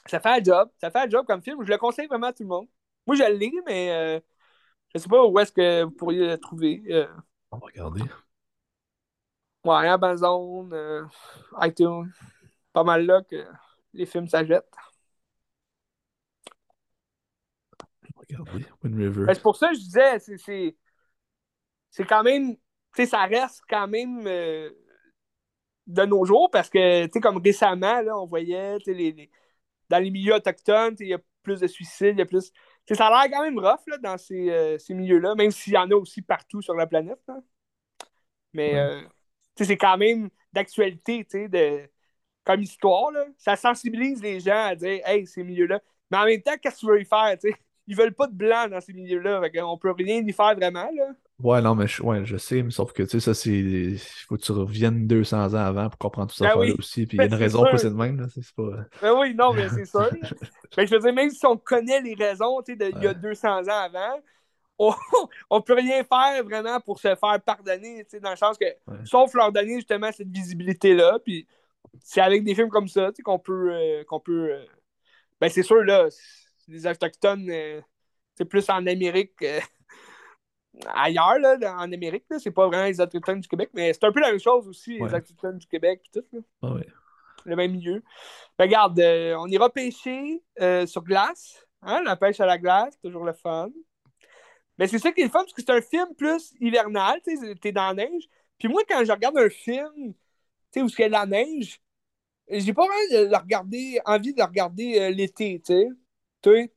[0.06, 0.70] ça fait un job.
[0.80, 1.58] Ça fait un job comme film.
[1.64, 2.68] Je le conseille vraiment à tout le monde.
[3.08, 4.20] Moi, je l'ai, mais euh,
[4.93, 6.84] je sais pas où est-ce que vous pourriez le trouver.
[6.89, 7.08] Euh.
[7.52, 8.02] On va regarder.
[9.64, 11.06] Ouais, Amazon, euh,
[11.62, 12.12] iTunes.
[12.74, 13.45] Pas mal là que
[13.93, 14.72] les films s'achètent.
[18.16, 19.26] Regardez, Wind River.
[19.26, 20.76] Ben, c'est pour ça que je disais, c'est,
[21.89, 22.62] c'est, quand même, tu
[22.93, 24.70] sais, ça reste quand même euh,
[25.88, 29.30] de nos jours parce que, tu sais, comme récemment, là, on voyait, tu sais, les,
[29.89, 32.52] dans les milieux autochtones, il y a plus de suicides, il y a plus.
[32.96, 35.78] Ça a l'air quand même rough là, dans ces, euh, ces milieux-là, même s'il y
[35.78, 37.20] en a aussi partout sur la planète.
[38.54, 39.02] Mais euh,
[39.56, 41.89] c'est quand même d'actualité, de
[42.44, 43.12] comme histoire.
[43.12, 43.26] Là.
[43.38, 45.82] Ça sensibilise les gens à dire Hey, ces milieux-là.
[46.10, 47.38] Mais en même temps, qu'est-ce que tu veux y faire?
[47.38, 47.56] T'sais?
[47.88, 49.42] Ils veulent pas de blanc dans ces milieux-là.
[49.66, 50.89] On peut rien y faire vraiment.
[50.94, 51.14] Là.
[51.44, 53.52] Ouais, non, mais je, ouais, je sais, mais sauf que tu sais, ça, c'est.
[53.52, 57.08] Il faut que tu reviennes 200 ans avant pour comprendre tout ça ben aussi.
[57.08, 58.20] Puis il y a une raison pour c'est de même.
[58.20, 58.28] Là.
[58.30, 58.86] C'est pas...
[59.02, 60.10] Ben oui, non, mais c'est ça.
[60.78, 63.14] ben, je veux dire, même si on connaît les raisons tu sais, il y a
[63.14, 64.20] 200 ans avant,
[64.78, 64.94] on,
[65.50, 68.66] on peut rien faire vraiment pour se faire pardonner, tu sais, dans le sens que,
[69.06, 71.20] sauf leur donner justement cette visibilité-là.
[71.24, 71.48] Puis
[72.00, 73.72] c'est avec des films comme ça qu'on peut.
[73.74, 74.66] Euh, qu'on peut euh,
[75.39, 76.08] Ben, c'est sûr, là,
[76.68, 77.82] les Autochtones, euh,
[78.36, 79.44] c'est plus en Amérique.
[80.93, 84.19] Ailleurs, là, en Amérique, c'est pas vraiment les Autochtones du Québec, mais c'est un peu
[84.19, 86.24] la même chose aussi, les Autochtones du Québec, tout.
[86.32, 86.39] Là.
[86.63, 86.74] Ah
[87.45, 88.03] Le même milieu.
[88.57, 90.41] Ben, regarde, on ira pêcher
[90.86, 91.65] sur glace.
[91.84, 93.69] Hein, la pêche à la glace, toujours le fun.
[94.78, 97.36] Mais c'est ça qui est le fun, parce que c'est un film plus hivernal, tu
[97.36, 98.24] sais, t'es dans la neige.
[98.57, 100.13] Puis moi, quand je regarde un film
[100.72, 101.82] sais, où il y a de la neige,
[102.49, 105.74] j'ai pas vraiment de regarder, envie de le regarder euh, l'été, tu
[106.43, 106.74] sais.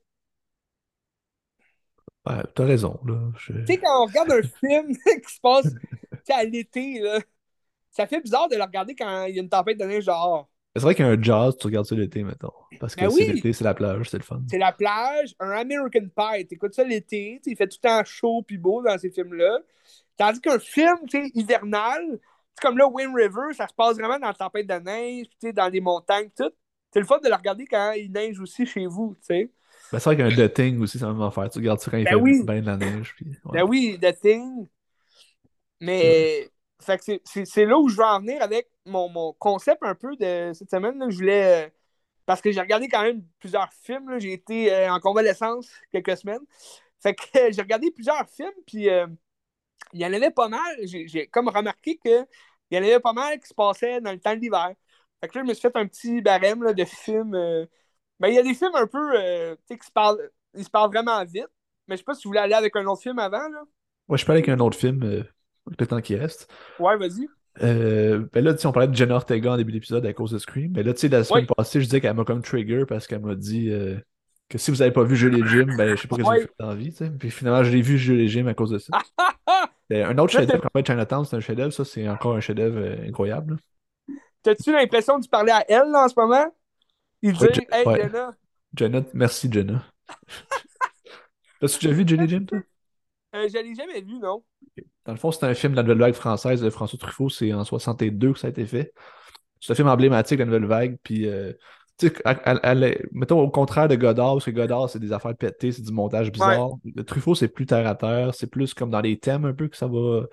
[2.27, 2.99] Ouais, t'as raison.
[3.47, 4.97] Tu sais, quand on regarde un film
[5.27, 5.67] qui se passe
[6.31, 7.03] à l'été,
[7.91, 10.49] ça fait bizarre de le regarder quand il y a une tempête de neige dehors.
[10.77, 12.51] C'est vrai qu'un jazz, tu regardes ça l'été, mettons.
[12.81, 14.43] Parce que ben c'est l'été, c'est la plage, c'est le fun.
[14.51, 18.43] C'est la plage, un American Pie, t'écoutes ça l'été, il fait tout le temps chaud
[18.45, 19.61] puis beau dans ces films-là.
[20.17, 22.19] Tandis qu'un film, tu sais, hivernal,
[22.55, 25.69] c'est comme là, Wind River, ça se passe vraiment dans la tempête de neige, dans
[25.69, 26.51] les montagnes, tout.
[26.93, 29.51] C'est le fun de le regarder quand il neige aussi chez vous, tu sais.
[29.95, 31.49] Ben, c'est vrai qu'un The Thing aussi, c'est la même affaire.
[31.49, 32.43] Tu regardes ça quand il ben fait oui.
[32.43, 33.15] bien de la neige.
[33.15, 34.67] Puis, Ben oui, The Thing.
[35.81, 40.51] Mais c'est là où je veux en venir avec mon, mon, concept un peu de
[40.53, 40.99] cette semaine.
[40.99, 41.67] Là, je voulais.
[41.67, 41.71] Euh,
[42.27, 44.19] parce que j'ai regardé quand même plusieurs films.
[44.19, 46.43] J'ai été euh, en convalescence quelques semaines.
[47.01, 47.23] Fait que
[47.53, 49.07] j'ai regardé plusieurs films, puis euh,
[49.93, 50.77] il y en avait pas mal.
[50.83, 52.27] J'ai comme remarqué qu'il
[52.73, 54.73] y en avait pas mal qui se passaient dans le temps de l'hiver.
[55.21, 57.69] Fait que là, je me suis fait un petit barème là, de films.
[58.15, 60.19] Euh, ben, il y a des films un peu euh, qui se parlent,
[60.55, 61.49] ils se parlent vraiment vite.
[61.89, 63.49] Mais je sais pas si vous voulez aller avec un autre film avant.
[63.49, 63.63] Là.
[64.09, 65.23] Ouais, je peux aller avec un autre film, euh,
[65.79, 66.51] le temps qui reste.
[66.79, 67.29] Ouais, vas-y.
[67.61, 70.73] ben là, on parlait de Jenna Ortega en début d'épisode à cause de Scream.
[70.75, 73.21] Mais là, tu sais, la semaine passée, je disais qu'elle m'a comme trigger parce qu'elle
[73.21, 73.71] m'a dit
[74.49, 76.31] que si vous n'avez pas vu Julie Jim, ben je sais pas ce que vous
[76.31, 76.95] avez fait dans la vie.
[77.19, 78.97] Puis finalement, je l'ai vu Julie Jim à cause de ça.
[79.91, 81.73] Ben, un autre chef-d'œuvre, comme Chinatown, c'est un chef-d'œuvre.
[81.73, 83.59] Ça, c'est encore un chef-d'œuvre euh, incroyable.
[84.43, 86.47] T'as-tu l'impression de parler à elle là, en ce moment?
[87.25, 88.37] Il dit Hey, Jenna.
[88.77, 89.83] Jenna, merci, Jenna.
[91.61, 92.59] T'as-tu déjà vu Julie Jim, toi?
[93.35, 94.45] Euh, je l'ai jamais vu, non.
[95.07, 97.31] Dans le fond, c'est un film de la nouvelle vague française de François Truffaut.
[97.31, 98.93] C'est en 62 que ça a été fait.
[99.59, 100.99] C'est un film emblématique de la nouvelle vague.
[101.03, 101.55] Puis euh,
[103.13, 106.31] mettons au contraire de Godard, parce que Godard, c'est des affaires pétées, c'est du montage
[106.31, 106.73] bizarre.
[106.85, 109.69] Le Truffaut, c'est plus terre à terre, c'est plus comme dans les thèmes un peu
[109.69, 110.25] que ça va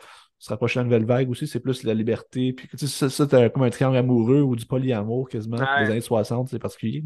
[0.42, 2.52] se rapprocher de la nouvelle vague aussi, c'est plus la liberté.
[2.54, 6.50] Puis ça, ça t'as comme un triangle amoureux ou du polyamour quasiment, des années 60,
[6.50, 7.04] c'est particulier.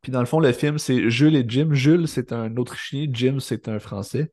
[0.00, 1.70] Puis dans le fond, le film, c'est Jules et Jim.
[1.72, 4.30] Jules, c'est un Autrichien, Jim, c'est un Français.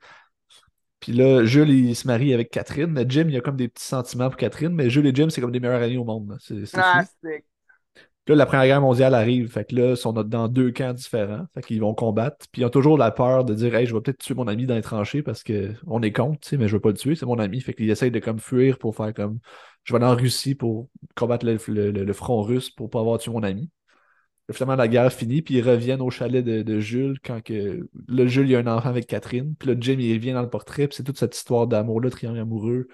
[0.99, 3.03] Puis là, Jules, il se marie avec Catherine.
[3.09, 5.51] Jim, il a comme des petits sentiments pour Catherine, mais Jules et Jim, c'est comme
[5.51, 6.37] des meilleurs amis au monde.
[6.39, 6.63] C'est
[8.29, 9.51] là, la Première Guerre mondiale arrive.
[9.51, 11.45] Fait que là, ils sont dans deux camps différents.
[11.53, 12.45] Fait vont combattre.
[12.51, 14.65] Puis ils ont toujours la peur de dire Hey, je vais peut-être tuer mon ami
[14.65, 17.39] dans les tranchées parce qu'on est contre, mais je veux pas le tuer, c'est mon
[17.39, 17.61] ami.
[17.61, 19.39] Fait qu'ils essayent de comme fuir pour faire comme
[19.83, 23.43] je vais aller en Russie pour combattre le, front russe pour pas avoir tué mon
[23.43, 23.69] ami.
[24.51, 28.49] finalement, la guerre finit, puis ils reviennent au chalet de, Jules quand que le Jules
[28.49, 29.55] il a un enfant avec Catherine.
[29.57, 32.39] Puis là, Jim il revient dans le portrait, puis c'est toute cette histoire d'amour-là, triangle
[32.39, 32.87] amoureux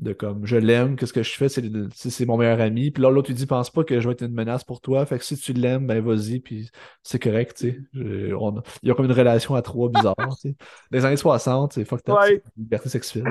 [0.00, 2.90] de comme je l'aime, qu'est-ce que je fais, c'est mon meilleur ami.
[2.90, 5.04] Puis là, l'autre, il dit, pense pas que je vais être une menace pour toi.
[5.04, 6.70] Fait que si tu l'aimes, ben vas-y, puis
[7.02, 7.80] c'est correct, tu sais.
[7.94, 10.56] Il y a comme une relation à trois bizarre, tu sais.
[10.90, 12.18] Les années 60, c'est fucked up,
[12.56, 13.24] liberté sexuelle.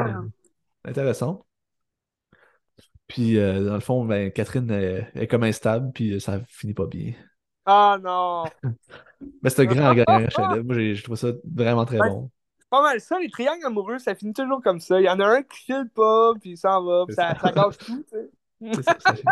[0.85, 1.45] intéressant.
[3.07, 7.13] Puis euh, dans le fond, ben, Catherine est, comme instable, puis ça finit pas bien.
[7.65, 8.43] Ah non!
[9.41, 12.29] Mais c'est un grand, grand chef Moi, je trouve ça vraiment très bon
[12.69, 14.99] pas mal ça, les triangles amoureux, ça finit toujours comme ça.
[14.99, 17.51] Il y en a un qui file pas, puis il s'en va, puis ça, ça,
[17.51, 18.29] gâche tout, tu sais.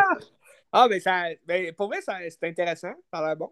[0.72, 3.52] ah, ben, ça, ben, pour vrai, c'est intéressant, ça a l'air bon.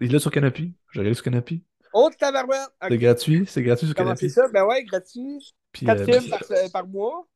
[0.00, 1.62] Il est là sur Canopy, je regarde sur Canopy.
[1.92, 2.68] Oh, tabarouette!
[2.82, 4.28] C'est gratuit, c'est gratuit sur Comment Canopy.
[4.28, 4.48] ça?
[4.48, 5.54] Ben ouais, gratuit.
[5.72, 7.26] 4 euh, films par, euh, par, mois.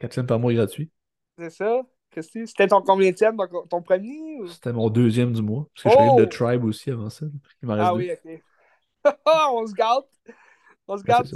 [0.00, 0.90] 4 films par mois gratuit.
[1.38, 1.82] C'est ça.
[2.20, 3.36] C'était ton combien ton,
[3.68, 4.40] ton premier?
[4.40, 4.48] Ou...
[4.48, 5.66] C'était mon deuxième du mois.
[5.74, 6.16] Parce que oh!
[6.16, 7.26] j'ai eu The Tribe aussi avant ça.
[7.68, 8.42] ah oui, ok.
[9.52, 10.36] on se gâte.
[10.92, 11.26] On se gâte.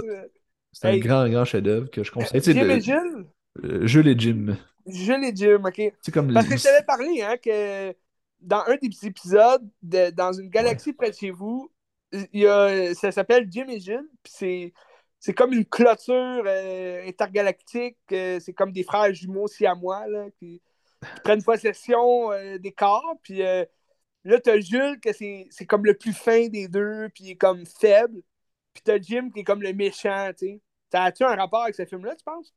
[0.71, 2.41] C'est un grand, grand chef-d'œuvre que je conseille.
[2.43, 3.25] Jim et Jules?
[3.63, 4.55] Euh, Jules et Jim.
[4.85, 5.93] Jules et Jim, ok.
[6.01, 7.95] C'est comme Parce que je t'avais parlé, hein, que
[8.39, 11.71] dans un des petits épisodes, de, dans une galaxie près de chez vous,
[12.13, 14.73] il y a, ça s'appelle Jim et Jules, puis c'est
[15.19, 17.97] c'est comme une clôture euh, intergalactique.
[18.11, 20.61] Euh, c'est comme des frères jumeaux aussi à moi là, qui,
[21.23, 22.29] prennent possession
[22.59, 23.15] des corps.
[23.23, 27.35] Puis là, t'as Jules, que c'est comme le plus fin des deux, puis il est
[27.35, 28.21] comme faible.
[28.77, 30.61] Puis t'as Jim qui est comme le méchant, tu sais.
[30.91, 32.53] T'as-tu un rapport avec ce film-là, tu penses?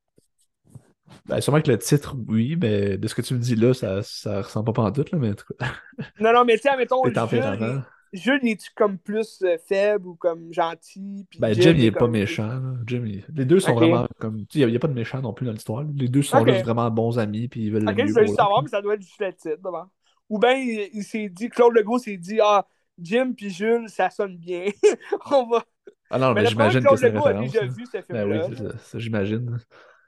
[1.25, 4.03] Ben, sûrement que le titre, oui, mais de ce que tu me dis là, ça,
[4.03, 5.73] ça ressemble pas en doute, là, mais en tout cas.
[6.21, 7.83] non, non, mais tu sais, mettons, Jules,
[8.13, 11.27] Jules, est-tu comme plus euh, faible ou comme gentil?
[11.39, 12.61] ben, Jim, il est pas méchant.
[12.87, 13.03] Jim,
[13.35, 14.45] Les deux sont vraiment comme.
[14.55, 15.85] Il n'y a, pas de méchant non plus dans l'histoire.
[15.95, 17.49] Les deux sont juste vraiment bons amis.
[17.49, 19.33] Puis ils veulent ok, le je veux juste savoir, mais ça doit être juste le
[19.33, 19.89] titre d'abord.
[20.29, 22.69] Ou bien il, s'est dit, Claude Legault s'est dit, ah,
[23.01, 24.67] Jim puis Jules, ça sonne bien.
[25.33, 25.65] On va.
[26.11, 27.53] Ah non, mais, j'imagine que c'est une référence.
[27.53, 28.27] déjà vu ce film-là.
[28.27, 29.59] Ben oui, ça, j'imagine.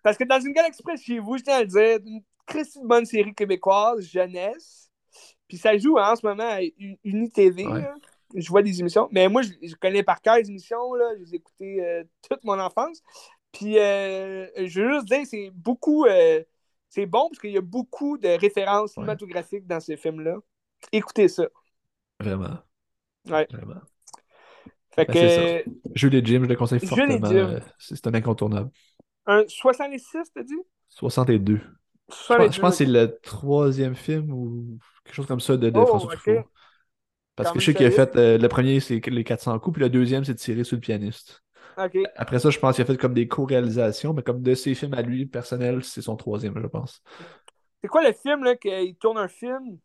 [0.03, 2.65] Parce que dans une Galaxie Express chez vous, je tiens à le dire, une très
[2.83, 4.83] bonne série québécoise, jeunesse
[5.53, 6.61] puis ça joue hein, en ce moment à
[7.05, 7.67] UniTV.
[8.35, 9.11] Je vois des émissions.
[9.13, 10.95] Mais moi, je, connais par cœur les émissions.
[10.95, 11.11] Là.
[11.19, 13.03] Je les ai écoutées euh, toute mon enfance.
[13.53, 16.07] Puis euh, je veux juste dire, c'est beaucoup.
[16.07, 16.43] Euh,
[16.89, 20.39] c'est bon parce qu'il y a beaucoup de références cinématographiques dans ces films-là.
[20.91, 21.47] Écoutez ça.
[22.19, 22.57] Vraiment.
[23.29, 23.47] Ouais.
[23.51, 23.83] Vraiment.
[24.95, 25.71] Fait ben, que.
[25.95, 27.61] Jim, je le conseille fortement.
[27.79, 28.71] C'est un incontournable.
[29.27, 30.55] Un 66, t'as dit?
[30.89, 31.61] 62.
[32.11, 35.87] Je, pense, que c'est le troisième film ou quelque chose comme ça de, de oh,
[35.87, 36.43] François Truffaut.
[37.37, 38.15] Parce que je sais qu'il a fait.
[38.17, 41.43] Euh, le premier, c'est les 400 coups, puis le deuxième, c'est tiré sur le pianiste.
[42.17, 44.93] Après ça, je pense qu'il a fait comme des co-réalisations, mais comme de ses films
[44.93, 47.03] à lui, personnel, c'est son troisième, je pense.
[47.83, 49.79] C'est quoi le film, là, qu'il tourne un film?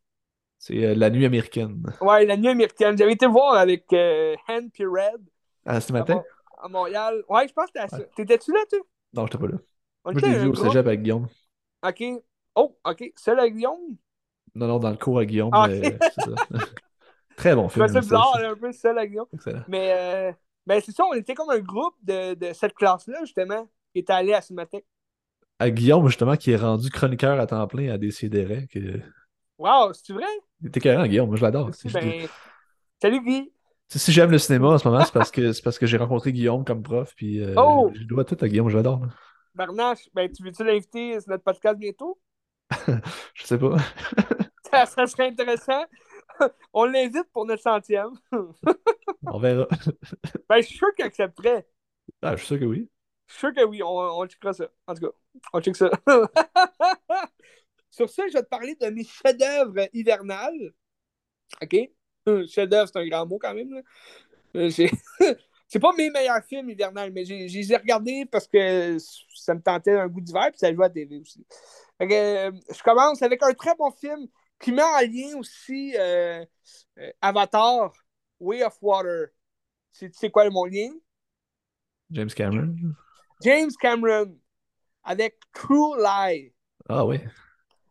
[0.60, 1.84] C'est euh, La Nuit américaine.
[2.02, 2.98] Ouais, La Nuit américaine.
[2.98, 5.22] J'avais été voir avec euh, Han Red.
[5.66, 6.24] Ah, ce matin?
[6.62, 7.24] À, Montréal.
[7.30, 8.78] Ouais, je pense que t'étais-tu là, tu
[9.14, 9.58] Non, j'étais pas là.
[10.06, 11.28] Moi, je l'ai vu au cégep avec Guillaume.
[11.86, 12.04] Ok.
[12.56, 13.12] Oh, ok.
[13.16, 13.98] Seul avec Guillaume?
[14.56, 15.52] Non, non, dans le cours à Guillaume.
[15.54, 16.32] Ah, c'est ça.
[17.38, 17.88] Très bon film.
[17.88, 19.28] C'est bizarre, un peu seul avec Guillaume.
[19.68, 20.32] Mais, euh,
[20.66, 24.14] ben, c'est ça, on était comme un groupe de, de cette classe-là, justement, qui était
[24.14, 24.86] allé à Cinémathèque.
[25.60, 28.68] À Guillaume, justement, qui est rendu chroniqueur à temps plein à Décideret.
[28.68, 29.00] Que...
[29.60, 30.26] Wow, c'est vrai?
[30.66, 31.70] Était carrément Guillaume, moi je l'adore.
[31.94, 32.28] Ben...
[33.02, 33.52] Salut Guy!
[33.90, 36.66] Si j'aime le cinéma en ce moment, c'est parce que, parce que j'ai rencontré Guillaume
[36.66, 37.92] comme prof, puis euh, oh!
[37.94, 39.06] je dois tout à Guillaume, je l'adore.
[39.54, 42.20] Barnache, ben, tu veux-tu l'inviter sur notre podcast bientôt?
[43.34, 43.78] je sais pas.
[44.72, 45.86] ça, ça, serait intéressant.
[46.74, 48.12] On l'invite pour notre centième.
[49.26, 49.68] on verra.
[50.50, 51.66] ben, je suis sûr qu'il accepterait.
[52.22, 52.90] Ah, je suis sûr que oui.
[53.28, 54.68] Je suis sûr que oui, on, on checkera ça.
[54.86, 55.12] En tout cas,
[55.54, 55.90] on check ça.
[57.98, 60.72] Sur ça, je vais te parler de mes chefs-d'œuvre hivernales.
[61.60, 61.76] OK?
[62.48, 63.74] Chef-d'œuvre, c'est un grand mot quand même.
[63.74, 63.82] Là.
[64.56, 64.70] Euh,
[65.68, 68.98] c'est pas mes meilleurs films hivernales, mais j'ai les ai regardés parce que
[69.34, 71.44] ça me tentait un goût d'hiver, puis ça joue à TV aussi.
[72.04, 74.28] Euh, je commence avec un très bon film
[74.60, 76.46] qui met en lien aussi euh,
[77.00, 77.92] euh, Avatar,
[78.40, 79.30] Way of Water.
[79.98, 80.92] Tu sais quoi mon lien?
[82.12, 82.76] James Cameron.
[83.42, 84.38] James Cameron
[85.04, 86.54] avec True Lie.
[86.88, 87.18] Ah oui.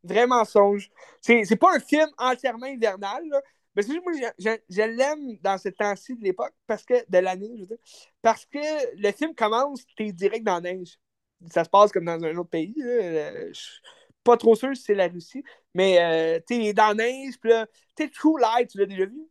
[0.07, 0.91] Vraiment songe.
[1.21, 3.43] C'est pas un film entièrement hivernal, là,
[3.77, 7.61] mais moi, je, je l'aime dans ce temps-ci de l'époque, parce que de l'année, je
[7.61, 7.77] veux dire,
[8.23, 8.59] parce que
[8.97, 10.99] le film commence, t'es direct dans la neige.
[11.51, 12.75] Ça se passe comme dans un autre pays.
[12.79, 13.49] Là.
[13.49, 13.81] Je suis
[14.25, 17.67] pas trop sûr si c'est la Russie, mais euh, t'es dans la neige, puis là,
[17.95, 19.29] t'es True Light, tu l'as déjà vu?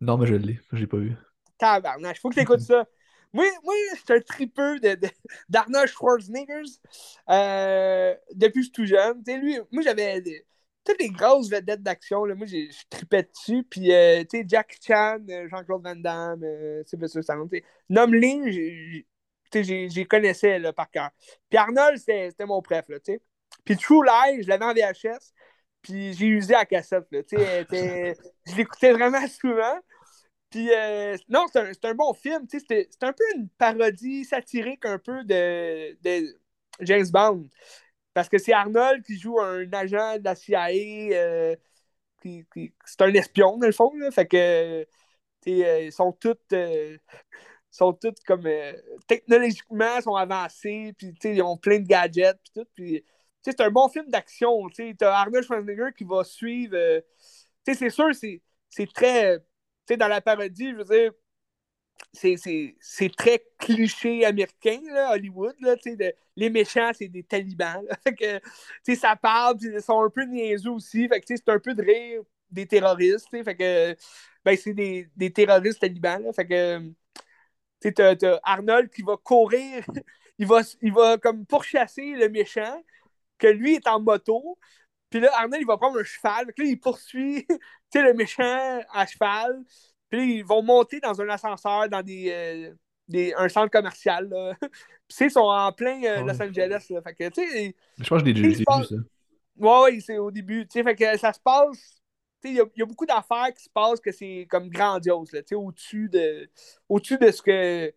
[0.00, 1.14] Non, mais je l'ai, je l'ai pas vu.
[1.58, 2.86] Tabarnache, faut que t'écoutes ça.
[3.32, 4.78] Moi, moi je suis un tripeux
[5.48, 6.62] d'Arnold de, Schwarzenegger
[7.30, 9.22] euh, depuis que je suis tout jeune.
[9.26, 10.22] lui, moi, j'avais
[10.84, 13.64] toutes les grosses vedettes d'action, moi, je tripais dessus.
[13.68, 17.48] Puis, euh, tu sais, Jack Chan, euh, Jean-Claude Van Damme, euh, Sylvester Stallone,
[17.88, 19.04] nomme-les,
[19.54, 21.10] j'y connaissais par cœur.
[21.48, 22.98] Puis Arnold, c'était mon préf, là.
[23.64, 25.32] Puis True Lies, je l'avais en VHS,
[25.82, 29.78] puis j'ai usé à cassette, je l'écoutais vraiment souvent.
[30.52, 32.46] Puis, euh, non, c'est un, un, bon film.
[32.46, 35.96] C'est un peu une parodie satirique un peu de,
[36.80, 37.48] James Bond.
[38.12, 40.68] Parce que c'est Arnold qui joue un agent de la CIA.
[41.12, 41.56] Euh,
[42.22, 42.44] qui,
[42.84, 43.92] c'est un espion, dans le fond.
[43.96, 44.36] Là, fait que.
[44.36, 44.84] Euh,
[45.46, 46.52] ils sont toutes.
[46.52, 46.98] Euh,
[47.70, 48.46] sont comme.
[49.08, 50.92] technologiquement, sont avancés.
[50.98, 52.38] Puis, ils ont plein de gadgets.
[52.44, 52.68] Puis tout.
[52.74, 53.04] Puis,
[53.40, 54.68] c'est un bon film d'action.
[54.68, 56.76] Tu as Arnold Schwarzenegger qui va suivre.
[57.64, 59.42] c'est sûr, c'est très.
[59.90, 61.12] Dans la parodie, je veux dire,
[62.12, 65.54] c'est très cliché américain, là, Hollywood.
[65.60, 65.74] Là,
[66.36, 67.84] les méchants, c'est des talibans.
[68.96, 71.08] Ça parle, ils sont un peu niaiseux aussi.
[71.08, 73.96] Fait que c'est un peu de rire des terroristes, fait que
[74.44, 76.32] ben, c'est des, des, terroristes talibans.
[76.34, 76.92] Fait que
[78.42, 79.84] Arnold qui va courir,
[80.38, 82.82] il va, il va comme pourchasser le méchant,
[83.38, 84.58] que lui est en moto.
[85.12, 86.46] Puis là, Arnold, il va prendre un cheval.
[86.46, 87.46] Fait que là, il poursuit
[87.94, 89.62] le méchant à cheval.
[90.08, 92.74] Puis ils vont monter dans un ascenseur dans des, euh,
[93.08, 94.28] des un centre commercial.
[94.28, 94.54] Là.
[95.08, 96.86] Puis ils sont en plein euh, Los Angeles.
[96.88, 97.02] Là.
[97.02, 98.94] Fait que, tu sais, je pense que j'ai déjà vu ça.
[99.58, 100.66] Ouais, ouais, c'est au début.
[100.66, 102.02] Tu sais, fait que ça se passe
[102.44, 106.50] il y, y, a beaucoup d'affaires qui se passent que c'est comme grandiose, au-dessus de,
[106.88, 107.94] au de ce que,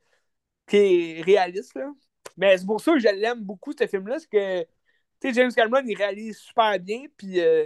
[0.67, 1.75] qui est réaliste.
[1.75, 1.91] Là.
[2.37, 4.67] Mais c'est pour ça que je l'aime beaucoup, ce film-là, c'est que
[5.33, 7.65] James Cameron, il réalise super bien, puis euh,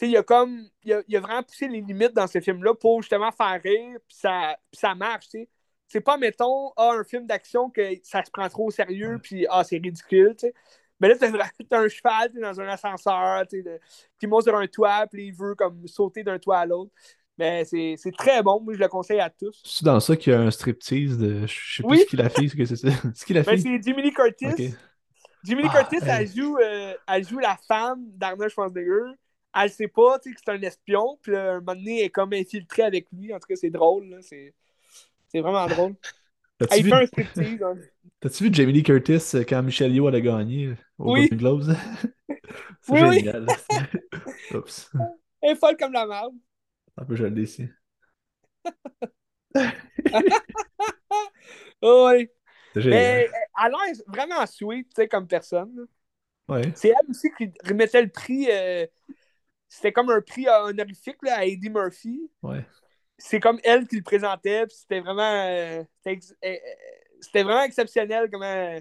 [0.00, 3.02] il a comme, il a, il a, vraiment poussé les limites dans ce film-là pour
[3.02, 5.48] justement faire rire, puis ça, ça marche, tu
[5.88, 9.46] C'est pas, mettons, ah, un film d'action que ça se prend trop au sérieux, puis
[9.48, 10.54] ah, c'est ridicule, tu sais.
[11.00, 11.28] Mais là, t'as
[11.78, 13.44] un cheval dans un ascenseur
[14.18, 16.92] qui monte sur un toit, puis il veut comme sauter d'un toit à l'autre.
[17.36, 19.60] Mais c'est très bon, moi je le conseille à tous.
[19.64, 21.46] C'est dans ça qu'il y a un striptease de.
[21.46, 22.88] Je sais plus ce qu'il a fait, ce que c'est ça.
[23.14, 23.58] ce qu'il a ben, fait.
[23.58, 24.74] c'est Jimmy Lee Curtis.
[25.44, 29.12] Jimmy Lee ah, Curtis, elle, joue, euh, elle joue la femme d'Arnold Schwarzenegger.
[29.54, 32.82] Elle sait pas que c'est un espion, puis un moment donné, elle est comme infiltrée
[32.82, 33.32] avec lui.
[33.32, 34.18] En tout cas, c'est drôle.
[34.22, 34.54] C'est
[35.34, 35.94] vraiment drôle.
[36.58, 36.92] T'as-tu vu...
[36.92, 37.74] Hein.
[38.22, 41.28] vu Jamie Lee Curtis euh, quand Michelle Yeoh a gagné euh, au oui.
[41.28, 41.76] Golden Globes?
[42.80, 43.46] C'est oui, génial.
[44.54, 44.90] Oups.
[45.42, 46.32] Elle est folle comme la merde.
[46.96, 47.68] Un peu joli ici.
[51.82, 52.30] oui.
[52.76, 55.86] Mais elle a l'air vraiment sweet, tu sais, comme personne.
[56.48, 56.72] Ouais.
[56.74, 58.48] C'est elle aussi qui remettait le prix.
[58.50, 58.86] Euh,
[59.68, 62.30] c'était comme un prix honorifique là, à Eddie Murphy.
[62.42, 62.64] Ouais
[63.18, 65.22] c'est comme elle qui le présentait, c'était vraiment.
[65.22, 66.56] Euh, euh, euh,
[67.20, 68.80] c'était vraiment exceptionnel comment.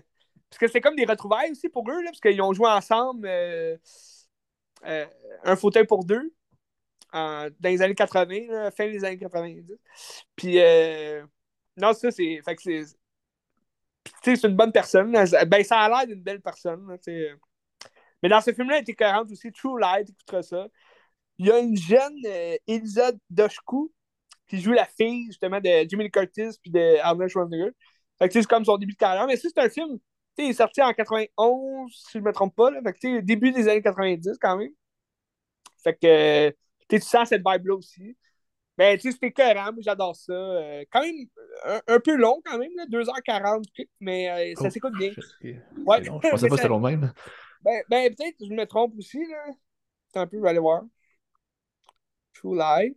[0.49, 3.27] Parce que c'était comme des retrouvailles aussi pour eux, là, parce qu'ils ont joué ensemble
[4.85, 6.33] un fauteuil pour deux
[7.11, 9.71] dans les années 80, fin des années 90.
[10.35, 10.57] Puis,
[11.77, 12.41] non, ça, c'est.
[14.05, 14.35] Fait que c'est.
[14.35, 15.11] c'est une bonne personne.
[15.11, 16.85] Ben, ça a l'air d'une belle personne.
[18.21, 19.51] mais dans ce film-là, elle était cohérente aussi.
[19.51, 20.67] True Light, écoutera ça.
[21.37, 22.17] Il y a une jeune
[22.67, 23.91] Elisa Doshku
[24.47, 27.71] qui joue la fille, justement, de Jimmy Curtis puis de Arnold Schwarzenegger.
[28.19, 29.25] Fait que c'est comme son début de carrière.
[29.25, 29.97] Mais si c'est un film,
[30.37, 32.71] il est sorti en 91, si je ne me trompe pas.
[32.71, 32.81] Là.
[32.83, 34.71] Fait que début des années 90 quand même.
[35.83, 36.55] Fait que
[36.89, 38.17] tu sens cette vibe-là aussi.
[38.77, 40.33] Mais tu sais, c'était cohérent, j'adore ça.
[40.33, 41.15] Euh, quand même,
[41.87, 43.63] un, peu long quand même, là, 2h40,
[43.99, 45.11] mais euh, ça oh, s'écoute bien.
[45.85, 46.03] Ouais.
[46.03, 47.13] je pensais pas que c'était long même.
[47.61, 49.19] Ben, ben peut-être je me trompe aussi.
[49.25, 50.21] Là.
[50.21, 50.83] un peu, je vais aller voir.
[52.33, 52.95] True Life.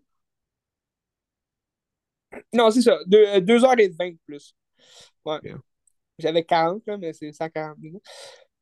[2.52, 2.98] Non, c'est ça.
[3.06, 4.54] 2h20 euh, plus.
[5.24, 5.40] Ouais.
[6.18, 8.02] J'avais 40, là, mais c'est 140 minutes.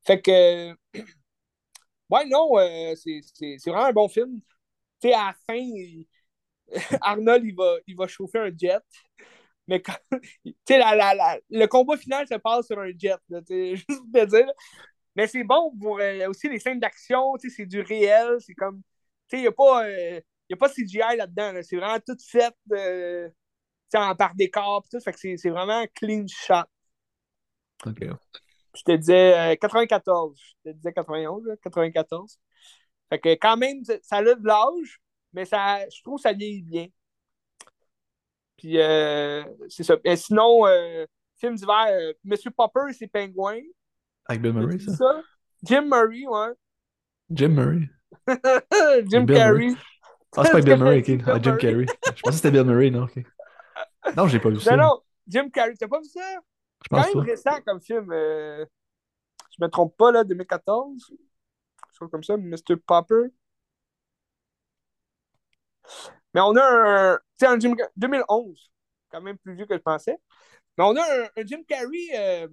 [0.05, 0.75] Fait que.
[2.11, 2.53] Ouais, non,
[2.95, 4.39] c'est vraiment un bon film.
[5.01, 5.59] Tu sais, à la fin,
[7.01, 8.83] Arnold, il va, il va chauffer un jet.
[9.67, 9.97] Mais quand...
[10.69, 14.25] la, la, la, le combat final se passe sur un jet, là, juste pour te
[14.27, 14.53] dire.
[15.17, 18.83] Mais c'est bon pour euh, aussi les scènes d'action, c'est du réel, c'est comme.
[19.33, 19.89] Il n'y a pas.
[19.89, 21.61] il a pas CGI là-dedans.
[21.63, 22.55] C'est vraiment tout fait
[23.95, 25.01] en par décor, tout.
[25.01, 26.65] Fait que c'est vraiment clean shot.
[27.87, 28.05] OK.
[28.75, 30.33] Je te disais 94.
[30.33, 32.39] Euh, je te disais 91, 94.
[33.09, 35.01] Fait que quand même, ça a de l'âge,
[35.35, 36.87] mais ça, je trouve que ça vieillit bien.
[38.57, 39.97] Puis euh, c'est ça.
[40.05, 41.05] Et sinon, euh,
[41.37, 43.61] film d'hiver, Monsieur Popper et ses pingouins.
[44.27, 45.23] Avec Bill Murray, ça?
[45.63, 46.55] Jim Murray, ouais.
[47.31, 47.91] Jim Murray.
[49.11, 49.75] Jim Carrey.
[50.37, 51.25] Ah, c'est pas Bill Murray, ok.
[51.27, 51.87] Ah, Jim Carrey.
[51.87, 53.19] Je pensais que c'était Bill Murray, non, ok.
[54.17, 54.77] Non, j'ai pas vu ça.
[54.77, 56.21] Non, non, Jim Carrey, t'as pas vu ça?
[56.83, 58.11] Je pense quand même récent comme film.
[58.13, 58.65] Euh,
[59.51, 61.13] je me trompe pas, là, 2014.
[61.93, 62.77] Chose comme ça, Mr.
[62.87, 63.31] Popper.
[66.35, 67.19] Mais on a un.
[67.39, 68.71] Tu Jim 2011.
[69.11, 70.17] Quand même plus vieux que je pensais.
[70.77, 72.09] Mais on a un, Jim Carrey.
[72.17, 72.49] Euh...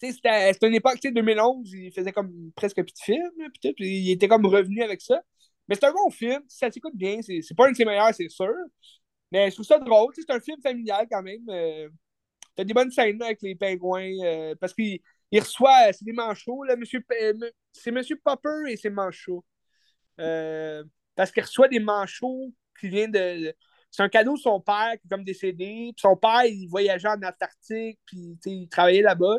[0.00, 3.30] C'était une époque, tu sais, 2011, il faisait comme presque un petit film,
[3.62, 5.18] puis il était comme revenu avec ça.
[5.66, 8.28] Mais c'est un bon film, ça s'écoute bien, c'est pas un de ses meilleurs, c'est
[8.28, 8.52] sûr.
[9.32, 10.12] Mais je trouve ça drôle.
[10.14, 11.42] C'est un film familial quand même.
[11.48, 11.88] Euh,
[12.56, 14.12] T'as des bonnes scènes avec les pingouins.
[14.22, 15.00] Euh, parce qu'il
[15.32, 15.92] il reçoit.
[15.92, 16.62] C'est des manchots.
[16.64, 17.04] Là, monsieur,
[17.72, 19.44] c'est Monsieur Popper et ses manchots.
[20.20, 23.54] Euh, parce qu'il reçoit des manchots qui viennent de.
[23.90, 25.92] C'est un cadeau de son père qui est comme décédé.
[25.96, 27.98] Puis son père, il voyageait en Antarctique.
[28.06, 29.38] Puis il travaillait là-bas.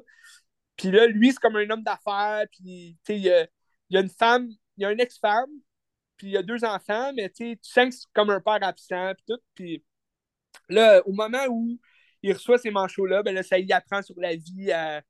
[0.78, 2.46] Puis là, lui, c'est comme un homme d'affaires.
[2.52, 3.48] Puis il y a,
[3.90, 5.50] y a une femme, il y a une ex-femme
[6.18, 9.14] puis il y a deux enfants, mais tu sens que c'est comme un père absent,
[9.16, 9.42] puis tout.
[9.54, 9.86] Puis
[10.70, 11.80] là, au moment où
[12.22, 15.04] il reçoit ces manchots-là, ben là, ça y apprend sur la vie à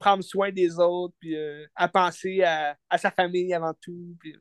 [0.00, 4.16] prendre soin des autres, puis euh, à penser à, sa famille avant tout.
[4.20, 4.36] Puis,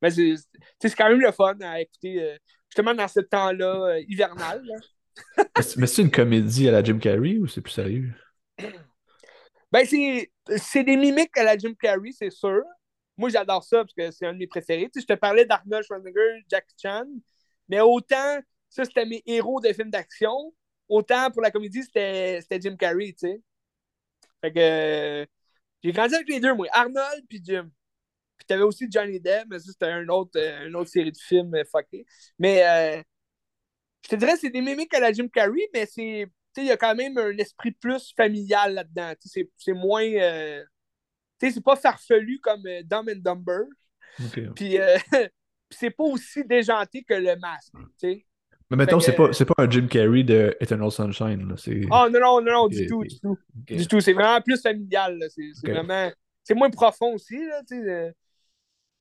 [0.00, 2.38] Mais c'est quand même le fun à écouter,
[2.68, 4.62] justement dans ce temps-là hivernal.
[5.76, 8.12] mais c'est une comédie à la Jim Carrey ou c'est plus sérieux?
[9.70, 12.62] Ben, c'est des mimiques à la Jim Carrey, c'est sûr.
[13.16, 14.90] Moi, j'adore ça parce que c'est un de mes préférés.
[14.92, 17.06] Tu sais, je te parlais d'Arnold Schwarzenegger, Jackie Chan,
[17.68, 20.52] mais autant, ça, c'était mes héros de films d'action,
[20.88, 23.42] autant pour la comédie, c'était Jim Carrey, tu sais.
[24.40, 25.26] Fait que
[25.82, 27.70] j'ai grandi avec les deux, moi, Arnold puis Jim.
[28.42, 31.16] Puis t'avais aussi Johnny Depp, mais ça, c'était un autre, euh, une autre série de
[31.16, 32.04] films euh, fuckés.
[32.40, 33.00] Mais euh,
[34.04, 36.26] je te dirais, c'est des mimiques à la Jim Carrey, mais c'est.
[36.58, 39.12] Il y a quand même un esprit plus familial là-dedans.
[39.20, 40.04] C'est moins.
[40.04, 40.62] Euh,
[41.40, 43.62] c'est pas farfelu comme Dumb and Dumber.
[44.56, 44.98] Puis euh,
[45.70, 47.72] c'est pas aussi déjanté que le masque.
[47.96, 48.26] sais.
[48.70, 51.48] Mais mettons, c'est pas, pas un Jim Carrey de Eternal Sunshine.
[51.48, 51.54] Là.
[51.90, 53.38] Oh non, non, non, non, du tout, du tout.
[53.54, 54.00] Du tout.
[54.00, 55.18] C'est vraiment plus familial.
[55.30, 56.10] C'est vraiment.
[56.42, 57.38] C'est moins profond aussi.
[57.38, 58.14] Là, sais.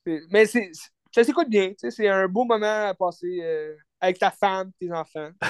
[0.05, 0.71] Mais c'est
[1.11, 1.73] ça s'écoute bien.
[1.77, 5.31] C'est un beau moment à passer euh, avec ta femme, tes enfants.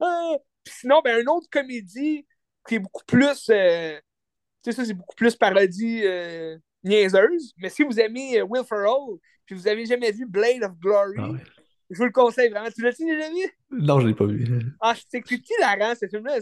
[0.00, 0.34] Ah,
[0.64, 2.24] sinon, ben, une autre comédie
[2.68, 3.50] qui est beaucoup plus.
[3.50, 3.98] Euh,
[4.62, 7.52] tu sais, ça, c'est beaucoup plus parodie euh, niaiseuse.
[7.56, 11.32] Mais si vous aimez Will Ferrell, puis vous avez jamais vu Blade of Glory, ah
[11.90, 12.70] je vous le conseille vraiment.
[12.70, 13.52] Tu l'as-tu déjà vu?
[13.72, 14.46] Non, je l'ai pas vu.
[14.80, 16.38] Ah, c'est hilarant, ce film-là?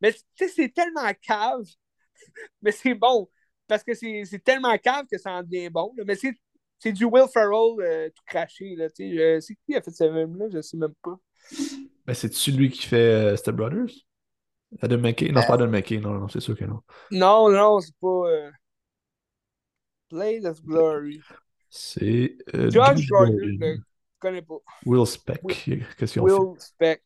[0.00, 1.66] Mais tu sais, c'est tellement cave.
[2.62, 3.28] Mais c'est bon
[3.74, 5.92] parce que c'est tellement cave que ça en devient bon.
[6.06, 8.76] Mais c'est du Will Ferrell euh, tout craché.
[8.76, 10.46] Là, euh, c'est qui a fait ce film-là?
[10.52, 11.18] Je sais même pas.
[12.06, 13.90] Ben, c'est-tu lui qui fait euh, Step Brothers?
[14.80, 15.32] Adam McKay?
[15.32, 15.98] Non, c'est pas Adam McKay.
[15.98, 16.82] Non, non, c'est sûr que non.
[17.10, 18.50] Non, non, c'est pas...
[20.10, 21.20] Blade of Glory.
[21.68, 22.36] C'est...
[22.52, 23.36] George Gordon.
[23.36, 23.76] Je
[24.20, 24.58] connais pas.
[24.86, 25.40] Will Speck.
[25.98, 27.02] Qu'est-ce Will Speck.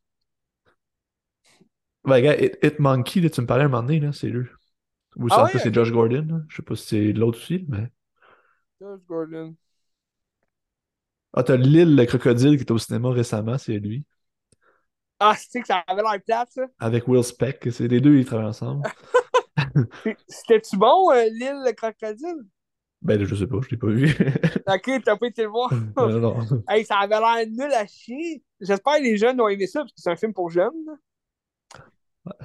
[2.05, 4.47] Ben, gars, Hit, Monkey, là, tu me parlais un moment donné, là, c'est lui.
[5.19, 6.45] Ou ah c'est Josh Gordon.
[6.49, 7.91] Je sais pas si c'est l'autre aussi, mais.
[8.81, 9.55] Josh Gordon.
[11.33, 14.05] Ah, t'as Lille, le crocodile qui était au cinéma récemment, c'est lui.
[15.21, 16.63] Ah, c'est que ça avait l'air plate, ça?
[16.79, 18.89] Avec Will Speck, c'est les deux, ils travaillent ensemble.
[20.29, 22.47] C'était-tu bon, euh, Lille, le crocodile?
[23.03, 24.09] Ben, je sais pas, je l'ai pas vu.
[24.67, 25.73] ok, t'as pas été le voir.
[25.97, 26.63] non, non.
[26.69, 28.43] Hey, ça avait l'air nul à chier.
[28.61, 30.73] J'espère que les jeunes ont aimé ça, parce que c'est un film pour jeunes.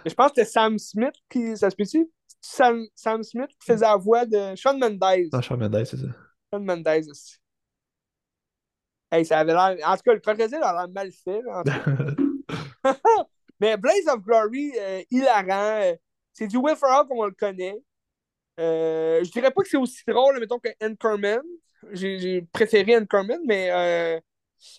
[0.05, 1.55] Je pense que c'était Sam Smith qui.
[1.57, 2.09] Ça se peut-tu?
[2.45, 4.99] Sam, Sam Smith qui faisait la voix de Sean Mendes.
[5.32, 6.07] Ah, Sean Mendes, c'est ça.
[6.52, 7.38] Sean Mendes aussi.
[9.10, 9.78] Hey, ça avait l'air.
[9.88, 11.41] En tout cas, le crocodile a l'air mal fait.
[13.60, 15.82] Mais Blaze of Glory, euh, hilarant.
[15.82, 15.95] Euh,
[16.34, 17.78] c'est du Will Ferrell comme on le connaît.
[18.60, 21.41] Euh, je dirais pas que c'est aussi drôle, mettons, que Anchorman.
[21.91, 24.20] J'ai préféré Anchorman, mais euh,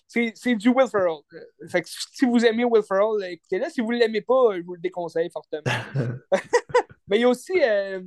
[0.07, 1.21] c'est du Will Ferrell.
[1.69, 3.69] Fait que si vous aimez Will Ferrell, écoutez-le.
[3.69, 5.63] Si vous ne l'aimez pas, je vous le déconseille fortement.
[7.07, 8.01] Mais il y a aussi euh,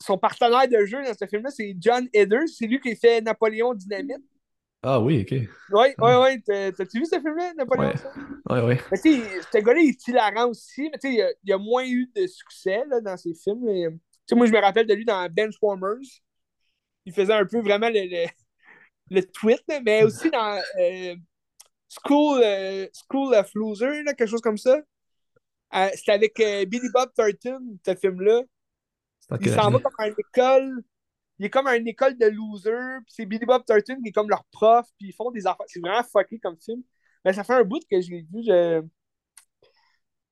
[0.00, 2.48] son partenaire de jeu dans ce film-là, c'est John Eders.
[2.48, 4.24] C'est lui qui fait Napoléon Dynamite.
[4.82, 5.38] Ah oui, ok.
[5.72, 6.42] Oui, oui, oui.
[6.44, 7.92] T'as-tu vu ce film-là, Napoléon?
[8.50, 8.74] Oui, oui.
[8.92, 10.88] Mais tu sais, ce gars-là, il est hilarant aussi.
[10.92, 13.66] Mais tu sais, il, a moins eu de succès là, dans ses films.
[13.66, 15.98] Tu sais, moi, je me rappelle de lui dans Benchwarmers.
[17.06, 18.26] Il faisait un peu vraiment le,
[19.10, 21.16] le, tweet, mais aussi dans euh,
[21.88, 24.78] School, euh, School of Loser, quelque chose comme ça.
[25.74, 28.42] Euh, c'était avec euh, Billy Bob Thornton, ce film-là.
[29.40, 30.82] Il s'en va comme à une école.
[31.38, 33.00] Il est comme à une école de losers.
[33.04, 34.86] Puis c'est Billy Bob Thornton qui est comme leur prof.
[34.98, 35.66] Puis ils font des affaires.
[35.68, 36.82] C'est vraiment fucké comme film.
[37.24, 38.84] Mais ça fait un bout que je l'ai vu.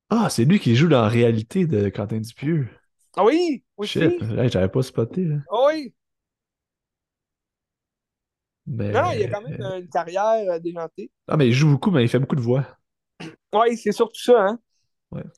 [0.09, 2.69] Ah, c'est lui qui joue dans la réalité de Quentin Dupieux.
[3.17, 3.99] Ah oui, aussi.
[3.99, 5.27] Shit, j'avais pas spoté.
[5.51, 5.93] Ah oui.
[8.67, 8.91] Mais...
[8.91, 11.11] Non, il a quand même une carrière euh, déjantée.
[11.29, 12.67] Ah, mais il joue beaucoup, mais il fait beaucoup de voix.
[13.53, 14.59] Oui, c'est surtout ça, hein.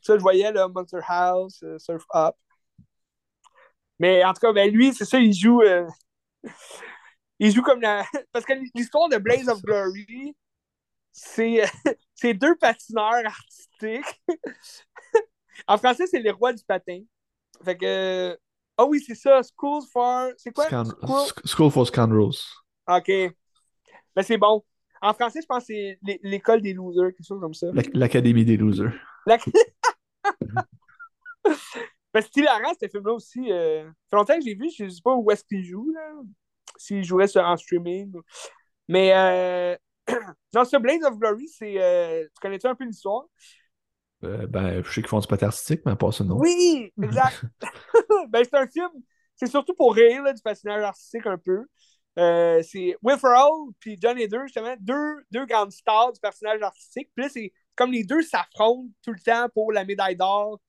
[0.02, 2.34] Ça, je voyais, le Monster House, euh, Surf Up.
[3.98, 5.60] Mais en tout cas, ben, lui, c'est ça, il joue.
[5.62, 5.86] Euh,
[7.38, 8.04] il joue comme la.
[8.32, 10.36] Parce que l'histoire de Blaze of Glory,
[11.12, 14.22] c'est deux patineurs artistiques.
[15.66, 17.00] en français, c'est les rois du patin.
[17.64, 18.38] Fait que.
[18.76, 20.28] Ah oui, c'est ça, Schools for.
[20.36, 20.66] C'est quoi?
[21.44, 21.70] School...
[21.70, 22.38] for Scoundrels.
[22.86, 23.08] OK.
[24.14, 24.62] Ben, c'est bon.
[25.00, 27.68] En français, je pense que c'est l'école des losers, quelque chose comme ça.
[27.92, 28.92] L'Académie des losers.
[31.44, 33.52] Ben, c'est hilarant, ce film-là aussi.
[33.52, 33.84] Euh...
[33.84, 36.12] Ça fait longtemps que j'ai vu, je ne sais pas où est-ce qu'il joue, là.
[36.76, 38.12] S'il jouerait sur, en streaming.
[38.88, 39.76] Mais, euh...
[40.54, 41.74] non, ce Blaze of Glory, c'est.
[41.80, 42.24] Euh...
[42.24, 43.24] Tu connais-tu un peu l'histoire?
[44.24, 46.36] Euh, ben, je sais qu'ils font du patin artistique, mais pas ça, non.
[46.38, 47.44] Oui, exact.
[48.28, 48.90] ben, c'est un film,
[49.36, 51.64] c'est surtout pour rire là, du patinage artistique un peu.
[52.18, 57.10] Euh, c'est Will Ferrell puis John Eder, justement, deux, deux grandes stars du personnage artistique.
[57.14, 60.60] Puis là, c'est comme les deux s'affrontent tout le temps pour la médaille d'or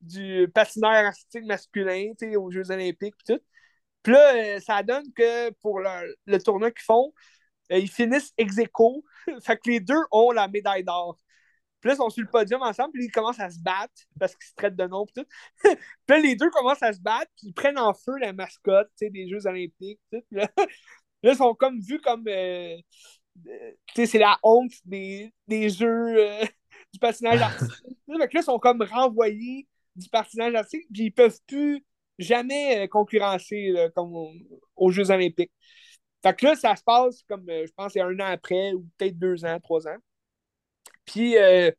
[0.00, 3.14] du patineur artistique masculin aux Jeux Olympiques.
[3.18, 3.42] Puis tout.
[4.02, 7.12] Puis là, ça donne que pour le, tournoi qu'ils font,
[7.68, 9.04] ils finissent ex aequo.
[9.42, 11.18] fait que les deux ont la médaille d'or.
[11.80, 14.34] Puis là, ils sont sur le podium ensemble, puis ils commencent à se battre parce
[14.34, 15.04] qu'ils se traitent de nom.
[15.06, 15.68] Puis, tout.
[16.08, 19.28] là, les deux commencent à se battre, puis ils prennent en feu la mascotte des
[19.28, 20.00] Jeux Olympiques.
[20.10, 20.22] Tout.
[20.30, 20.48] là,
[21.22, 22.24] ils sont comme vus comme.
[22.28, 22.80] Euh, euh,
[23.94, 26.44] c'est la honte des, des Jeux euh,
[26.92, 27.96] du patinage artistique.
[28.08, 31.84] là, ils sont comme renvoyés du patinage artistique, puis ils peuvent plus
[32.18, 34.12] jamais concurrencer comme
[34.74, 35.52] aux Jeux Olympiques.
[36.22, 39.18] Fait que là, ça se passe comme, je pense, c'est un an après, ou peut-être
[39.18, 39.96] deux ans, trois ans.
[41.04, 41.70] Puis, euh,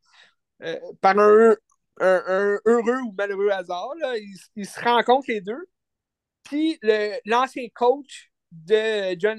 [0.63, 1.55] euh, par un,
[1.99, 3.93] heureux ou malheureux hasard,
[4.55, 5.67] ils, se rencontrent les deux.
[6.43, 6.79] Puis,
[7.25, 9.37] l'ancien coach de John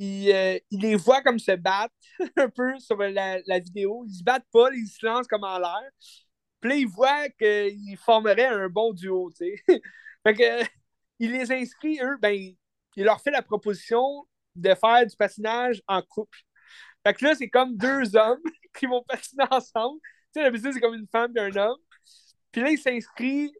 [0.00, 1.94] deux, il, les voit comme se battre
[2.36, 4.04] un peu sur la, vidéo.
[4.06, 5.90] Ils se battent pas, ils se lancent comme en l'air.
[6.60, 9.64] Puis là, il voit qu'ils formeraient un bon duo, tu sais.
[10.26, 10.64] fait que,
[11.18, 12.32] il les inscrit, eux, ben,
[12.96, 16.38] il leur fait la proposition de faire du patinage en couple.
[17.04, 18.42] Fait que là, c'est comme deux hommes
[18.78, 20.00] qui vont patiner ensemble.
[20.02, 21.78] Tu sais, d'habitude, c'est comme une femme et un homme.
[22.50, 23.50] Puis là, ils s'inscrivent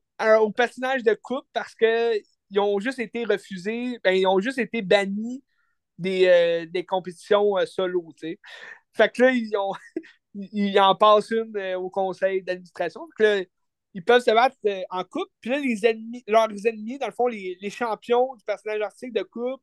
[0.40, 4.82] au patinage de couple parce qu'ils ont juste été refusés, ben, ils ont juste été
[4.82, 5.42] bannis
[5.98, 8.08] des, euh, des compétitions euh, solo.
[8.92, 9.72] Fait que là, ils, ont,
[10.34, 13.02] ils en passent une euh, au conseil d'administration.
[13.94, 14.56] Ils peuvent se battre
[14.90, 15.30] en couple.
[15.40, 19.12] Puis là, les ennemis, leurs ennemis, dans le fond, les, les champions du personnage artistique
[19.12, 19.62] de couple,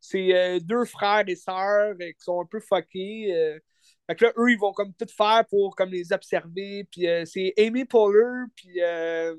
[0.00, 3.58] c'est deux frères et sœurs qui sont un peu fuckés.
[4.06, 6.88] Fait que là, eux, ils vont comme tout faire pour comme les observer.
[6.90, 9.34] Puis c'est Amy Poehler, puis je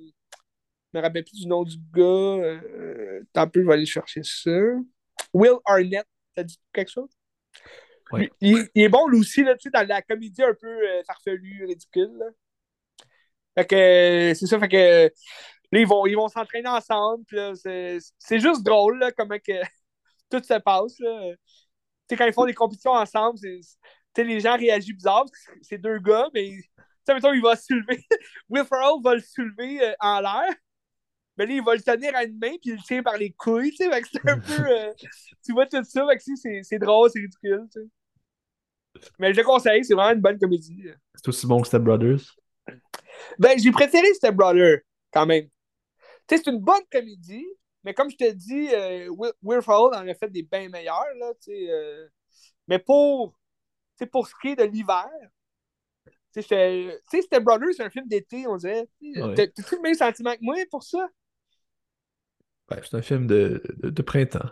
[0.94, 2.60] me rappelle plus du nom du gars.
[3.34, 4.52] tant pis, je vais aller chercher ça.
[5.34, 6.06] Will Arnett,
[6.38, 7.10] t'as dit quelque chose?
[8.12, 8.30] Oui.
[8.40, 12.24] Il, est bon, lui aussi, là, dans la comédie un peu farfelue, ridicule.
[13.58, 15.12] Fait que c'est ça, fait que
[15.72, 17.26] là, ils vont ils vont s'entraîner ensemble.
[17.56, 19.52] C'est juste drôle, là, comment que
[20.30, 21.00] tout se passe.
[21.00, 21.34] Là.
[22.12, 23.40] quand ils font des compétitions ensemble,
[24.16, 26.52] les gens réagissent bizarre parce que c'est deux gars, mais
[27.08, 28.06] mettons, il va se soulever.
[28.50, 30.54] Will Ferrell va le soulever euh, en l'air.
[31.38, 33.32] Mais là, il va le tenir à une main, puis il le tient par les
[33.32, 34.02] couilles, tu sais.
[34.12, 34.68] c'est un peu.
[34.68, 34.94] Euh,
[35.46, 36.08] tu vois tout ça,
[36.64, 37.88] c'est drôle, c'est ridicule, tu sais.
[39.20, 40.86] Mais je le conseille, c'est vraiment une bonne comédie.
[41.14, 42.36] C'est aussi bon que Step Brothers?
[43.38, 44.80] Ben, j'ai préféré Step Brothers,
[45.12, 45.48] quand même.
[46.28, 47.46] Tu sais, c'est une bonne comédie,
[47.84, 49.08] mais comme je te dis, euh,
[49.42, 51.06] Will, Ferrell en a fait des bien meilleurs.
[51.20, 52.08] Là, euh,
[52.68, 53.38] mais pour,
[54.12, 55.08] pour ce qui est de l'hiver,
[56.34, 58.88] tu sais, Step Brothers, c'est un film d'été, on dirait.
[59.36, 61.08] T'as-tu le même sentiment que moi pour ça?
[62.70, 64.50] Ben, c'est un film de, de, printemps.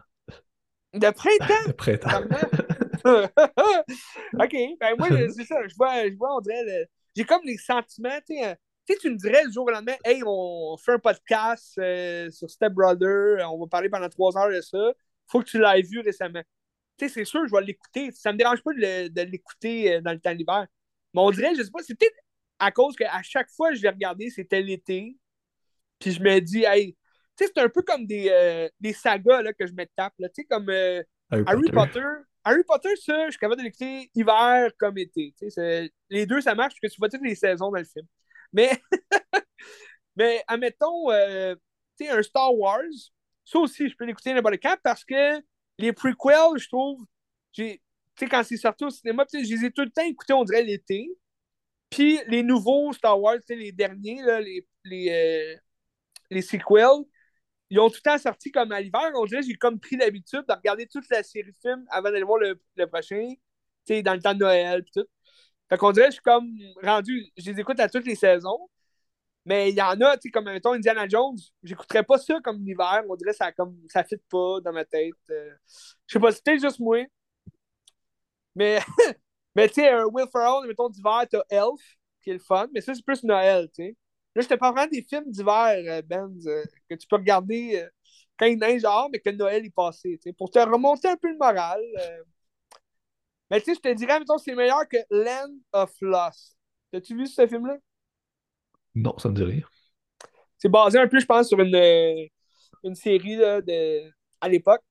[0.93, 1.67] De printemps?
[1.67, 2.21] de printemps.
[4.39, 5.67] ok, ben moi, c'est ça.
[5.67, 6.89] Je vois, je vois on dirait.
[7.15, 10.21] J'ai comme les sentiments, tu sais tu tu me dirais le jour au lendemain, hey,
[10.25, 14.61] on fait un podcast euh, sur Step Brother, on va parler pendant trois heures de
[14.61, 14.93] ça.
[15.27, 16.43] Faut que tu l'aies vu récemment.
[16.97, 18.11] Tu sais, c'est sûr, je vais l'écouter.
[18.11, 20.67] Ça me dérange pas de, l'écouter euh, dans le temps d'hiver.
[21.13, 22.15] Mais on dirait, je sais pas, c'est peut-être
[22.59, 25.17] à cause qu'à chaque fois que je l'ai regardé, c'était l'été.
[25.99, 26.95] Puis je me dis, hey,
[27.37, 30.13] c'est un peu comme des, euh, des sagas là, que je me tape.
[30.33, 30.69] Sais, comme
[31.31, 32.03] Harry, Potter.
[32.43, 35.33] Harry Potter, ça, je suis capable de l'écouter hiver comme été.
[36.09, 38.05] Les deux, ça marche parce que tu vois toutes les saisons dans le film.
[38.53, 38.69] Mais,
[40.15, 41.55] mais admettons, euh,
[42.01, 42.81] un Star Wars,
[43.43, 45.41] ça aussi, je peux l'écouter n'importe quand parce que
[45.77, 47.05] les prequels, je trouve,
[47.57, 51.09] quand c'est sorti au cinéma, je les ai tout le temps écoutés, on dirait l'été.
[51.89, 55.59] Puis les nouveaux Star Wars, les derniers, là, les, les, euh,
[56.29, 57.05] les sequels,
[57.69, 59.11] ils ont tout le temps sorti comme à l'hiver.
[59.15, 62.11] On dirait que j'ai comme pris l'habitude de regarder toute la série de films avant
[62.11, 63.27] d'aller voir le, le prochain,
[63.85, 65.07] tu sais, dans le temps de Noël, et tout.
[65.69, 66.51] Fait qu'on dirait que je suis comme
[66.83, 68.69] rendu, je les écoute à toutes les saisons.
[69.45, 72.63] Mais il y en a, tu sais, comme mettons Indiana Jones, j'écouterais pas ça comme
[72.65, 73.03] l'hiver.
[73.09, 75.13] On dirait que ça comme ça fit pas dans ma tête.
[75.31, 75.51] Euh.
[76.07, 77.05] je sais pas, peut-être juste moi.
[78.55, 78.79] Mais,
[79.55, 81.81] mais tu sais, Will Ferrell, mettons d'hiver, t'as Elf,
[82.21, 83.97] qui est le fun, mais ça, c'est plus Noël, tu sais.
[84.35, 87.87] Là, je te parle vraiment des films d'hiver, euh, Benz, euh, que tu peux regarder
[88.37, 91.37] quand il neige genre, mais que Noël est passé, pour te remonter un peu le
[91.37, 91.81] moral.
[93.49, 96.57] Mais tu sais, je te dirais, mettons, c'est meilleur que Land of Lost.
[96.91, 97.77] T'as-tu vu ce film-là?
[98.95, 99.63] Non, ça me dit rien.
[100.57, 102.25] C'est basé un peu, je pense, sur une, euh,
[102.83, 104.09] une série là, de,
[104.41, 104.81] à l'époque.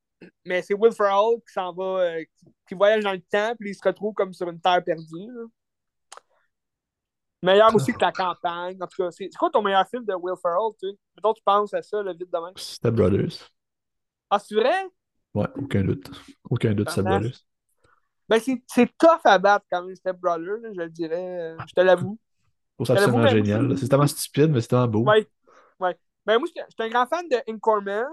[0.44, 2.24] Mais c'est Will Ferrell qui s'en va, euh,
[2.68, 5.28] qui, voyage dans le temps, puis il se retrouve comme sur une terre perdue.
[7.44, 8.78] Meilleur aussi que la campagne.
[8.80, 10.96] En tout cas, c'est quoi ton meilleur film de Will Ferrell, tu sais?
[11.14, 12.52] Mettons, tu penses à ça, le vite demain.
[12.56, 13.50] Step Brothers.
[14.30, 14.88] Ah, c'est vrai?
[15.34, 16.10] Ouais, aucun doute.
[16.48, 17.36] Aucun doute, Step Brothers.
[18.26, 21.54] Ben, c'est tough à battre quand même, Step Brother, je le dirais.
[21.68, 22.18] Je te l'avoue.
[22.82, 23.76] C'est absolument génial.
[23.76, 25.04] C'est tellement stupide, mais c'est tellement beau.
[25.04, 25.28] Ouais.
[25.80, 25.98] ouais.
[26.24, 28.06] Ben, moi, je suis un grand fan de Incorman.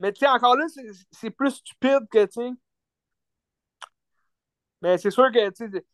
[0.00, 0.66] Mais tu sais, encore là,
[1.12, 2.50] c'est plus stupide que, tu sais.
[4.80, 5.84] Mais c'est sûr que, tu sais,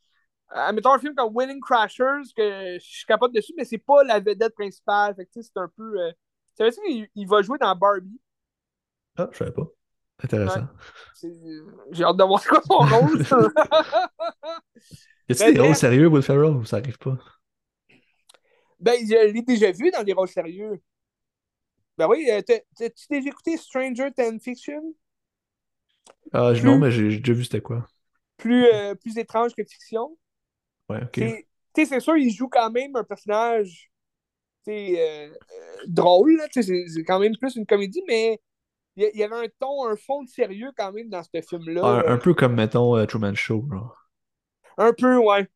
[0.73, 4.21] mettons un film comme Winning Crashers, que je suis capable dessus, mais c'est pas la
[4.21, 5.15] vedette principale.
[5.15, 6.01] Fait que, tu c'est un peu.
[6.01, 6.11] Euh...
[6.57, 8.21] Tu savais qu'il il va jouer dans Barbie?
[9.17, 9.67] Ah, je savais pas.
[10.23, 10.67] Intéressant.
[11.93, 13.23] J'ai hâte de voir quoi son rôle.
[15.29, 17.17] y a-t-il des rôles sérieux, Will Ferrell, ou ça arrive pas?
[18.81, 20.81] Ben, je l'ai déjà vu dans des rôles sérieux.
[21.97, 24.95] Ben oui, euh, t'as-tu déjà écouté Stranger Than Fiction?
[26.33, 27.87] Ah, Non, mais j'ai déjà vu c'était quoi.
[28.37, 30.17] Plus, euh, plus étrange que fiction?
[30.89, 31.21] Ouais, ok.
[31.75, 33.91] C'est sûr, il joue quand même un personnage
[34.69, 35.31] euh,
[35.87, 38.41] drôle, c'est quand même plus une comédie, mais
[38.97, 42.03] il y, avait un ton, un fond de sérieux quand même dans ce film-là.
[42.07, 43.65] un, peu comme, mettons, Truman Show.
[44.77, 45.47] Un peu, ouais.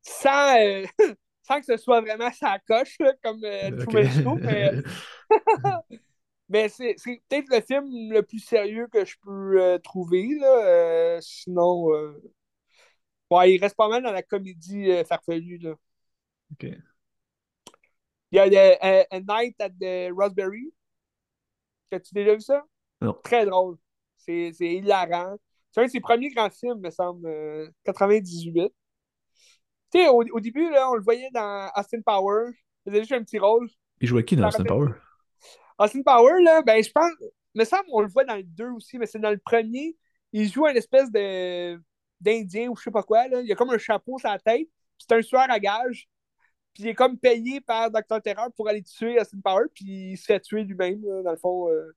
[0.00, 0.56] Sans,
[1.42, 3.70] sans que ce soit vraiment sa coche, comme euh,
[4.22, 4.70] Show, mais,
[6.48, 6.96] mais c'est
[7.28, 10.28] peut-être le film le plus sérieux que je peux euh, trouver.
[10.40, 10.64] Là.
[10.64, 12.12] Euh, sinon, euh,
[13.30, 15.58] ouais, il reste pas mal dans la comédie farfelue.
[15.58, 15.74] Là.
[16.52, 16.66] OK.
[18.30, 20.72] Il y a A Night at the Raspberry.
[21.92, 22.64] As-tu déjà vu ça?
[23.00, 23.16] Non.
[23.22, 23.76] Très drôle.
[24.16, 25.36] C'est hilarant.
[25.70, 28.72] C'est un de ses premiers grands films, me semble, 98
[30.08, 32.50] au, début, là, on le voyait dans Austin Power.
[32.84, 33.68] Il faisait juste un petit rôle.
[34.00, 34.90] Il jouait qui dans Austin Power?
[35.78, 37.12] Austin Power, là, ben, je pense.
[37.54, 39.96] Me semble on le voit dans le 2 aussi, mais c'est dans le premier.
[40.32, 41.80] Il joue une espèce de
[42.24, 43.28] d'Indien ou je sais pas quoi.
[43.28, 43.40] Là.
[43.40, 44.68] Il a comme un chapeau sur la tête.
[44.98, 46.08] C'est un sueur à gage.
[46.72, 48.20] Puis il est comme payé par Dr.
[48.22, 49.66] Terror pour aller tuer Austin Power.
[49.72, 51.70] Puis il se fait tuer lui-même, dans le fond.
[51.70, 51.94] Euh.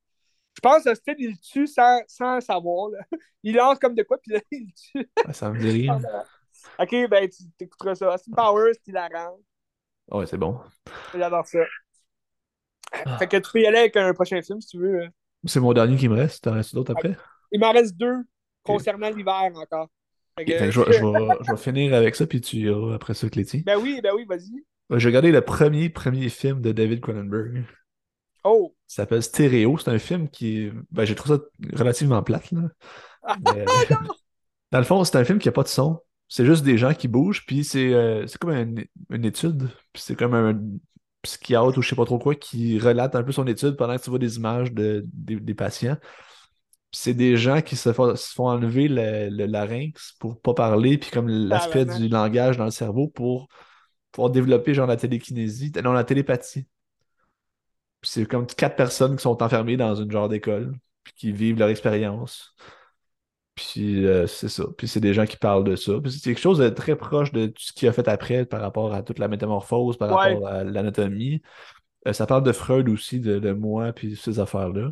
[0.54, 2.90] Je pense que Austin, il le tue sans, sans savoir.
[2.90, 2.99] Là.
[3.44, 5.10] Il lance comme de quoi, puis là, il le tue.
[5.32, 6.02] ça me dit rien.
[6.80, 8.14] Ok, ben tu écouteras ça.
[8.14, 9.38] Austin Powers, c'est hilarant.
[10.12, 10.60] Ouais, c'est bon.
[11.14, 11.60] J'adore ça.
[12.91, 13.18] Ah.
[13.20, 15.04] Fait que tu peux y aller avec un prochain film si tu veux.
[15.04, 15.08] Euh.
[15.45, 16.44] C'est mon dernier qui me reste.
[16.44, 17.16] T'en restes d'autres après?
[17.52, 18.24] Il m'en reste deux
[18.64, 19.90] concernant l'hiver encore.
[20.38, 23.64] Je, vais, finir avec ça, puis tu iras après ça, Cléty.
[23.64, 24.64] Ben oui, ben oui, vas-y.
[24.97, 27.65] J'ai regardé le premier, premier film de David Cronenberg.
[28.43, 28.73] Oh!
[28.88, 29.77] Ça s'appelle Stéréo.
[29.77, 30.72] C'est un film qui.
[30.91, 31.43] Ben, j'ai trouvé ça
[31.77, 32.61] relativement plate, là.
[33.30, 33.35] Ah,
[34.72, 35.99] dans le fond, c'est un film qui n'a pas de son.
[36.30, 38.51] C'est juste des gens qui bougent, puis c'est euh, comme
[39.09, 39.68] une étude.
[39.91, 40.57] Puis c'est comme un
[41.23, 44.01] psychiatre ou je sais pas trop quoi qui relate un peu son étude pendant que
[44.01, 45.97] tu vois des images de, des patients.
[46.91, 48.15] C'est des gens qui se font,
[48.47, 53.47] enlever le, larynx pour pas parler, puis comme l'aspect du langage dans le cerveau pour
[54.11, 56.65] pouvoir développer genre la télékinésie, non, la télépathie.
[58.01, 60.73] c'est comme quatre personnes qui sont enfermées dans une genre d'école,
[61.03, 62.55] puis qui vivent leur expérience.
[63.57, 64.65] Puis euh, c'est ça.
[64.77, 65.93] Puis c'est des gens qui parlent de ça.
[66.01, 68.61] Puis c'est quelque chose de très proche de tout ce qu'il a fait après par
[68.61, 71.41] rapport à toute la métamorphose, par rapport à l'anatomie.
[72.07, 74.91] Euh, ça parle de Freud aussi, de, moi, puis ces affaires-là.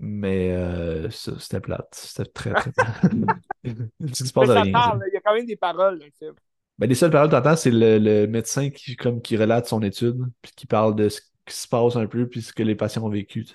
[0.00, 1.88] Mais euh, c'était plate.
[1.94, 3.02] C'était très, très plate.
[4.14, 4.32] ça
[4.72, 6.34] parle, il y a quand même des paroles dans le film.
[6.78, 9.80] Ben, les seules paroles que tu entends, c'est le, médecin qui, comme, qui relate son
[9.82, 12.74] étude, puis qui parle de ce qui se passe un peu, puis ce que les
[12.74, 13.46] patients ont vécu.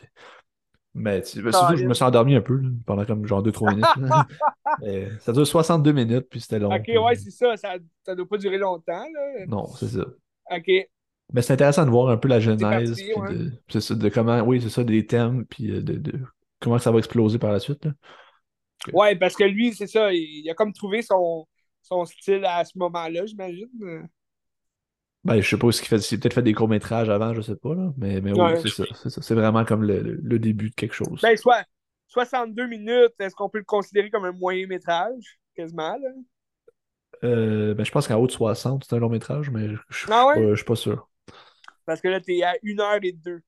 [0.96, 3.70] Mais ben, surtout, je me suis endormi un peu pendant comme genre 2-3
[4.82, 5.20] minutes.
[5.20, 6.74] ça dure 62 minutes, puis c'était long.
[6.74, 7.58] Ok, ouais, c'est ça.
[7.58, 9.04] Ça ne doit pas durer longtemps.
[9.14, 9.46] Là.
[9.48, 10.06] Non, c'est ça.
[10.52, 10.90] Ok.
[11.34, 12.96] Mais c'est intéressant de voir un peu la genèse.
[12.96, 16.20] de, de, comment, oui, c'est ça, des thèmes, puis euh, de, de,
[16.60, 17.86] comment ça va exploser par la suite.
[17.86, 17.92] Là.
[18.94, 21.48] Ouais, parce que lui, c'est ça, il, a comme trouvé son,
[21.82, 23.70] son style à ce moment-là, j'imagine.
[25.24, 26.12] Ben, je sais pas ce qu'il fait.
[26.12, 27.92] Il a peut-être fait des courts-métrages avant, je sais pas, là.
[27.98, 29.22] Mais, mais oui, c'est ça.
[29.22, 31.20] C'est vraiment comme le, le, début de quelque chose.
[31.22, 31.64] Ben, soit
[32.08, 35.40] 62 minutes, est-ce qu'on peut le considérer comme un moyen-métrage?
[35.56, 36.10] Quasiment, là?
[37.26, 40.28] Euh, ben, je pense qu'en haut de 60, c'est un long métrage, mais je ah
[40.28, 40.52] ouais?
[40.52, 41.09] je suis pas sûr.
[41.90, 43.42] Parce que là, t'es à 1 heure et 2.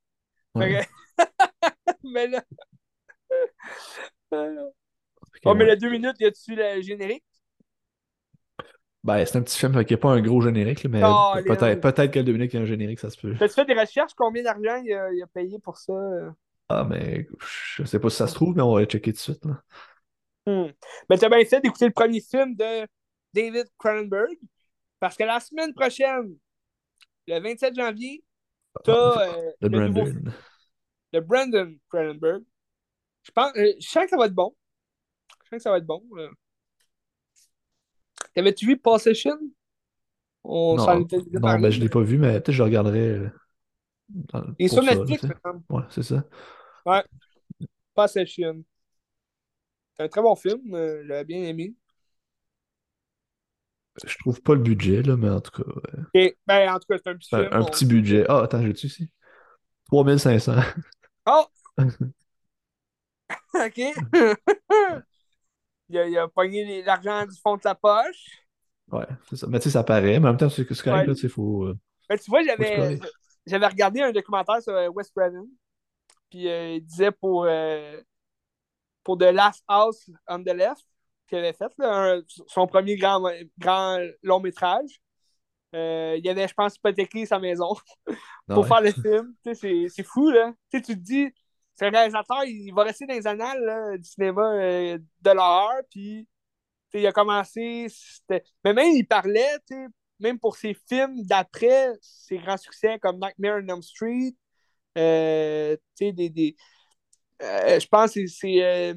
[0.55, 0.83] Ouais.
[2.03, 2.43] mais là.
[5.45, 7.23] oh, mais les deux minutes, y a-tu le générique?
[9.03, 11.81] Ben, c'est un petit film, il n'y a pas un gros générique, mais oh, peut-être
[11.81, 13.35] peut que Dominique a un générique, ça se peut.
[13.37, 14.13] T'as-tu fait des recherches?
[14.17, 15.93] Combien d'argent il, a payé pour ça?
[16.67, 17.27] Ah, mais
[17.77, 19.45] je sais pas si ça se trouve, mais on va checker tout de suite.
[19.45, 19.61] Là.
[20.47, 20.71] Hmm.
[21.07, 22.87] Ben, t'as bien fait d'écouter le premier film de
[23.35, 24.35] David Cronenberg,
[24.99, 26.35] parce que la semaine prochaine,
[27.27, 28.23] le 27 janvier,
[28.83, 30.31] t'as ah, euh, le, Brandon.
[31.13, 32.43] le Brandon Cronenberg.
[33.23, 34.55] Je pense, euh, je sens que ça va être bon.
[35.43, 36.03] Je sens que ça va être bon.
[38.33, 39.37] T'avais-tu vu Possession?
[40.43, 41.05] On non, non
[41.59, 42.99] ben, je l'ai pas vu, mais peut-être que je regarderai.
[42.99, 43.29] Euh,
[44.57, 45.63] Il est sur Netflix, maintenant.
[45.69, 46.23] Ouais, c'est ça.
[46.85, 47.03] Ouais.
[47.93, 48.63] Possession.
[49.95, 50.61] C'est un très bon film.
[50.73, 51.75] Je l'avais bien aimé.
[54.05, 55.69] Je trouve pas le budget, là, mais en tout cas.
[56.47, 57.49] Ben, en tout cas, c'est un petit film.
[57.51, 58.25] Un, petit budget.
[58.29, 59.11] Ah, attends, j'ai-tu ici?
[59.87, 60.53] 3500.
[61.25, 61.45] Oh!
[63.53, 63.77] OK?
[65.89, 68.41] il, a, il a pogné l'argent du fond de sa poche.
[68.91, 69.47] Ouais, c'est ça.
[69.47, 70.19] Mais tu sais, ça paraît.
[70.19, 71.05] Mais en même temps, c'est correct, ouais.
[71.05, 71.65] là, tu sais, faut.
[71.65, 71.77] Euh,
[72.09, 72.99] mais tu vois, j'avais,
[73.45, 75.47] j'avais regardé un documentaire sur euh, Wes Craven.
[76.29, 77.47] Puis euh, il disait pour,
[79.03, 80.85] pour The Last House on the Left,
[81.31, 83.23] qu'il avait fait, là, son premier grand,
[83.57, 85.01] grand long métrage.
[85.73, 87.73] il avait, je pense, hypothéqué sa maison
[88.47, 89.33] pour faire le film.
[89.53, 90.53] C'est fou, là.
[90.69, 91.31] tu te dis,
[91.79, 96.27] un réalisateur, il va rester dans les annales du cinéma de l'horreur, puis
[96.93, 97.87] il a commencé.
[98.29, 99.57] Mais même, il parlait,
[100.19, 104.35] même pour ses films d'après, ses grands succès comme Nightmare on Elm Street,
[104.97, 106.55] euh, des, des
[107.41, 108.95] euh, je pense que c'est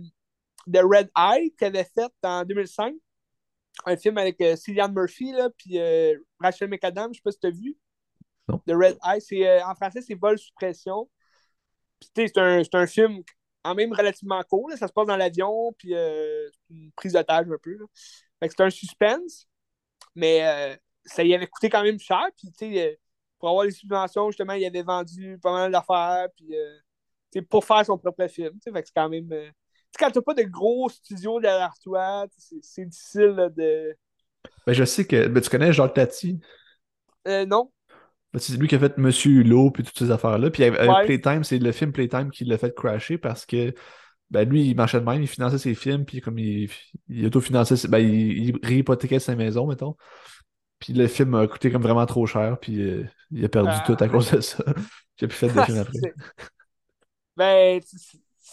[0.69, 2.95] euh, The Red Eye qu'il avait fait en 2005.
[3.87, 5.79] Un film avec Cillian Murphy, là, puis
[6.39, 7.77] Rachel McAdams, je sais pas si tu as vu.
[8.67, 11.11] The Red Eye, en français, c'est Vol sous pression.
[12.15, 13.23] C'est un, un film
[13.65, 14.71] en même relativement court.
[14.77, 17.79] ça se passe dans l'avion, puis euh, une prise d'otage un peu.
[18.43, 19.49] c'est un suspense,
[20.15, 20.77] mais euh,
[21.07, 22.27] ça y avait coûté quand même cher.
[22.37, 22.95] Puis, euh,
[23.39, 26.55] pour avoir les subventions, justement, il avait vendu pas mal d'affaires, puis
[27.49, 28.59] pour faire son propre film.
[28.63, 29.29] c'est quand même.
[29.99, 32.27] Quand t'as pas de gros studios derrière toi,
[32.63, 33.97] c'est difficile de.
[34.67, 35.27] Ben, je sais que.
[35.29, 36.41] Ben, tu connais Jacques Tati?
[37.27, 37.71] non.
[38.37, 40.51] C'est lui qui a fait Monsieur Hulot puis toutes ces affaires-là.
[40.51, 43.73] Puis avec Playtime, c'est le film Playtime qui l'a fait crasher parce que
[44.31, 46.69] ben, lui, il marchait de même, il finançait ses films, puis comme il,
[47.09, 49.97] il autofinançait, ben, il, il réhypothéquait sa maison, mettons.
[50.81, 53.85] Puis le film a coûté comme vraiment trop cher, puis euh, il a perdu ah.
[53.87, 54.65] tout à cause de ça.
[55.17, 56.15] J'ai plus fait des films après.
[57.37, 57.81] ben,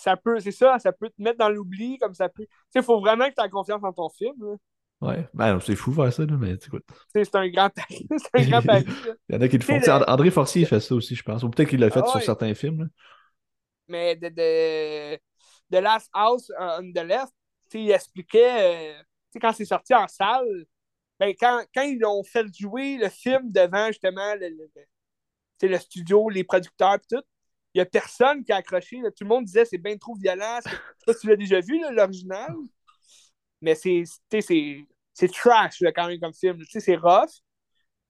[0.02, 2.45] ça peut, c'est ça, ça peut te mettre dans l'oubli, comme ça peut.
[2.45, 4.36] Tu sais, il faut vraiment que tu aies confiance en ton film.
[4.40, 4.56] Là.
[5.02, 6.84] Ouais, ben, c'est fou faire ça, là, mais écoute.
[7.14, 8.07] C'est un grand pari.
[8.18, 8.86] c'est un grand pari.
[9.30, 9.80] Il y en a qui le font.
[10.07, 11.44] André Forcier, il fait ça aussi, je pense.
[11.44, 12.84] Ou peut-être qu'il l'a fait ah sur certains films.
[12.84, 12.88] Là.
[13.88, 15.15] Mais de, de,
[15.72, 17.34] The Last House on the Left,
[17.73, 19.03] il expliquait, euh,
[19.40, 20.65] quand c'est sorti en salle,
[21.19, 26.30] ben, quand, quand ils ont fait jouer le film devant justement le, le, le studio,
[26.30, 27.23] les producteurs et tout,
[27.73, 29.02] il n'y a personne qui a accroché.
[29.15, 30.60] Tout le monde disait c'est bien trop violent.
[31.06, 32.56] Ça, tu l'as déjà vu, l'original.
[33.61, 34.03] Mais c'est
[35.34, 36.60] trash quand même comme film.
[36.68, 37.31] C'est rough.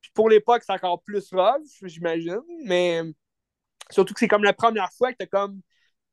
[0.01, 2.41] Puis pour l'époque, c'est encore plus rough, j'imagine.
[2.65, 3.01] Mais
[3.89, 5.61] surtout que c'est comme la première fois que t'as comme.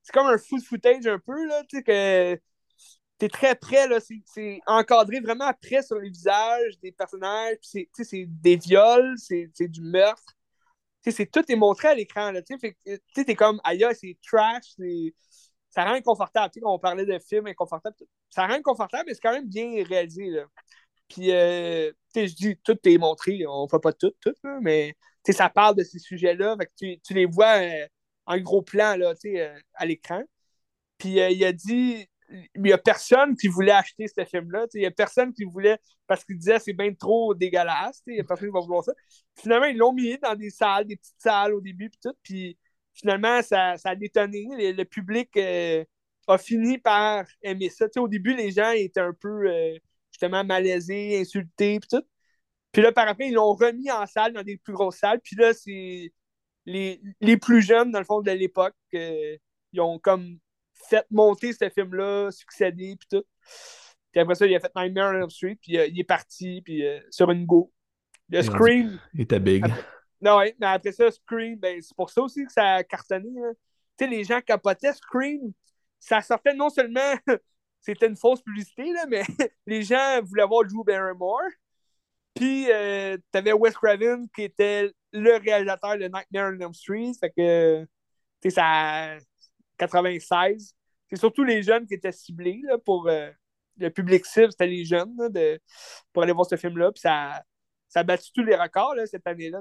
[0.03, 1.63] C'est comme un foot footage un peu, là.
[1.65, 2.41] Tu sais, que
[3.19, 3.87] t'es très près.
[4.27, 7.59] C'est encadré vraiment près sur les visages des personnages.
[7.63, 7.89] C'est
[8.27, 10.38] des viols, c'est du meurtre.
[11.03, 12.43] Tu sais, tout est montré à l'écran, là.
[12.43, 14.75] Tu sais, t'es comme, aïe, c'est trash,
[15.71, 16.51] ça rend inconfortable.
[16.53, 17.97] Tu sais, quand on parlait de films inconfortables,
[18.31, 20.27] ça rend inconfortable, mais c'est quand même bien réalisé.
[20.27, 20.45] Là.
[21.09, 24.95] Puis, euh, je dis, tout est montré, on ne fait pas tout, tout, mais
[25.31, 26.57] ça parle de ces sujets-là.
[26.77, 27.87] Tu, tu, les vois euh,
[28.27, 30.23] en gros plan là, euh, à l'écran.
[30.99, 34.67] Puis, il a dit, il n'y a personne qui voulait acheter ce film-là.
[34.75, 38.03] Il n'y a personne qui voulait, parce qu'il disait c'est bien trop dégueulasse.
[38.07, 38.93] Il n'y a personne qui va vouloir ça.
[39.37, 42.15] Finalement, ils l'ont mis dans des salles, des petites salles au début, puis tout.
[42.23, 42.59] Puis,
[42.95, 44.49] finalement, ça, ça a détonné.
[44.75, 47.87] Le, public a fini par aimer ça.
[47.97, 49.49] au début, les gens étaient un peu
[50.11, 52.05] justement malaisé, insulté, puis tout.
[52.73, 55.21] Puis là, par après, ils l'ont remis en salle, dans des plus grosses salles.
[55.21, 56.13] Puis là, c'est
[56.67, 59.37] les, les, plus jeunes, dans le fond, de l'époque, euh,
[59.73, 60.39] ils ont comme
[60.89, 63.25] fait monter ce film-là, succédé, puis tout.
[64.13, 66.63] Puis après ça, il a fait Nightmare on Elm Street, puis euh, il est parti,
[66.63, 67.73] puis euh, sur une go.
[68.31, 68.99] Le Scream.
[69.15, 69.65] Il était big.
[70.21, 73.31] non, ouais, mais après ça, Scream, ben, c'est pour ça aussi que ça a cartonné.
[73.43, 73.53] Hein.
[73.97, 75.53] Tu sais, les gens capotaient Scream.
[75.99, 77.15] Ça sortait non seulement
[77.81, 79.23] c'était une fausse publicité, là, mais
[79.67, 81.51] les gens voulaient voir Drew Barrymore.
[82.35, 87.13] Puis, euh, t'avais Wes Craven qui était le réalisateur de Nightmare on Elm Street.
[87.19, 87.83] Fait que,
[88.41, 89.17] tu sais, ça.
[89.79, 90.75] 96.
[91.11, 93.31] C'est surtout les jeunes qui étaient ciblés là, pour euh,
[93.79, 95.61] le public cible, c'était les jeunes de,
[96.13, 96.93] pour aller voir ce film-là.
[96.93, 97.43] Puis ça,
[97.89, 99.61] ça a battu tous les records là, cette année-là.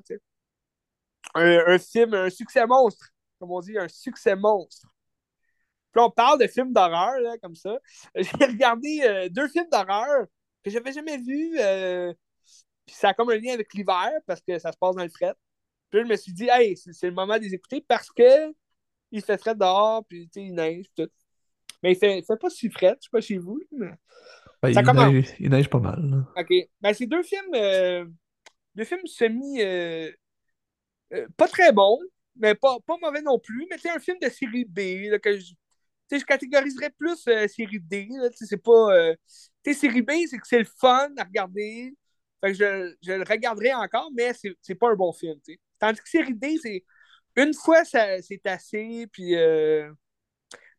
[1.35, 4.87] Un, film, un succès monstre, comme on dit, un succès monstre
[5.99, 7.77] on parle de films d'horreur, comme ça.
[8.15, 10.25] J'ai regardé euh, deux films d'horreur
[10.63, 11.57] que j'avais jamais vus.
[11.59, 12.13] Euh,
[12.85, 15.09] puis ça a comme un lien avec l'hiver parce que ça se passe dans le
[15.09, 15.33] fret.
[15.89, 18.53] Puis je me suis dit, hey, c'est le moment de les écouter parce que
[19.11, 21.09] il fait fret dehors, puis il neige, tout.
[21.83, 23.59] Mais il fait, fait pas si fret, je sais pas chez vous.
[23.71, 23.91] Mais...
[24.61, 25.13] Ben, ça il, commence.
[25.13, 26.25] Neige, il neige pas mal.
[26.35, 26.53] OK.
[26.81, 28.05] Ben, c'est deux films, euh,
[28.75, 29.59] deux films semi.
[31.37, 31.99] pas très bons,
[32.35, 33.67] mais pas, pas mauvais non plus.
[33.69, 35.53] Mais c'est un film de série B là, que je
[36.15, 38.09] je catégoriserais plus euh, série D.
[38.33, 38.95] C'est pas.
[38.95, 39.15] Euh,
[39.65, 41.93] série B, c'est que c'est le fun à regarder.
[42.39, 44.31] Fait que je, je le regarderai encore, mais
[44.61, 45.37] c'est pas un bon film.
[45.79, 46.83] Tandis que série D, c'est
[47.37, 49.07] une fois, c'est assez.
[49.11, 49.35] Puis.
[49.35, 49.89] Euh,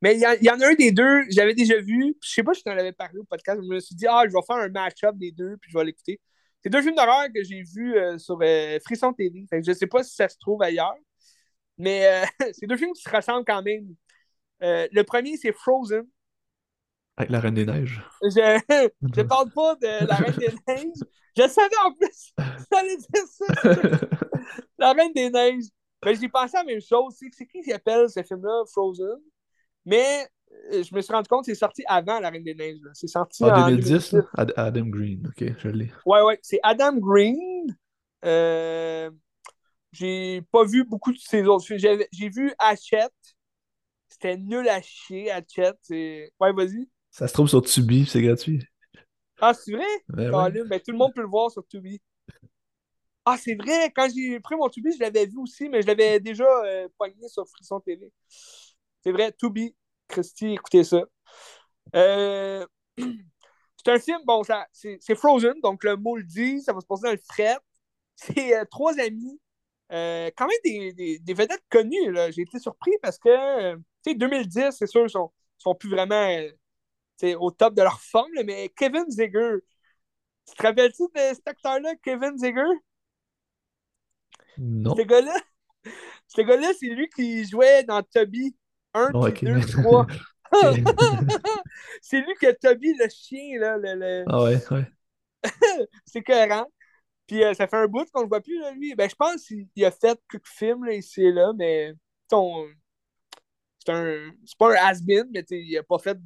[0.02, 2.60] Mais il y, en a un des deux, j'avais déjà vu, je sais pas si
[2.60, 4.68] je t'en avais parlé au podcast, je me suis dit, ah, je vais faire un
[4.68, 6.20] match-up des deux, puis je vais l'écouter.
[6.62, 9.46] C'est deux films d'horreur que j'ai vus euh, sur euh, Frisson TV.
[9.50, 10.96] Fait que je sais pas si ça se trouve ailleurs,
[11.78, 12.22] mais
[12.52, 13.94] c'est deux films qui se ressemblent quand même.
[14.60, 16.04] le premier, c'est Frozen.
[17.16, 18.00] Avec la Reine des Neiges.
[18.22, 18.28] Je,
[19.16, 21.02] je parle pas de la Reine des Neiges.
[21.36, 22.34] Je savais en plus,
[22.72, 23.46] j'allais dire ça.
[24.78, 25.68] la Reine des Neiges.
[26.02, 27.16] Ben, j'ai pensé à la même chose.
[27.18, 29.18] C'est qui qui appelle ce film-là Frozen?
[29.84, 30.28] Mais
[30.72, 32.78] euh, je me suis rendu compte que c'est sorti avant La Reine des Neiges.
[32.94, 35.26] C'est sorti en 2010, Adam Green.
[35.26, 35.90] Ok, je l'ai.
[36.06, 36.38] Ouais, ouais.
[36.42, 37.76] C'est Adam Green.
[38.24, 39.10] Euh,
[39.92, 42.00] j'ai pas vu beaucoup de ses autres films.
[42.12, 43.12] J'ai vu Hachette.
[44.08, 45.78] C'était nul à chier, Hachette.
[45.90, 46.88] Ouais, vas-y.
[47.10, 48.64] Ça se trouve sur Tubi, c'est gratuit.
[49.40, 49.86] Ah, c'est vrai?
[50.08, 52.00] Ben, ben, tout le monde peut le voir sur Tubi.
[53.30, 56.18] Ah, c'est vrai, quand j'ai pris mon Tubi, je l'avais vu aussi, mais je l'avais
[56.18, 58.10] déjà euh, pogné sur Frisson TV.
[59.02, 59.76] C'est vrai, Tubi,
[60.08, 61.02] Christy, écoutez ça.
[61.94, 66.80] Euh, c'est un film, bon, ça, c'est, Frozen, donc le mot le dit, ça va
[66.80, 67.58] se passer dans le fret.
[68.16, 69.38] C'est euh, trois amis,
[69.90, 72.16] quand même des, des, vedettes connues.
[72.30, 76.34] J'ai été surpris parce que, tu sais, 2010, c'est sûr, ils sont, sont plus vraiment
[77.38, 79.58] au top de leur forme, mais Kevin Ziegler,
[80.46, 82.64] tu te rappelles-tu de cet acteur-là, Kevin Ziegler?
[84.58, 84.96] Non.
[84.96, 85.34] Ce gars-là,
[86.26, 88.54] ce gars-là, c'est lui qui jouait dans Toby
[88.94, 90.06] 1, 2, 3.
[92.02, 93.76] c'est lui qui a Toby le chien, là.
[93.78, 94.86] Le, Ah ouais, ouais.
[96.06, 96.66] c'est cohérent.
[97.26, 98.94] Puis euh, ça fait un bout qu'on ne voit plus, là, lui.
[98.94, 101.92] Ben, je pense qu'il a fait quelques films là, ici et là, mais
[102.28, 102.66] ton...
[103.78, 104.30] c'est un.
[104.44, 106.18] C'est pas un has-been, mais il a pas fait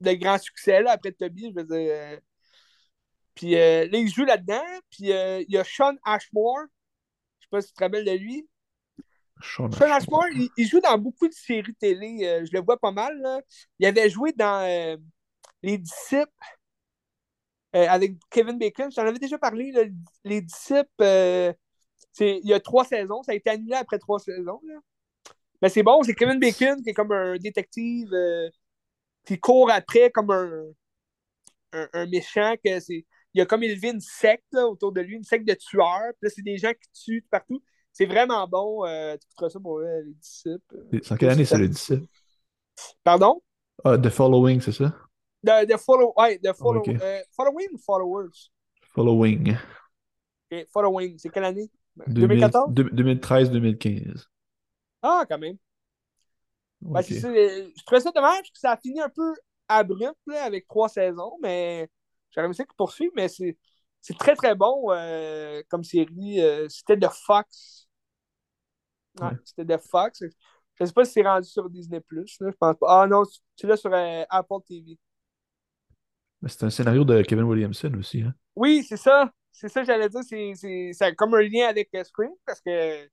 [0.00, 1.92] de grand succès là, après Toby, je veux dire.
[1.92, 2.20] Euh.
[3.34, 4.64] Puis euh, là, il joue là-dedans.
[4.90, 6.66] Puis il y a Sean Ashmore
[7.52, 8.48] pas si tu te rappelles de lui.
[9.42, 10.26] Sean Ashmore,
[10.56, 12.18] il, joue dans beaucoup de séries télé.
[12.24, 13.18] Euh, je le vois pas mal.
[13.20, 13.40] Là.
[13.78, 14.96] Il avait joué dans euh,
[15.62, 16.30] Les Disciples
[17.74, 18.90] euh, avec Kevin Bacon.
[18.90, 19.72] J'en avais déjà parlé.
[20.24, 21.54] Les Disciples,
[22.20, 23.22] il y a trois saisons.
[23.22, 24.60] Ça a été annulé après trois saisons.
[25.60, 28.12] Mais c'est bon, c'est Kevin Bacon qui est comme un détective
[29.24, 30.64] qui court après comme un,
[31.92, 32.54] un, méchant.
[32.64, 36.12] que c'est il a comme élevé une secte autour de lui, une secte de tueurs.
[36.20, 37.62] Puis là, c'est des gens qui tuent partout.
[37.92, 38.84] C'est vraiment bon.
[38.86, 40.86] Euh, tu écouteras ça pour les disciples.
[41.02, 42.06] C'est en quelle année c'est les disciples?
[43.04, 43.42] Pardon?
[43.84, 44.94] Uh, the Following, c'est ça?
[45.44, 48.50] The, the, follow, ouais, the follow, euh, Following ou Followers?
[48.94, 49.56] Following.
[50.46, 51.68] Okay, following, c'est quelle année?
[52.06, 52.72] 2014?
[52.72, 54.26] 2013-2015.
[55.02, 55.56] Ah, quand même.
[56.84, 57.14] Okay.
[57.14, 59.34] je trouvais ça dommage que ça a fini un peu
[59.68, 61.88] abrupt là, avec trois saisons, mais
[62.32, 63.56] J'aurais aimé ça qu'il poursuive, mais c'est,
[64.18, 66.40] très très bon euh, comme série.
[66.40, 67.88] Euh, c'était de Fox.
[69.20, 70.24] Ouais, C'était de Fox.
[70.74, 72.38] Je sais pas si c'est rendu sur Disney Plus.
[72.40, 73.02] Je pense pas.
[73.02, 73.22] Ah non,
[73.56, 74.98] c'est là sur euh, Apple TV.
[76.46, 78.22] C'est un scénario de Kevin Williamson aussi.
[78.22, 78.34] Hein?
[78.56, 79.30] Oui, c'est ça.
[79.52, 80.22] C'est ça que j'allais dire.
[80.24, 83.08] C'est, c'est, comme un lien avec Scream parce que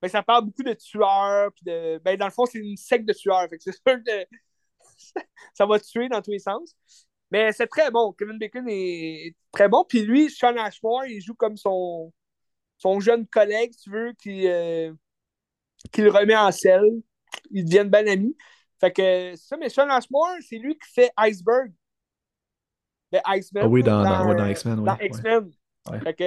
[0.00, 1.50] ben, ça parle beaucoup de tueurs.
[1.62, 3.48] de, ben, dans le fond, c'est une secte de tueurs.
[3.50, 4.26] Fait c'est sûr que
[5.54, 6.76] ça va tuer dans tous les sens.
[7.32, 8.12] Mais c'est très bon.
[8.12, 9.86] Kevin Bacon est très bon.
[9.88, 12.12] Puis lui, Sean Ashmore, il joue comme son,
[12.76, 14.92] son jeune collègue, si tu veux, qui, euh,
[15.90, 17.00] qui le remet en selle.
[17.50, 18.36] Ils deviennent bien amis.
[18.78, 21.72] Fait que ça, mais Sean Ashmore, c'est lui qui fait Iceberg.
[23.12, 23.64] Le Iceman.
[23.64, 24.80] Ah oui, dans, dans, X-Men.
[24.80, 24.84] Oui.
[24.84, 25.50] Dans X-Men.
[26.04, 26.24] Fait que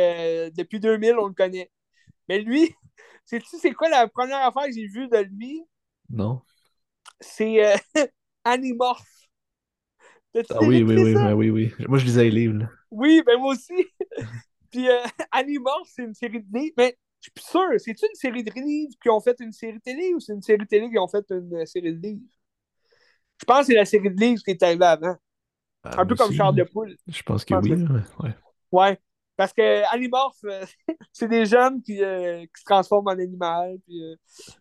[0.48, 1.72] euh, depuis 2000, on le connaît.
[2.28, 2.74] Mais lui,
[3.26, 5.64] sais-tu c'est quoi la première affaire que j'ai vue de lui?
[6.10, 6.42] Non.
[7.20, 7.78] C'est euh,
[8.44, 9.25] Animorph.
[10.50, 11.74] Ah oui, oui, oui, oui, oui.
[11.88, 12.68] Moi, je lisais les livres.
[12.92, 13.74] Oui, ben moi aussi.
[14.72, 15.00] Puis euh,
[15.32, 16.74] Animorph, c'est une série de livres.
[16.78, 19.80] Mais je suis plus sûr, c'est-tu une série de livres qui ont fait une série
[19.80, 22.22] télé ou c'est une série télé qui ont fait une série de livres?
[23.40, 25.16] Je pense que c'est la série de livres qui est arrivée avant.
[25.84, 26.96] Ah, un peu comme Charles de Poule.
[27.08, 27.86] Je pense que oui.
[28.20, 28.36] Ouais.
[28.72, 29.00] ouais.
[29.38, 30.66] Parce que Animorph, euh,
[31.12, 34.16] c'est des jeunes qui, euh, qui, se transforment en animal, puis euh,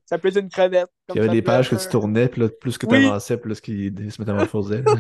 [0.05, 0.91] ça peut être une crevette.
[1.11, 3.61] il y avait des pages que tu tournais, puis là, plus que tu avançais, plus
[3.61, 4.83] qu'ils se métamorphosaient.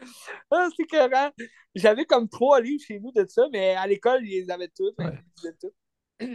[0.50, 1.30] ah, c'est cohérent.
[1.74, 4.94] J'avais comme trois livres chez nous de ça, mais à l'école, ils les avaient tous.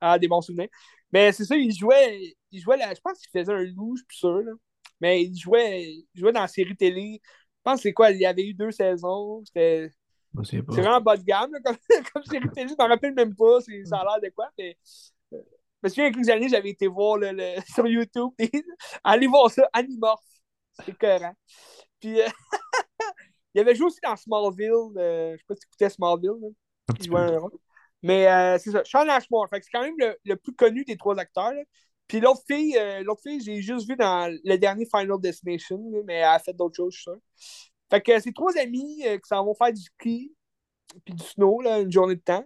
[0.00, 0.68] ah, des bons souvenirs.
[1.12, 4.06] Mais c'est ça, ils jouaient, ils jouaient je pense qu'ils faisaient un loup, je suis
[4.06, 4.42] plus sûr.
[4.42, 4.52] Là.
[5.00, 7.20] Mais ils jouaient, ils jouaient dans la série télé.
[7.22, 9.42] Je pense que c'est quoi, il y avait eu deux saisons.
[9.46, 9.90] C'était
[10.44, 11.76] c'est vraiment bas de gamme, comme,
[12.12, 12.68] comme télé.
[12.68, 13.60] Je m'en rappelle même pas.
[13.60, 14.76] Ça a l'air de quoi, mais.
[15.32, 15.38] Euh,
[15.82, 18.30] je me souviens, il y a quelques années, j'avais été voir le, sur YouTube.
[19.04, 20.20] allez voir ça, Animorph.
[20.84, 21.34] C'est cohérent.
[22.00, 22.28] Puis, euh,
[23.54, 24.96] il avait joué aussi dans Smallville.
[24.96, 26.54] Euh, je sais pas si tu écoutais Smallville.
[26.98, 27.58] Il jouait un rôle.
[28.02, 28.24] Mais
[28.58, 29.48] c'est ça, Sean Ashmore.
[29.50, 31.52] c'est quand même le, le, plus connu des trois acteurs.
[32.08, 36.14] Puis l'autre fille, euh, l'autre fille, j'ai juste vu dans le dernier Final Destination, mais
[36.14, 37.18] elle a fait d'autres choses, je suis sûr.
[37.90, 40.34] Fait que c'est trois amis euh, qui s'en vont faire du ski
[41.04, 42.44] puis du snow, là, une journée de temps.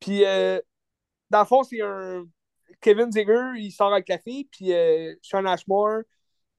[0.00, 0.58] Puis, euh,
[1.30, 2.24] dans le fond, c'est un.
[2.80, 4.72] Kevin Ziegler, il sort avec la fille, puis
[5.22, 6.00] Sean Ashmore,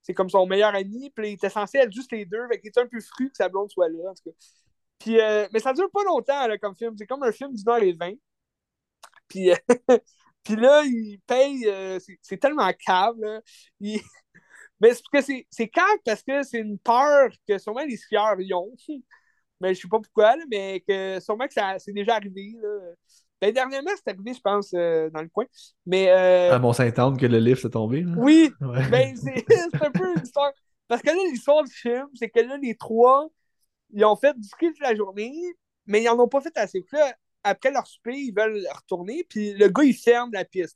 [0.02, 2.70] c'est comme son meilleur ami, puis il était censé être juste les deux, fait qu'il
[2.70, 4.38] était un peu fru que sa blonde soit là, en tout cas.
[5.00, 5.18] Puis,
[5.52, 6.96] mais ça dure pas longtemps, là, comme film.
[6.98, 8.16] C'est comme un film d'une heure et vingt.
[9.28, 9.52] Puis,
[10.48, 13.42] Puis là, il paye, euh, c'est tellement cave, là.
[14.80, 18.72] Mais c'est c'est cave parce que c'est une peur que sûrement les skieurs y ont.
[19.60, 22.54] Mais je sais pas pourquoi, là, mais que sûrement que ça c'est déjà arrivé.
[22.62, 22.94] Là.
[23.42, 25.46] Ben, dernièrement, c'est arrivé, je pense, euh, dans le coin.
[25.86, 26.54] Mais, euh...
[26.54, 28.02] À Mont-Saint-Anne que le livre s'est tombé.
[28.02, 28.14] Là.
[28.18, 28.90] Oui, ouais.
[28.90, 29.46] ben, c'est
[29.82, 30.52] un peu une histoire.
[30.88, 33.28] Parce que là, l'histoire du film, c'est que là, les trois,
[33.92, 35.34] ils ont fait du ski toute la journée,
[35.86, 36.86] mais ils n'en ont pas fait assez.
[36.92, 40.76] Là, après leur souper, ils veulent retourner, puis le gars, il ferme la pièce,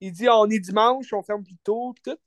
[0.00, 2.20] Il dit, on est dimanche, on ferme plus tôt, puis tout.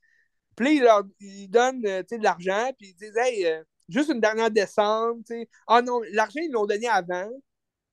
[0.56, 4.50] Puis là, il, donne euh, de l'argent, puis ils disent, hey, euh, juste une dernière
[4.50, 5.26] descente.
[5.66, 7.30] Ah non, l'argent, ils l'ont donné avant,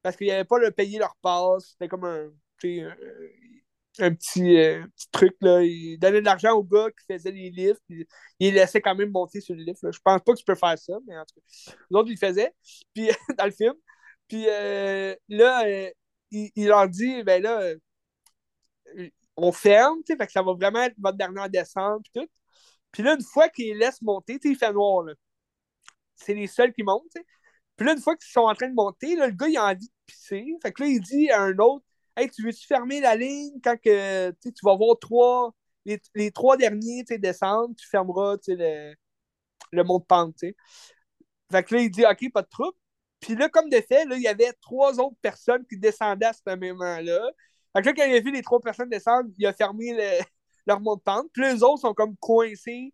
[0.02, 1.72] parce qu'ils n'avaient pas le payé leur passe.
[1.72, 2.30] C'était comme un,
[4.00, 5.62] un petit, euh, petit, truc, là.
[5.64, 8.08] Ils donnaient de l'argent au gars qui faisait les livres, puis
[8.40, 9.80] ils laissaient quand même monter sur le livre.
[9.84, 9.92] Là.
[9.92, 12.54] Je pense pas que tu peux faire ça, mais en tout cas, l'autre, il faisait.
[12.94, 13.74] Puis dans le film,
[14.28, 15.90] puis là, euh,
[16.32, 17.74] il, leur dit, ben là,
[19.36, 22.30] on ferme, que ça va vraiment être votre dernière descente, puis tout.
[22.92, 25.14] Puis là, une fois qu'ils laissent monter, il fait noir, là.
[26.16, 27.06] C'est les seuls qui montent.
[27.78, 29.66] Puis là, une fois qu'ils sont en train de monter, là, le gars, il a
[29.68, 30.46] envie de pisser.
[30.62, 31.86] Fait que là, il dit à un autre,
[32.18, 35.54] hey, tu veux-tu fermer la ligne quand que, tu vas voir trois,
[35.86, 38.94] les, les trois derniers, descendre, tu fermeras, le,
[39.72, 40.36] le mont de pente.
[41.52, 42.78] Fait que là, il dit, OK, pas de trouble.
[43.20, 46.34] Puis là, comme de fait, là, il y avait trois autres personnes qui descendaient à
[46.34, 47.32] ce moment-là.
[47.76, 49.94] Fait que là, quand il a vu les trois personnes descendre, il a fermé
[50.70, 51.28] leur mont de pente.
[51.34, 52.94] Puis les autres sont comme coincés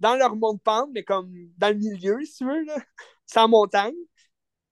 [0.00, 2.76] dans leur mont de pente, mais comme dans le milieu, si tu veux, là,
[3.26, 3.94] sans montagne.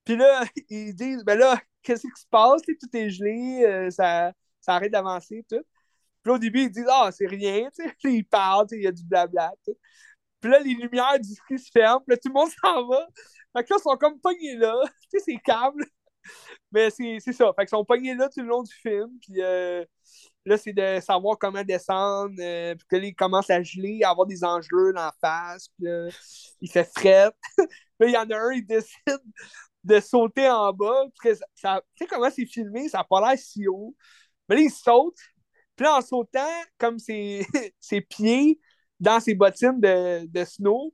[0.05, 2.61] Puis là, ils disent, ben là, qu'est-ce qui se passe?
[2.61, 5.63] Tout est gelé, euh, ça, ça arrête d'avancer, tout.
[6.23, 7.95] Puis là, au début, ils disent, ah, c'est rien, tu sais.
[8.05, 9.75] Ils parlent, il y a du blabla, tout.
[10.41, 13.07] Puis là, les lumières du ski se ferment, puis là, tout le monde s'en va.
[13.55, 14.75] Fait que là, ils sont comme pognés là.
[15.11, 15.85] tu sais, c'est câble.
[16.71, 17.51] Mais c'est ça.
[17.55, 19.09] Fait qu'ils sont pognés là tout le long du film.
[19.21, 19.85] Puis euh,
[20.45, 22.35] là, c'est de savoir comment descendre.
[22.39, 25.69] Euh, puis que là, ils commencent à geler, à avoir des enjeux dans la face.
[25.69, 26.09] Puis là,
[26.61, 27.31] il fait fret.
[27.99, 29.21] là, il y en a un, il décide
[29.83, 31.05] de sauter en bas.
[31.21, 32.89] tu sais comment c'est filmé?
[32.89, 33.95] Ça n'a pas l'air si haut.
[34.47, 35.17] Mais là, il saute.
[35.75, 37.45] Puis là, en sautant, comme ses,
[37.79, 38.59] ses pieds
[38.99, 40.93] dans ses bottines de, de snow,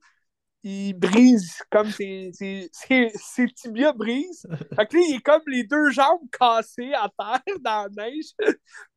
[0.63, 4.47] il brise comme ses, ses, ses, tibias brisent.
[4.75, 8.33] Fait que là, il est comme les deux jambes cassées à terre dans la neige.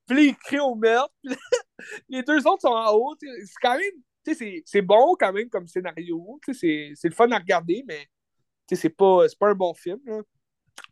[0.06, 1.14] Puis là, il crie au meurtre.
[2.08, 3.14] les deux autres sont en haut.
[3.20, 6.40] C'est quand même, c'est bon quand même comme scénario.
[6.52, 8.08] C'est le fun à regarder, mais
[8.70, 10.00] c'est pas, pas un bon film.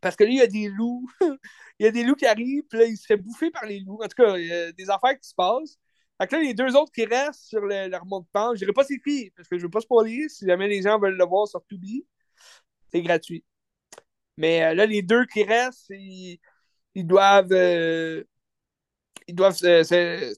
[0.01, 1.09] Parce que là, il y a des loups.
[1.79, 3.79] il y a des loups qui arrivent, puis là, il se fait bouffer par les
[3.79, 4.01] loups.
[4.03, 5.77] En tout cas, il y a des affaires qui se passent.
[6.19, 8.73] Fait que là, les deux autres qui restent sur le, le de pente, je dirais
[8.73, 10.29] pas c'est qui, parce que je veux pas spoiler.
[10.29, 12.05] Si jamais les gens veulent le voir sur Tubi,
[12.91, 13.43] c'est gratuit.
[14.37, 16.39] Mais euh, là, les deux qui restent, ils,
[16.95, 18.23] doivent, euh,
[19.27, 19.57] ils doivent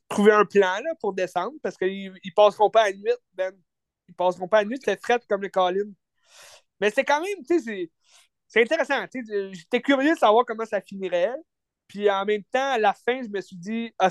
[0.10, 3.53] trouver un plan là, pour descendre parce qu'ils ne passeront pas à la nuit, Ben.
[4.10, 5.93] Ils passeront pas à la nuit, c'est fret comme les collines.
[6.80, 7.89] Mais c'est quand même, tu sais,
[8.47, 9.05] c'est intéressant.
[9.51, 11.35] J'étais curieux de savoir comment ça finirait.
[11.88, 14.10] Puis en même temps, à la fin, je me suis dit, ah,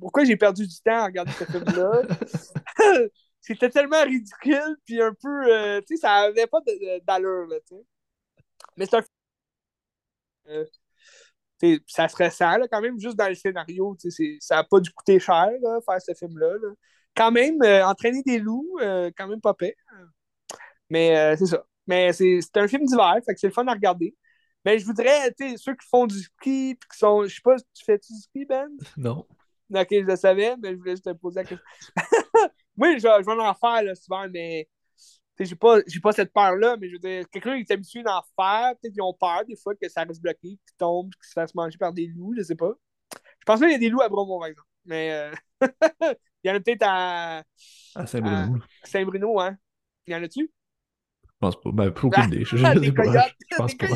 [0.00, 2.02] pourquoi j'ai perdu du temps à regarder ce film-là?
[3.40, 6.60] C'était tellement ridicule, puis un peu, euh, tu sais, ça avait pas
[7.06, 7.56] d'allure, là.
[8.76, 9.08] Mais c'est un film.
[10.48, 10.64] Euh,
[11.86, 14.80] ça serait ça, là, quand même, juste dans le scénario, tu sais, ça n'a pas
[14.80, 16.54] dû coûter cher, là, faire ce film-là.
[17.14, 18.78] Quand même, euh, entraîner des loups,
[19.16, 19.74] quand même pas pire.
[20.90, 21.64] Mais c'est ça.
[21.86, 24.14] Mais c'est un film d'hiver, fait que c'est le fun à regarder.
[24.64, 27.24] Mais je voudrais, tu sais, ceux qui font du ski, puis qui sont.
[27.24, 28.68] Je sais pas, tu fais-tu du ski, Ben?
[28.96, 29.26] Non.
[29.74, 31.66] Ok, je le savais, mais je voulais juste te poser la question.
[32.76, 34.68] oui, je, je, vais en faire là, souvent, mais
[35.44, 38.74] j'ai pas, pas cette peur-là, mais je veux dire, quelqu'un qui est habitué d'en faire,
[38.80, 41.54] peut-être qu'ils ont peur des fois que ça reste bloqué, qu'ils tombent, qu'ils se fassent
[41.54, 42.72] manger par des loups, je sais pas.
[43.12, 44.68] Je pense qu'il y a des loups à Bromont, par exemple.
[44.84, 45.32] Mais euh...
[46.42, 47.42] il y en a peut-être à.
[47.94, 48.58] À Saint-Bruno.
[48.84, 49.56] Saint-Bruno, hein.
[50.06, 50.50] Il y en a-tu?
[51.24, 51.70] Je pense pas.
[51.72, 52.44] Ben, pour aucune idée.
[52.44, 53.86] Je, je, des coyotes, je pense pas.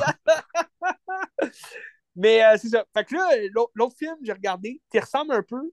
[2.16, 2.84] Mais euh, c'est ça.
[2.94, 3.28] Fait que là,
[3.74, 5.70] l'autre film que j'ai regardé, qui ressemble un peu,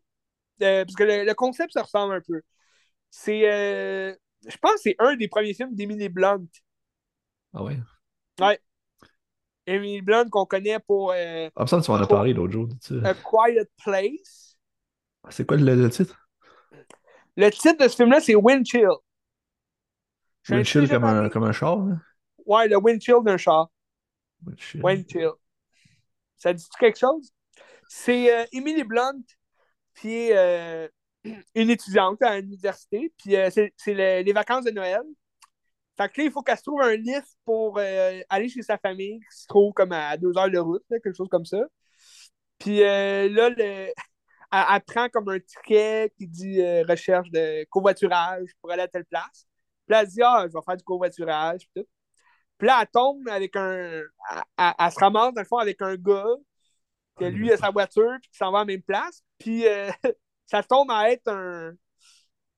[0.61, 2.41] euh, parce que le, concept, ça ressemble un peu.
[3.09, 4.15] C'est, euh,
[4.47, 6.45] je pense que c'est un des premiers films d'Emily Blunt.
[7.53, 7.79] Ah ouais?
[8.39, 8.59] Ouais.
[9.65, 11.11] Emily Blunt qu'on connaît pour...
[11.11, 12.67] Euh, ah, ça, tu m'en as parlé l'autre jour.
[13.03, 14.57] A Quiet Place.
[15.29, 16.19] C'est quoi le, le titre?
[17.37, 18.89] Le titre de ce film-là, c'est Windchill.
[20.49, 21.85] Windchill comme un, comme un char?
[21.85, 21.95] Là?
[22.45, 23.69] Ouais, le windchill d'un char.
[24.45, 24.81] Windchill.
[24.83, 25.31] Windchill.
[26.35, 27.31] Ça dit quelque chose?
[27.87, 29.21] C'est euh, Emily Blunt,
[30.05, 30.89] euh,
[31.55, 35.01] une étudiante à l'université, puis euh, c'est les vacances de Noël.
[35.97, 38.77] Fait que là, il faut qu'elle se trouve un lift pour euh, aller chez sa
[38.77, 41.61] famille, qui se trouve comme à deux heures de route, quelque chose comme ça.
[42.59, 43.91] Puis là, le...
[44.51, 49.47] elle, prend comme un ticket qui dit recherche de covoiturage pour aller à telle place.
[49.85, 51.61] Puis là, elle dit Ah, je vais faire du covoiturage.
[51.73, 51.89] Puis, tout.
[52.57, 54.01] puis là, elle tombe avec un.
[54.57, 56.25] Elle, elle, se ramasse, dans le fond, avec un gars
[57.17, 59.21] que lui a sa voiture, puis qui s'en va à la même place.
[59.37, 59.89] Puis euh,
[60.53, 61.73] ça tombe à être un,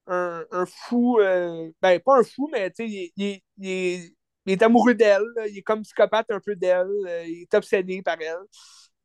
[0.08, 4.12] un, fou, euh, ben pas un fou, mais tu sais, il,
[4.46, 8.18] est amoureux d'elle, il est comme psychopathe un peu d'elle, euh, il est obsédé par
[8.20, 8.36] elle.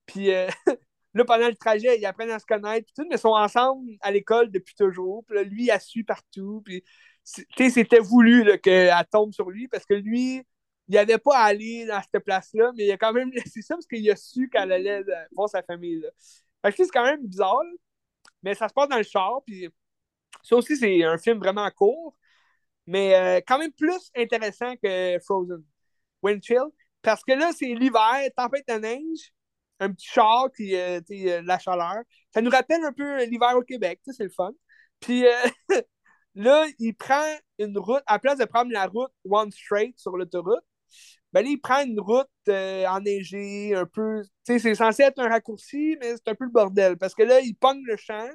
[0.06, 0.26] Puis
[1.14, 4.10] là, pendant le trajet, ils apprennent à se connaître, tout, mais ils sont ensemble à
[4.10, 5.24] l'école depuis toujours.
[5.24, 6.62] Puis là, lui, il a su partout.
[6.64, 6.82] Puis
[7.22, 10.44] c'était voulu qu'elle tombe sur lui parce que lui,
[10.88, 13.76] il n'avait pas à aller dans cette place-là, mais il a quand même laissé ça
[13.76, 16.00] parce qu'il a su qu'elle allait voir sa famille.
[16.00, 16.08] Là.
[16.64, 17.62] Fait que c'est quand même bizarre,
[18.42, 19.40] mais ça se passe dans le char.
[19.46, 19.68] Puis
[20.42, 22.14] ça aussi, c'est un film vraiment court,
[22.86, 25.64] mais euh, quand même plus intéressant que Frozen.
[26.22, 26.62] Wind Chill.
[27.02, 29.32] Parce que là, c'est l'hiver, tempête de neige,
[29.80, 32.02] un petit char, qui euh, euh, la chaleur.
[32.32, 34.50] Ça nous rappelle un peu l'hiver au Québec, c'est le fun.
[35.00, 35.24] Puis
[36.34, 37.24] là, il prend
[37.58, 40.64] une route, à place de prendre la route One Straight sur l'autoroute,
[41.32, 44.22] ben là, il prend une route euh, enneigée, un peu.
[44.44, 46.96] Tu sais, c'est censé être un raccourci, mais c'est un peu le bordel.
[46.98, 48.28] Parce que là, il pogne le champ,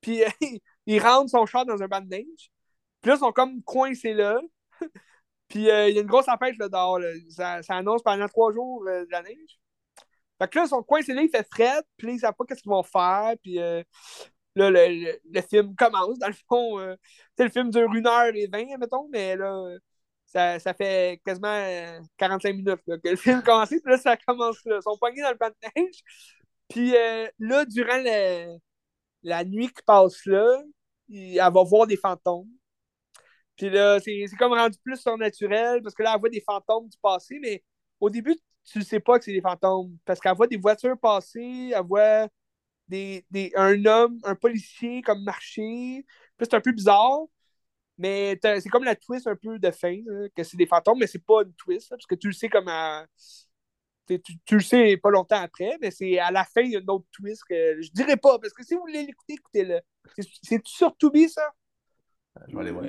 [0.00, 0.22] puis
[0.86, 2.50] il rentre son char dans un banc de neige.
[3.00, 4.40] Puis là, ils sont comme coincés là.
[5.48, 7.00] puis euh, il y a une grosse empêche là dehors.
[7.30, 9.58] Ça, ça, annonce pendant trois jours euh, de la neige.
[10.40, 12.44] Fait que là, ils sont coincés là, il fait fret, puis là, ils savent pas
[12.44, 13.34] qu'est-ce qu'ils vont faire.
[13.42, 13.82] Puis là,
[14.70, 16.18] le, le, film commence.
[16.18, 19.78] Dans le fond, le film dure une heure et vingt, mettons, mais là
[20.28, 24.76] ça, ça, fait quasiment 45 minutes que le film commence, puis là, ça commence là.
[24.76, 26.02] Ils sont poignés dans le banc de neige.
[26.68, 28.02] Puis euh, là, durant
[29.22, 30.62] la nuit qui passe là,
[31.10, 32.48] elle va voir des fantômes.
[33.56, 36.98] Puis là, c'est comme rendu plus surnaturel, parce que là, elle voit des fantômes du
[37.02, 37.64] passé, mais
[38.00, 40.98] au début, tu ne sais pas que c'est des fantômes, parce qu'elle voit des voitures
[40.98, 42.28] passer, elle voit
[42.88, 46.04] des, des, un homme, un policier comme marcher.
[46.36, 47.22] Puis c'est un peu bizarre.
[47.98, 49.96] Mais c'est comme la twist un peu de fin,
[50.34, 52.70] que c'est des fantômes, mais c'est pas une twist, parce que tu le sais comme
[54.06, 56.80] Tu, tu, le sais pas longtemps après, mais c'est à la fin, il y a
[56.80, 59.80] une autre twist que je dirais pas, parce que si vous voulez l'écouter, écoutez-le.
[60.42, 61.52] C'est sur Tubi, ça?
[62.46, 62.84] Je vais aller voir.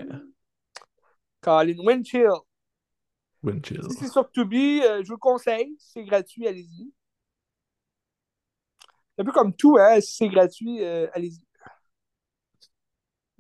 [1.41, 2.31] Colin Windchill.
[3.41, 3.84] Windchill.
[3.90, 5.76] Si c'est sur Tubi, euh, je vous le conseille.
[5.80, 6.94] C'est gratuit, allez-y.
[9.15, 9.99] C'est un peu comme tout, hein?
[10.02, 11.41] Si c'est gratuit, euh, allez-y.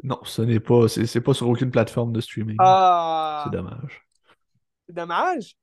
[0.03, 0.87] Non, ce n'est pas.
[0.87, 2.55] C'est pas sur aucune plateforme de streaming.
[2.59, 3.43] Ah!
[3.45, 4.01] C'est dommage.
[4.87, 5.55] C'est dommage.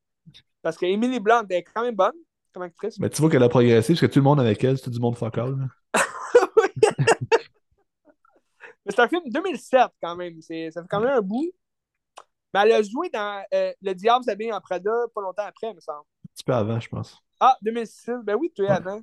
[0.62, 2.12] Parce que Emily Blunt est quand même bonne
[2.52, 2.98] comme actrice.
[2.98, 4.90] Mais tu vois qu'elle a progressé parce que tout le monde avec elle, c'est tout
[4.90, 5.54] du monde focal.
[8.86, 10.40] Mais c'est un film de 2007 quand même.
[10.40, 11.50] Ça fait quand même un bout.
[12.54, 15.80] Mais elle a joué dans euh, Le Diable s'habille en Prada pas longtemps après, me
[15.80, 16.00] semble.
[16.00, 17.20] Un petit peu avant, je pense.
[17.40, 18.10] Ah, 2006.
[18.22, 19.00] Ben oui, tu es avant.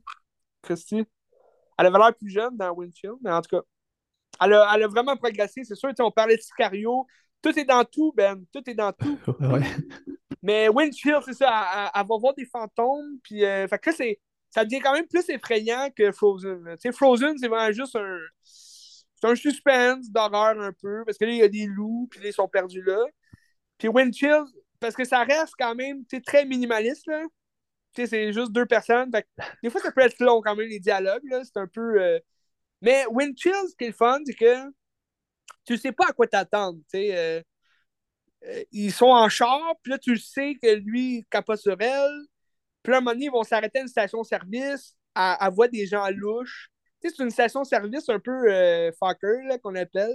[0.61, 1.05] Christy.
[1.77, 3.63] Elle avait l'air plus jeune dans Windshield, mais en tout cas.
[4.43, 5.91] Elle a, vraiment progressé, c'est sûr.
[5.99, 7.05] On parlait de Sicario.
[7.41, 8.43] Tout est dans tout, Ben.
[8.51, 9.19] Tout est dans tout.
[10.41, 11.91] Mais Windshield, c'est ça.
[11.95, 13.19] Elle, va voir des fantômes.
[13.23, 13.91] Puis, euh, fait que
[14.49, 16.75] ça devient quand même plus effrayant que Frozen.
[16.91, 18.19] Frozen, c'est vraiment juste un.
[18.43, 21.03] C'est un suspense d'horreur un peu.
[21.05, 22.07] Parce que là, il y a des loups.
[22.11, 22.99] Puis là, ils sont perdus là.
[23.77, 24.45] Puis Windshield,
[24.79, 27.07] parce que ça reste quand même très minimaliste.
[27.07, 27.23] Là.
[27.95, 29.11] C'est juste deux personnes.
[29.63, 31.23] des fois, ça peut être long quand même, les dialogues.
[31.43, 32.01] C'est un peu.
[32.01, 32.19] Euh,
[32.83, 34.69] mais Windchill, ce qui est le fun, c'est que
[35.65, 36.79] tu sais pas à quoi t'attendre.
[36.95, 37.41] Euh,
[38.45, 42.25] euh, ils sont en char, puis là, tu sais que lui, il capote sur elle.
[42.83, 46.09] Puis à un moment donné, ils vont s'arrêter à une station-service, à, voir des gens
[46.09, 46.69] louches.
[47.01, 50.13] c'est une station-service un peu euh, fucker, qu'on appelle.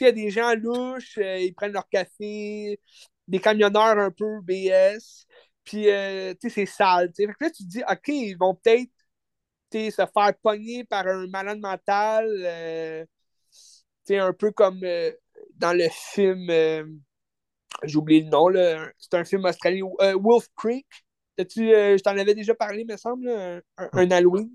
[0.00, 2.80] Il y a des gens louches, euh, ils prennent leur café,
[3.28, 5.26] des camionneurs un peu BS.
[5.64, 5.86] Puis,
[6.50, 7.12] c'est sale.
[7.16, 8.90] Fait que là, tu te dis, OK, ils vont peut-être
[9.90, 12.26] se faire pogner par un malade mental.
[12.30, 13.04] Euh,
[14.10, 15.12] un peu comme euh,
[15.56, 16.84] dans le film, euh,
[17.82, 18.48] j'ai oublié le nom,
[18.98, 19.86] c'est un film australien,
[20.20, 20.86] Wolf Creek.
[21.38, 23.28] je t'en avais déjà parlé, me semble,
[23.76, 24.50] un, Halloween.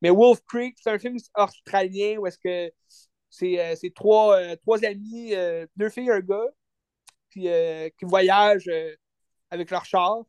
[0.00, 2.72] Mais Wolf Creek, c'est un film australien où est-ce que
[3.30, 5.34] c'est trois, trois amis,
[5.76, 6.50] deux filles et un gars,
[7.30, 8.70] qui voyagent
[9.50, 10.22] avec leur char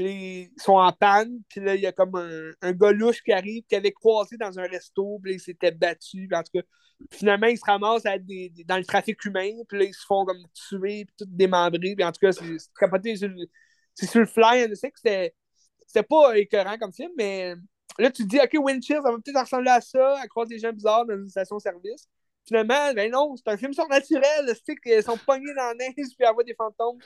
[0.00, 1.40] Puis ils sont en panne.
[1.50, 4.58] Puis là, il y a comme un, un gars qui arrive, qui avait croisé dans
[4.58, 5.20] un resto.
[5.22, 6.26] Puis là, il s'était battu.
[6.32, 6.62] en tout cas,
[7.10, 9.50] finalement, ils se ramassent dans le trafic humain.
[9.68, 11.94] Puis là, ils se font comme tuer, puis tout démembrer.
[11.94, 12.42] Puis en tout cas, c'est
[12.78, 14.70] capoté sur le, fly.
[14.70, 17.54] Je sais que c'était, pas écœurant comme film, mais
[17.98, 20.58] là, tu te dis, OK, Winchill, ça va peut-être ressembler à ça, à croire des
[20.58, 22.08] gens bizarres dans une station-service.
[22.46, 24.50] Finalement, ben non, c'est un film surnaturel.
[24.64, 26.98] C'est qu'ils sont pognés dans la neige puis avoir des fantômes.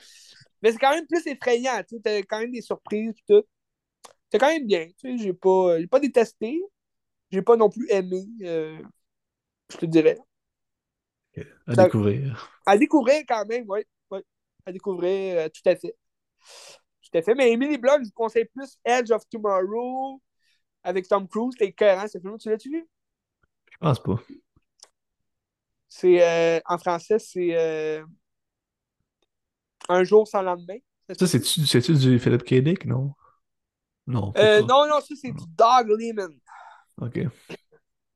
[0.65, 1.79] Mais c'est quand même plus effrayant.
[1.87, 3.45] Tu as quand même des surprises et tout.
[4.31, 4.87] C'est quand même bien.
[4.97, 6.59] Tu sais, j'ai pas, j'ai pas détesté.
[7.29, 8.25] J'ai pas non plus aimé.
[8.41, 8.81] Euh,
[9.71, 10.17] je te dirais.
[11.67, 12.51] À découvrir.
[12.65, 13.81] À découvrir quand même, oui.
[14.09, 14.23] Ouais.
[14.65, 15.95] À découvrir, euh, tout à fait.
[16.39, 17.35] Tout à fait.
[17.35, 20.19] Mais Emily Blunt, je vous conseille plus Edge of Tomorrow
[20.81, 21.51] avec Tom Cruise.
[21.51, 22.39] C'était écœurant, ce film.
[22.39, 22.89] Tu l'as-tu vu?
[23.71, 24.19] Je pense pas.
[25.89, 28.03] C'est euh, en français, c'est euh,
[29.89, 30.77] Un jour sans lendemain.
[31.17, 32.55] Ça, c'est-tu du Philip K.
[32.55, 33.13] Dick, non?
[34.07, 34.33] Non.
[34.37, 36.31] Euh, non, non, ça, c'est du Dog Lehman.
[37.01, 37.19] OK.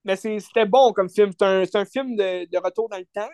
[0.04, 1.32] Mais c'était bon comme film.
[1.32, 3.30] C'est un, un, film de, de, retour dans le temps.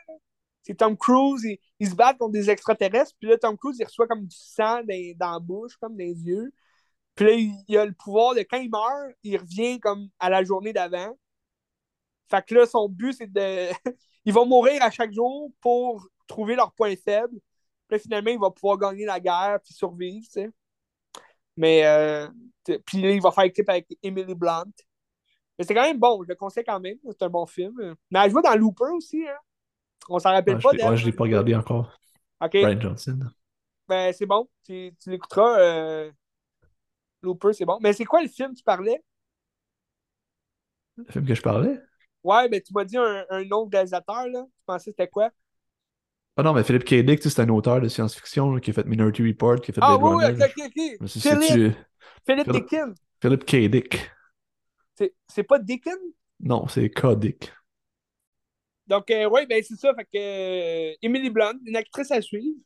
[0.63, 3.85] C'est Tom Cruise, il, il, se bat contre des extraterrestres, puis là, Tom Cruise, il
[3.85, 6.51] reçoit comme du sang dans, dans la bouche, comme des yeux.
[7.15, 7.31] Puis là,
[7.67, 11.15] il, a le pouvoir de quand il meurt, il revient comme à la journée d'avant.
[12.29, 13.69] Fait que là, son but, c'est de.
[14.25, 17.39] ils vont mourir à chaque jour pour trouver leur point faible.
[17.87, 20.49] Puis finalement, il va pouvoir gagner la guerre puis survivre, tu sais.
[21.57, 22.27] Mais, euh,
[22.85, 24.71] puis là, il va faire équipe avec Emily Blunt.
[25.57, 26.97] Mais c'est quand même bon, je le conseille quand même.
[27.05, 27.95] C'est un bon film.
[28.11, 29.37] Mais elle joue dans Looper aussi, hein.
[30.09, 30.89] On s'en rappelle pas d'elle.
[30.89, 31.97] Ouais, je l'ai pas regardé encore.
[32.41, 32.51] OK.
[32.51, 33.19] Brian Johnson.
[33.87, 34.47] Ben, c'est bon.
[34.63, 35.59] Tu, tu l'écouteras.
[35.59, 36.11] Euh...
[37.21, 37.79] Looper, c'est bon.
[37.81, 39.03] Mais c'est quoi le film que tu parlais?
[40.97, 41.79] Le film que je parlais?
[42.23, 44.43] Ouais, mais tu m'as dit un, un autre réalisateur, là.
[44.43, 45.31] Tu pensais que c'était quoi?
[46.37, 46.95] Ah non, mais Philippe K.
[46.95, 49.97] Dick, c'est un auteur de science-fiction qui a fait Minority Report, qui a fait Ah
[49.97, 50.43] oui, Runner.
[50.43, 50.71] ok, ok,
[51.01, 51.07] ok.
[51.07, 51.75] Philippe,
[52.25, 52.93] Philippe Dickin.
[53.21, 53.55] Philippe K.
[53.69, 54.11] Dick.
[55.27, 55.95] C'est pas Dickin?
[56.41, 57.15] Non, c'est K.
[57.17, 57.51] Dick.
[58.87, 59.93] Donc, euh, oui, ben c'est ça.
[59.95, 60.09] Fait que
[60.91, 62.57] euh, Emily Blunt, une actrice à suivre.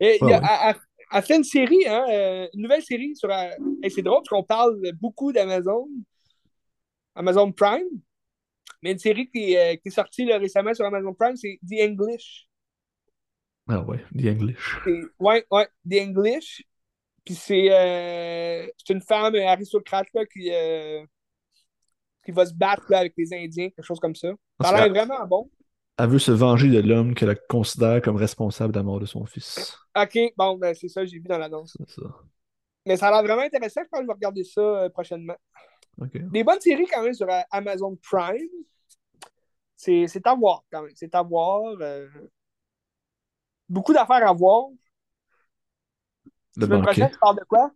[0.00, 0.74] Et, il a,
[1.12, 1.22] ouais.
[1.22, 3.28] fait une série, hein, euh, une nouvelle série sur.
[3.88, 5.88] c'est drôle parce qu'on parle beaucoup d'Amazon,
[7.14, 7.86] Amazon Prime.
[8.82, 11.82] Mais une série qui, est- qui est sortie là, récemment sur Amazon Prime, c'est The
[11.82, 12.48] English.
[13.68, 14.78] Ah ouais, The English.
[15.20, 16.62] Ouais, ouais, The English.
[17.24, 21.04] Puis c'est euh, une femme aristocrate là, qui, euh,
[22.24, 24.32] qui va se battre là, avec les Indiens, quelque chose comme ça.
[24.60, 25.50] Ça a l'air vraiment bon.
[25.98, 29.24] Elle veut se venger de l'homme qu'elle considère comme responsable de la mort de son
[29.24, 29.76] fils.
[29.96, 31.76] Ok, bon, ben, c'est ça, j'ai vu dans l'annonce.
[31.78, 32.08] C'est ça.
[32.86, 33.82] Mais ça a l'air vraiment intéressant.
[33.84, 35.36] Je pense que je vais regarder ça euh, prochainement.
[36.14, 38.48] Des bonnes séries quand même sur euh, Amazon Prime.
[39.76, 40.92] C'est c'est à voir quand même.
[40.96, 41.76] C'est à voir.
[43.72, 44.66] Beaucoup d'affaires à voir.
[46.56, 47.70] Le Semaine prochaine, tu parles de quoi?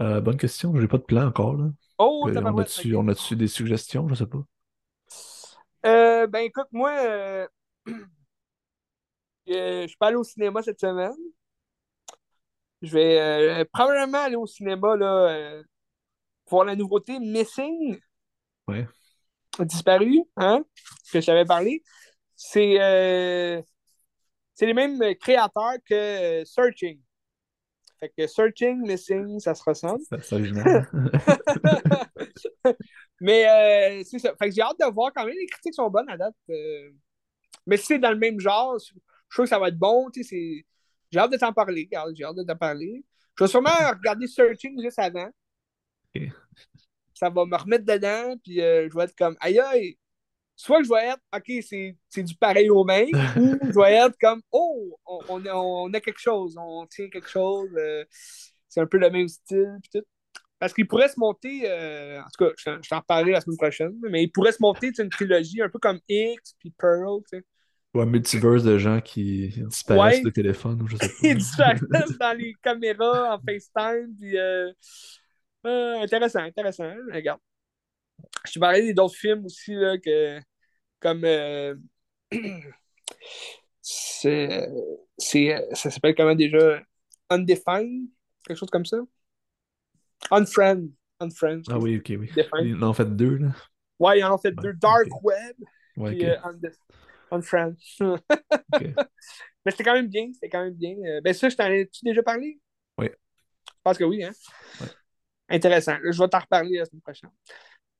[0.00, 1.56] Euh, bonne question, j'ai pas de plan encore.
[1.56, 1.70] Là.
[1.98, 2.96] Oh, Euh, on a-tu ok.
[2.96, 4.08] on a-tu des suggestions?
[4.08, 4.44] Je sais pas.
[5.84, 6.92] Euh, ben écoute, moi,
[9.46, 11.14] je suis pas allé au cinéma cette semaine.
[12.82, 15.62] Je vais probablement aller au cinéma là,
[16.50, 18.00] voir la nouveauté Missing,
[18.68, 18.86] Ouais.
[19.60, 20.64] disparu, hein,
[21.12, 21.82] que je t'avais parlé.
[22.36, 22.78] C'est
[24.54, 27.00] c'est les mêmes créateurs que euh, Searching.
[28.00, 30.02] Fait que Searching, Missing, ça se ressemble.
[33.20, 34.34] Mais euh, c'est ça.
[34.36, 35.34] Fait que j'ai hâte de voir quand même.
[35.38, 36.34] Les critiques sont bonnes à date.
[36.50, 36.90] euh.
[37.66, 38.94] Mais si c'est dans le même genre, je suis
[39.30, 40.08] sûr que ça va être bon.
[40.14, 40.64] J'ai
[41.16, 41.88] hâte de t'en parler.
[42.14, 43.04] J'ai hâte de t'en parler.
[43.38, 45.28] Je vais sûrement regarder Searching juste avant.
[47.14, 48.34] Ça va me remettre dedans.
[48.42, 49.96] Puis euh, je vais être comme aïe aïe.
[50.64, 51.64] Soit que je vais être OK,
[52.10, 53.08] c'est du pareil au même.
[53.36, 56.56] ou je vais être comme Oh, on, on a, on a quelque chose.
[56.56, 57.68] On tient quelque chose.
[57.76, 58.04] euh,
[58.68, 59.76] c'est un peu le même style.
[59.82, 60.06] Puis tout.
[60.60, 63.40] Parce qu'il pourrait se monter, euh, en tout cas, je, t'en- je t'en reparlerai la
[63.40, 67.20] semaine prochaine, mais il pourrait se monter une trilogie un peu comme X puis Pearl,
[67.28, 67.44] tu sais.
[67.94, 70.22] Ou un multiverse de gens qui disparaissent Ouais.
[70.22, 71.74] de téléphone ou je sais Ils pas.
[71.74, 74.70] disparaissent dans les caméras, en FaceTime, puis euh,
[75.66, 76.84] euh, intéressant, intéressant.
[76.84, 77.40] hein, Regarde.
[78.46, 80.38] Je te parlais d'autres films aussi, là, que,
[81.02, 81.74] comme euh,
[83.82, 84.68] c'est,
[85.72, 86.80] ça s'appelle comment déjà?
[87.28, 88.08] Undefined,
[88.46, 88.98] quelque chose comme ça?
[90.30, 90.88] Unfriend.
[91.20, 91.62] Unfriend.
[91.68, 92.30] Ah oui, ok, oui.
[92.34, 92.66] Defined.
[92.66, 93.48] Ils en ont fait deux, là.
[93.98, 94.72] Ouais, ils en ont fait deux.
[94.74, 95.08] Dark.
[95.22, 95.56] Web
[95.96, 96.36] Ouais, puis euh,
[97.30, 97.74] Unfriend.
[99.64, 100.30] Mais c'était quand même bien.
[100.32, 100.96] C'était quand même bien.
[101.04, 102.58] Euh, ben ça, je t'en ai-tu déjà parlé?
[102.98, 103.08] Oui.
[103.08, 104.32] Je pense que oui, hein?
[104.80, 104.86] Ouais.
[105.48, 105.96] Intéressant.
[106.02, 107.30] Je vais t'en reparler la semaine prochaine.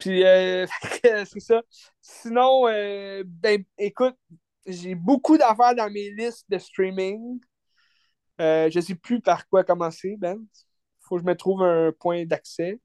[0.02, 0.66] Puis, euh,
[1.02, 1.62] que c'est ça.
[2.00, 4.16] Sinon, euh, ben, écoute,
[4.66, 7.40] j'ai beaucoup d'affaires dans mes listes de streaming.
[8.40, 10.44] Euh, je ne sais plus par quoi commencer, Ben.
[11.02, 12.80] Faut que je me trouve un point d'accès.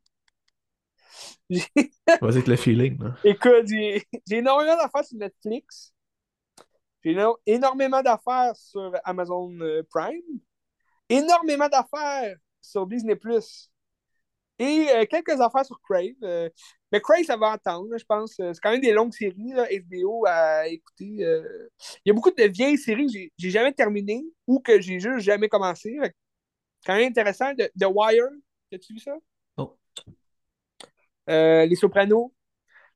[1.50, 3.00] Vas-y avec le feeling.
[3.24, 5.94] Écoute, j'ai énormément d'affaires sur Netflix.
[7.04, 7.18] J'ai
[7.48, 9.58] énormément d'affaires sur Amazon
[9.90, 10.22] Prime.
[11.10, 13.72] Énormément d'affaires sur Disney Plus.
[14.60, 16.16] Et euh, quelques affaires sur Crave.
[16.24, 16.50] Euh,
[16.92, 18.36] mais Crave, ça va attendre, je pense.
[18.38, 21.06] C'est quand même des longues séries, là, HBO, à écouter.
[21.06, 21.70] Il
[22.06, 25.50] y a beaucoup de vieilles séries que j'ai jamais terminées ou que j'ai juste jamais
[25.50, 25.98] commencé.
[26.86, 27.54] Quand même intéressant.
[27.56, 28.30] The, Wire,
[28.74, 29.16] as-tu vu ça?
[29.58, 29.76] Non.
[31.28, 32.34] Les Sopranos,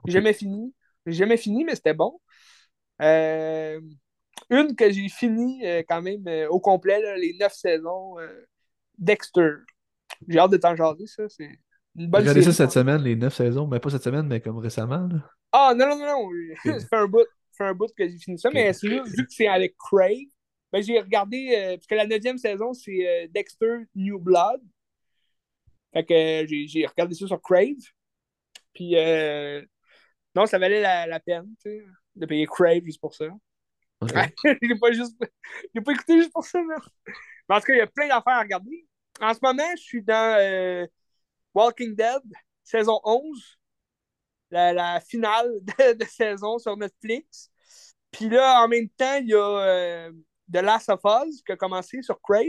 [0.05, 0.73] j'ai jamais fini.
[1.05, 2.19] J'ai jamais fini, mais c'était bon.
[3.01, 3.81] Euh,
[4.49, 8.15] une que j'ai fini euh, quand même euh, au complet, les neuf saisons,
[8.97, 9.55] Dexter.
[10.27, 11.27] J'ai hâte de t'en jaser, ça.
[11.29, 11.49] C'est
[11.95, 13.67] une bonne regardé ça cette semaine, les neuf saisons.
[13.67, 15.09] Mais pas cette semaine, mais comme récemment.
[15.51, 16.79] Ah, non, non, non, non.
[16.79, 17.25] ça fait un bout,
[17.57, 18.49] fait un bout que j'ai fini ça.
[18.51, 20.27] Mais vu que c'est avec Craig,
[20.71, 24.61] ben, j'ai regardé, parce que la neuvième saison, c'est Dexter New Blood.
[25.93, 27.75] Fait que j'ai regardé ça sur Crave.
[28.73, 28.95] Puis,
[30.35, 31.85] non, ça valait la, la peine, tu sais
[32.15, 33.25] de payer Crave juste pour ça.
[34.01, 34.33] Okay.
[34.61, 35.15] j'ai pas juste.
[35.73, 36.75] J'ai pas écouté juste pour ça, mais.
[36.75, 38.85] en tout cas, il y a plein d'affaires à regarder.
[39.21, 40.85] En ce moment, je suis dans euh,
[41.53, 42.21] Walking Dead,
[42.63, 43.59] saison 11.
[44.49, 47.49] La, la finale de, saison sur Netflix.
[48.11, 50.11] Puis là, en même temps, il y a euh,
[50.51, 52.43] The Last of Us qui a commencé sur Crave.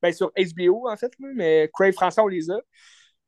[0.00, 2.58] Ben, sur HBO, en fait, mais Crave français, on les a.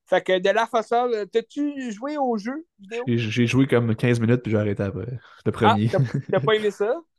[0.08, 3.02] Fait que de la façon, t'as-tu joué au jeu vidéo?
[3.06, 5.18] J'ai joué comme 15 minutes puis j'ai arrêté après.
[5.44, 5.90] Le premier.
[5.92, 5.98] Ah,
[6.30, 6.94] t'as pas aimé ça?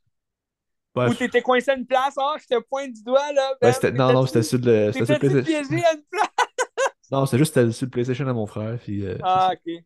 [0.98, 3.56] Ou t'étais coincé à une place, ah, oh, je te pointe du doigt là.
[3.62, 4.92] Ben, non, non, c'était sur le.
[4.92, 6.30] C'était sur le piégé à une place?
[7.12, 8.80] non, c'était juste sur le PlayStation à mon frère.
[8.80, 9.84] Puis, euh, ah, ok.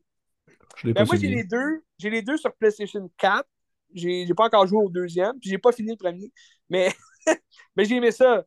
[0.77, 1.83] Je ben, moi, j'ai les deux.
[1.97, 3.45] J'ai les deux sur PlayStation 4.
[3.93, 5.39] J'ai pas encore joué au deuxième.
[5.39, 6.31] Puis j'ai pas fini le premier.
[6.69, 6.93] Mais,
[7.75, 8.43] mais j'ai aimé ça.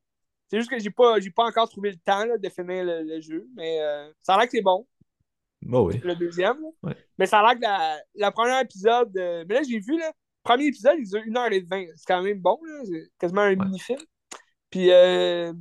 [0.48, 3.80] C'est juste que j'ai pas, pas encore trouvé le temps de finir le, jeu, mais
[3.80, 4.86] euh, ça a l'air que c'est bon.
[5.62, 5.98] Bon, oui.
[6.04, 6.58] Le deuxième.
[7.18, 9.16] Mais ça a l'air que la, la première épisode.
[9.16, 10.04] Euh, mais là, j'ai vu, le
[10.44, 11.92] premier épisode, il dure 1h20.
[11.96, 14.00] C'est quand même bon, C'est quasiment un mini-film.
[14.70, 15.52] Puis, euh,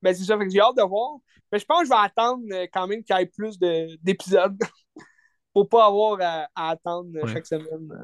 [0.00, 1.18] ben, c'est ça, fait que j'ai hâte de voir.
[1.52, 4.58] Mais je pense que je vais attendre quand même qu'il y ait plus d'épisodes
[5.52, 7.88] pour pas avoir à, attendre chaque semaine.
[7.88, 7.96] De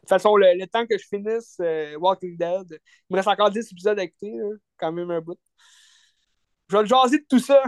[0.00, 3.72] toute façon, le, temps que je finisse euh, Walking Dead, il me reste encore 10
[3.72, 4.32] épisodes à écouter,
[4.76, 5.38] quand même un bout.
[6.68, 7.62] Je vais le jaser de tout ça.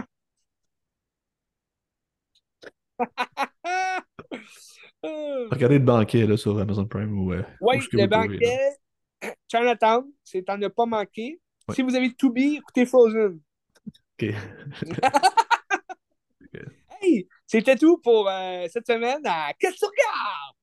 [5.03, 7.17] Regardez le banquet là, sur Amazon Prime.
[7.19, 8.77] Ou, euh, oui, le banquet,
[9.51, 11.39] Chinatown, c'est à ne pas manquer.
[11.73, 13.39] Si vous avez To Be, écoutez Frozen.
[14.21, 14.33] OK.
[17.01, 20.55] hey, c'était tout pour euh, cette semaine à Qu'est-ce que tu regardes?